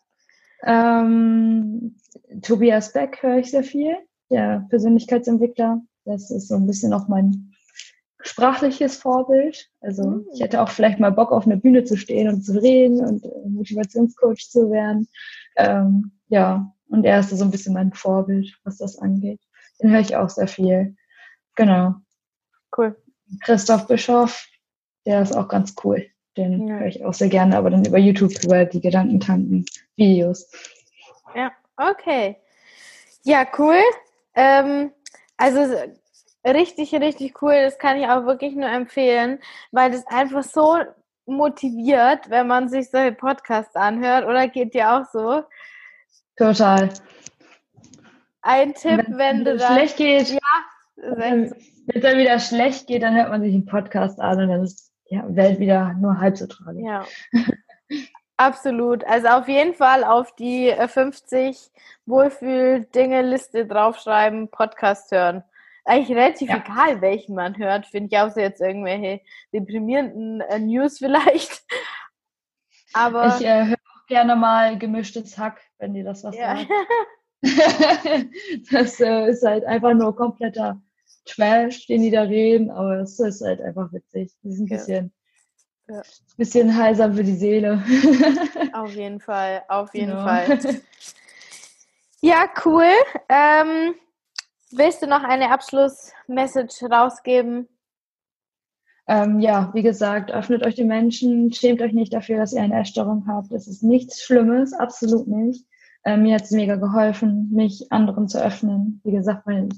Ähm, 0.62 1.96
Tobias 2.42 2.92
Beck 2.92 3.20
höre 3.24 3.38
ich 3.38 3.50
sehr 3.50 3.64
viel, 3.64 3.96
der 4.30 4.66
Persönlichkeitsentwickler. 4.70 5.80
Das 6.04 6.30
ist 6.30 6.46
so 6.46 6.54
ein 6.54 6.68
bisschen 6.68 6.92
auch 6.92 7.08
mein 7.08 7.54
sprachliches 8.20 8.96
Vorbild. 8.96 9.68
Also 9.80 10.04
mhm. 10.04 10.26
ich 10.32 10.42
hätte 10.42 10.62
auch 10.62 10.68
vielleicht 10.68 11.00
mal 11.00 11.10
Bock 11.10 11.32
auf 11.32 11.44
einer 11.44 11.56
Bühne 11.56 11.82
zu 11.82 11.96
stehen 11.96 12.28
und 12.28 12.42
zu 12.42 12.52
reden 12.52 13.04
und 13.04 13.24
äh, 13.24 13.48
Motivationscoach 13.48 14.48
zu 14.48 14.70
werden. 14.70 15.08
Ähm, 15.56 16.12
ja, 16.28 16.72
und 16.88 17.04
er 17.04 17.18
ist 17.18 17.30
so 17.30 17.44
ein 17.44 17.50
bisschen 17.50 17.74
mein 17.74 17.92
Vorbild, 17.92 18.56
was 18.62 18.78
das 18.78 18.96
angeht. 18.96 19.40
Den 19.82 19.90
höre 19.90 20.00
ich 20.00 20.14
auch 20.14 20.28
sehr 20.28 20.46
viel. 20.46 20.94
Genau. 21.56 21.94
Cool. 22.76 22.96
Christoph 23.44 23.86
Bischoff, 23.86 24.46
der 25.06 25.22
ist 25.22 25.36
auch 25.36 25.48
ganz 25.48 25.74
cool. 25.84 26.06
Den 26.36 26.68
ja. 26.68 26.74
höre 26.76 26.86
ich 26.86 27.04
auch 27.04 27.14
sehr 27.14 27.28
gerne, 27.28 27.56
aber 27.56 27.70
dann 27.70 27.84
über 27.84 27.98
YouTube 27.98 28.32
über 28.44 28.64
die 28.64 28.80
Gedankentanken-Videos. 28.80 30.50
Ja, 31.34 31.52
okay. 31.76 32.36
Ja, 33.24 33.46
cool. 33.58 33.80
Ähm, 34.34 34.92
also 35.36 35.60
richtig, 36.46 36.94
richtig 36.94 37.42
cool. 37.42 37.54
Das 37.62 37.78
kann 37.78 37.98
ich 37.98 38.06
auch 38.06 38.24
wirklich 38.26 38.54
nur 38.54 38.68
empfehlen, 38.68 39.40
weil 39.72 39.90
das 39.90 40.06
einfach 40.06 40.44
so 40.44 40.78
motiviert, 41.26 42.30
wenn 42.30 42.46
man 42.46 42.68
sich 42.68 42.90
solche 42.90 43.12
Podcasts 43.12 43.76
anhört. 43.76 44.26
Oder 44.26 44.48
geht 44.48 44.74
dir 44.74 44.92
auch 44.92 45.04
so? 45.12 45.42
Total. 46.36 46.90
Ein 48.42 48.74
Tipp, 48.74 49.04
wenn, 49.08 49.18
wenn 49.18 49.44
du 49.44 49.56
da 49.56 49.72
schlecht 49.72 49.96
geht, 49.96 50.30
ja, 50.30 50.38
wenn 51.02 51.44
es 51.44 52.02
dann 52.02 52.18
wieder 52.18 52.38
schlecht 52.38 52.86
geht, 52.86 53.02
dann 53.02 53.14
hört 53.14 53.30
man 53.30 53.42
sich 53.42 53.54
einen 53.54 53.66
Podcast 53.66 54.20
an 54.20 54.40
und 54.42 54.48
dann 54.48 54.62
ist 54.62 54.92
die 55.10 55.20
Welt 55.28 55.58
wieder 55.58 55.94
nur 55.94 56.18
halb 56.18 56.36
so 56.36 56.46
tragisch. 56.46 56.84
Ja. 56.84 57.04
Absolut. 58.36 59.04
Also 59.04 59.28
auf 59.28 59.48
jeden 59.48 59.74
Fall 59.74 60.02
auf 60.02 60.34
die 60.34 60.72
50 60.74 61.38
äh, 61.38 61.54
Wohlfühl-Dinge-Liste 62.06 63.66
draufschreiben, 63.66 64.50
Podcast 64.50 65.10
hören. 65.12 65.44
Eigentlich 65.84 66.16
relativ 66.16 66.48
ja. 66.48 66.56
egal, 66.56 67.00
welchen 67.02 67.34
man 67.34 67.58
hört. 67.58 67.86
Finde 67.86 68.08
ich 68.10 68.18
auch 68.18 68.30
so 68.30 68.40
jetzt 68.40 68.60
irgendwelche 68.60 69.20
deprimierenden 69.52 70.40
äh, 70.40 70.58
News 70.58 70.98
vielleicht. 70.98 71.64
Aber 72.94 73.36
ich 73.36 73.44
äh, 73.44 73.66
höre 73.66 73.74
auch 73.74 74.06
gerne 74.06 74.36
mal 74.36 74.78
gemischtes 74.78 75.36
Hack, 75.36 75.60
wenn 75.78 75.92
dir 75.92 76.04
das 76.04 76.24
was 76.24 76.36
ja. 76.36 76.56
sagt. 76.56 76.68
das 78.72 79.00
äh, 79.00 79.28
ist 79.28 79.44
halt 79.44 79.64
einfach 79.64 79.94
nur 79.94 80.16
kompletter 80.16 80.80
Trash, 81.30 81.86
den 81.86 82.02
die 82.02 82.10
da 82.10 82.22
reden, 82.22 82.70
aber 82.70 83.00
es 83.00 83.18
ist 83.18 83.42
halt 83.42 83.60
einfach 83.60 83.92
witzig. 83.92 84.32
Das 84.42 84.54
ist 84.54 84.60
ein 84.60 84.66
bisschen, 84.66 85.12
ja. 85.88 86.02
bisschen 86.36 86.76
heiser 86.76 87.12
für 87.12 87.24
die 87.24 87.36
Seele. 87.36 87.82
auf 88.72 88.94
jeden 88.94 89.20
Fall, 89.20 89.62
auf 89.68 89.94
jeden 89.94 90.10
genau. 90.10 90.24
Fall. 90.24 90.58
Ja, 92.22 92.44
cool. 92.66 92.84
Ähm, 93.30 93.94
willst 94.72 95.00
du 95.00 95.06
noch 95.06 95.22
eine 95.22 95.50
Abschlussmessage 95.50 96.86
rausgeben? 96.90 97.66
Ähm, 99.06 99.40
ja, 99.40 99.70
wie 99.72 99.82
gesagt, 99.82 100.30
öffnet 100.30 100.62
euch 100.64 100.74
den 100.74 100.86
Menschen, 100.86 101.52
schämt 101.52 101.80
euch 101.80 101.92
nicht 101.92 102.12
dafür, 102.12 102.36
dass 102.36 102.52
ihr 102.52 102.60
eine 102.60 102.78
Essstörung 102.78 103.24
habt. 103.26 103.52
Es 103.52 103.66
ist 103.66 103.82
nichts 103.82 104.22
Schlimmes, 104.22 104.72
absolut 104.74 105.26
nicht. 105.26 105.66
Ähm, 106.04 106.22
mir 106.22 106.34
hat 106.34 106.44
es 106.44 106.50
mega 106.50 106.76
geholfen, 106.76 107.50
mich 107.50 107.90
anderen 107.90 108.28
zu 108.28 108.42
öffnen. 108.42 109.00
Wie 109.02 109.12
gesagt, 109.12 109.46
weil 109.46 109.68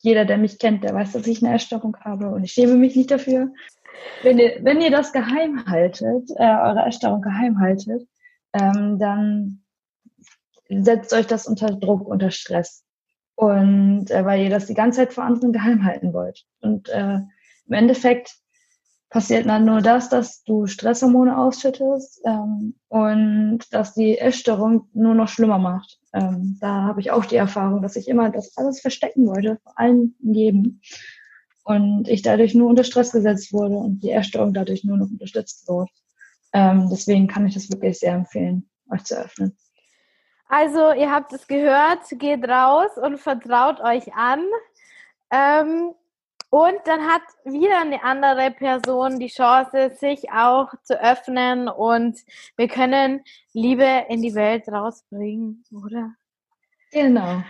jeder, 0.00 0.24
der 0.24 0.38
mich 0.38 0.58
kennt, 0.58 0.84
der 0.84 0.94
weiß, 0.94 1.12
dass 1.12 1.26
ich 1.26 1.44
eine 1.44 1.54
Essstörung 1.54 1.96
habe 2.00 2.28
und 2.28 2.44
ich 2.44 2.52
schäme 2.52 2.74
mich 2.76 2.96
nicht 2.96 3.10
dafür. 3.10 3.52
Wenn 4.22 4.38
ihr, 4.38 4.58
wenn 4.62 4.80
ihr 4.80 4.90
das 4.90 5.12
geheim 5.12 5.66
haltet, 5.66 6.30
äh, 6.36 6.42
eure 6.42 6.84
Essstörung 6.86 7.22
geheim 7.22 7.60
haltet, 7.60 8.06
ähm, 8.52 8.98
dann 8.98 9.62
setzt 10.68 11.12
euch 11.12 11.26
das 11.26 11.46
unter 11.46 11.68
Druck, 11.68 12.06
unter 12.06 12.30
Stress. 12.30 12.84
Und 13.34 14.10
äh, 14.10 14.24
weil 14.24 14.42
ihr 14.42 14.50
das 14.50 14.66
die 14.66 14.74
ganze 14.74 15.00
Zeit 15.00 15.12
vor 15.12 15.24
anderen 15.24 15.52
geheim 15.52 15.84
halten 15.84 16.12
wollt. 16.12 16.44
Und 16.60 16.88
äh, 16.88 17.18
im 17.66 17.72
Endeffekt 17.72 18.36
passiert 19.16 19.46
dann 19.46 19.64
nur 19.64 19.80
das, 19.80 20.10
dass 20.10 20.44
du 20.44 20.66
Stresshormone 20.66 21.38
ausschüttest 21.38 22.20
ähm, 22.26 22.74
und 22.88 23.60
dass 23.70 23.94
die 23.94 24.18
Essstörung 24.18 24.90
nur 24.92 25.14
noch 25.14 25.28
schlimmer 25.28 25.56
macht. 25.56 25.98
Ähm, 26.12 26.58
da 26.60 26.82
habe 26.82 27.00
ich 27.00 27.10
auch 27.10 27.24
die 27.24 27.36
Erfahrung, 27.36 27.80
dass 27.80 27.96
ich 27.96 28.08
immer 28.08 28.28
das 28.28 28.58
alles 28.58 28.82
verstecken 28.82 29.26
wollte, 29.26 29.58
vor 29.62 29.78
allem 29.78 30.16
geben. 30.20 30.82
Und 31.64 32.08
ich 32.08 32.20
dadurch 32.20 32.54
nur 32.54 32.68
unter 32.68 32.84
Stress 32.84 33.12
gesetzt 33.12 33.54
wurde 33.54 33.76
und 33.76 34.00
die 34.00 34.10
Essstörung 34.10 34.52
dadurch 34.52 34.84
nur 34.84 34.98
noch 34.98 35.08
unterstützt 35.08 35.66
wird. 35.66 35.88
Ähm, 36.52 36.90
deswegen 36.90 37.26
kann 37.26 37.46
ich 37.46 37.54
das 37.54 37.70
wirklich 37.70 37.98
sehr 37.98 38.12
empfehlen, 38.12 38.68
euch 38.92 39.04
zu 39.04 39.16
öffnen. 39.16 39.56
Also, 40.50 40.92
ihr 40.92 41.10
habt 41.10 41.32
es 41.32 41.46
gehört, 41.46 42.02
geht 42.18 42.46
raus 42.46 42.90
und 43.02 43.16
vertraut 43.16 43.80
euch 43.80 44.12
an. 44.12 44.42
Ähm, 45.30 45.94
und 46.50 46.78
dann 46.84 47.06
hat 47.06 47.22
wieder 47.44 47.80
eine 47.80 48.02
andere 48.02 48.50
Person 48.50 49.18
die 49.18 49.28
Chance, 49.28 49.90
sich 49.98 50.30
auch 50.30 50.68
zu 50.84 51.00
öffnen 51.00 51.68
und 51.68 52.18
wir 52.56 52.68
können 52.68 53.22
Liebe 53.52 54.04
in 54.08 54.22
die 54.22 54.34
Welt 54.34 54.68
rausbringen, 54.68 55.64
oder? 55.72 56.14
Genau. 56.92 57.42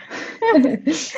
das 0.83 1.13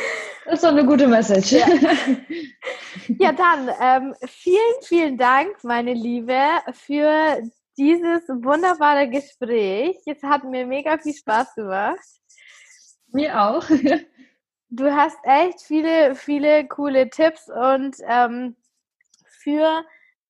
ist 0.45 0.63
doch 0.63 0.69
eine 0.69 0.85
gute 0.85 1.07
Message. 1.07 1.53
Ja, 1.53 1.67
ja 3.19 3.31
dann 3.31 3.69
ähm, 3.81 4.15
vielen, 4.25 4.81
vielen 4.83 5.17
Dank, 5.17 5.63
meine 5.63 5.93
Liebe, 5.93 6.39
für 6.73 7.41
dieses 7.77 8.27
wunderbare 8.27 9.09
Gespräch. 9.09 9.97
Es 10.05 10.21
hat 10.21 10.43
mir 10.43 10.65
mega 10.65 10.97
viel 10.97 11.13
Spaß 11.13 11.55
gemacht. 11.55 11.99
Mir 13.11 13.41
auch. 13.41 13.63
Du 14.71 14.91
hast 14.91 15.17
echt 15.23 15.61
viele, 15.61 16.13
viele 16.13 16.67
coole 16.67 17.09
Tipps 17.09 17.49
und 17.49 17.95
ähm, 18.07 18.55
für 19.25 19.83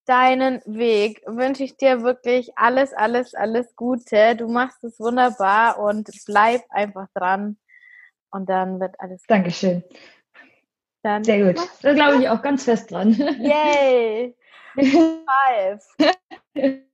deinen 0.05 0.61
Weg 0.65 1.21
wünsche 1.25 1.63
ich 1.63 1.75
dir 1.75 2.03
wirklich 2.03 2.57
alles, 2.57 2.93
alles, 2.93 3.35
alles 3.35 3.75
Gute. 3.75 4.37
Du 4.37 4.47
machst 4.47 4.83
es 4.83 4.97
wunderbar 4.99 5.77
und 5.79 6.09
bleib 6.25 6.61
einfach 6.69 7.07
dran 7.13 7.57
und 8.31 8.49
dann 8.49 8.79
wird 8.79 8.95
alles 8.99 9.21
gut. 9.23 9.29
Dankeschön. 9.29 9.83
Dann 11.03 11.23
Sehr 11.23 11.53
gut. 11.53 11.61
Da 11.81 11.93
glaube 11.93 12.21
ich 12.21 12.29
auch 12.29 12.41
ganz 12.41 12.63
fest 12.63 12.91
dran. 12.91 13.11
Yay! 13.39 14.35
Five. 14.75 15.83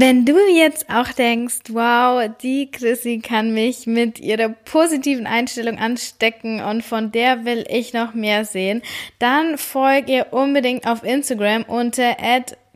Wenn 0.00 0.24
du 0.24 0.38
jetzt 0.54 0.88
auch 0.90 1.08
denkst, 1.08 1.70
wow, 1.70 2.30
die 2.40 2.70
Chrissy 2.70 3.18
kann 3.18 3.52
mich 3.52 3.88
mit 3.88 4.20
ihrer 4.20 4.50
positiven 4.50 5.26
Einstellung 5.26 5.76
anstecken 5.76 6.62
und 6.62 6.84
von 6.84 7.10
der 7.10 7.44
will 7.44 7.64
ich 7.68 7.94
noch 7.94 8.14
mehr 8.14 8.44
sehen, 8.44 8.82
dann 9.18 9.58
folg 9.58 10.08
ihr 10.08 10.28
unbedingt 10.30 10.86
auf 10.86 11.02
Instagram 11.02 11.64
unter 11.64 12.16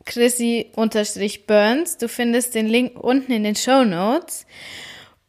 chrissy-burns. 0.03 1.97
Du 1.97 2.09
findest 2.09 2.55
den 2.55 2.67
Link 2.67 3.01
unten 3.01 3.31
in 3.31 3.45
den 3.45 3.55
Show 3.55 3.85
Notes. 3.85 4.45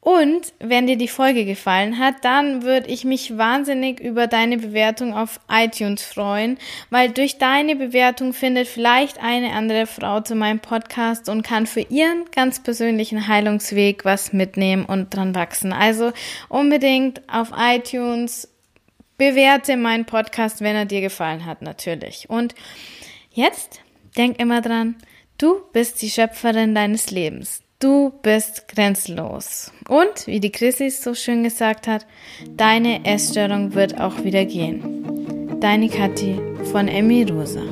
Und 0.05 0.53
wenn 0.59 0.87
dir 0.87 0.99
die 0.99 1.09
Folge 1.09 1.47
gefallen 1.47 1.99
hat, 1.99 2.17
dann 2.27 2.63
würde 2.63 2.89
ich 2.89 3.07
mich 3.07 3.39
wahnsinnig 3.39 4.01
über 4.01 4.27
deine 4.27 4.59
Bewertung 4.59 5.15
auf 5.15 5.41
iTunes 5.51 6.03
freuen, 6.03 6.59
weil 6.91 7.09
durch 7.09 7.39
deine 7.39 7.75
Bewertung 7.75 8.35
findet 8.35 8.69
vielleicht 8.69 9.23
eine 9.23 9.55
andere 9.55 9.87
Frau 9.87 10.21
zu 10.21 10.35
meinem 10.35 10.61
Podcast 10.61 11.31
und 11.31 11.43
kann 11.43 11.67
für 11.67 11.81
ihren 11.81 12.27
ganz 12.33 12.63
persönlichen 12.63 13.29
Heilungsweg 13.29 14.05
was 14.05 14.35
mitnehmen 14.35 14.85
und 14.85 15.15
dran 15.15 15.35
wachsen. 15.35 15.73
Also 15.73 16.13
unbedingt 16.51 17.23
auf 17.27 17.53
iTunes 17.57 18.51
bewerte 19.17 19.79
meinen 19.79 20.05
Podcast, 20.05 20.61
wenn 20.61 20.77
er 20.77 20.85
dir 20.85 21.01
gefallen 21.01 21.47
hat, 21.47 21.63
natürlich. 21.63 22.29
Und 22.29 22.55
jetzt 23.33 23.81
denk 24.19 24.39
immer 24.39 24.61
dran, 24.61 24.97
du 25.39 25.63
bist 25.73 26.03
die 26.03 26.11
Schöpferin 26.11 26.75
deines 26.75 27.11
Lebens. 27.11 27.64
Du 27.81 28.13
bist 28.23 28.69
grenzenlos. 28.69 29.73
Und, 29.89 30.27
wie 30.27 30.41
die 30.41 30.53
Chrissy 30.53 30.91
so 30.91 31.15
schön 31.15 31.43
gesagt 31.43 31.87
hat, 31.87 32.07
deine 32.57 33.05
Essstörung 33.05 33.75
wird 33.75 34.01
auch 34.01 34.25
wieder 34.25 34.45
gehen. 34.45 35.61
Deine 35.61 35.89
Kathi 35.89 36.41
von 36.73 36.89
Emmy 36.89 37.25
Rosa. 37.25 37.63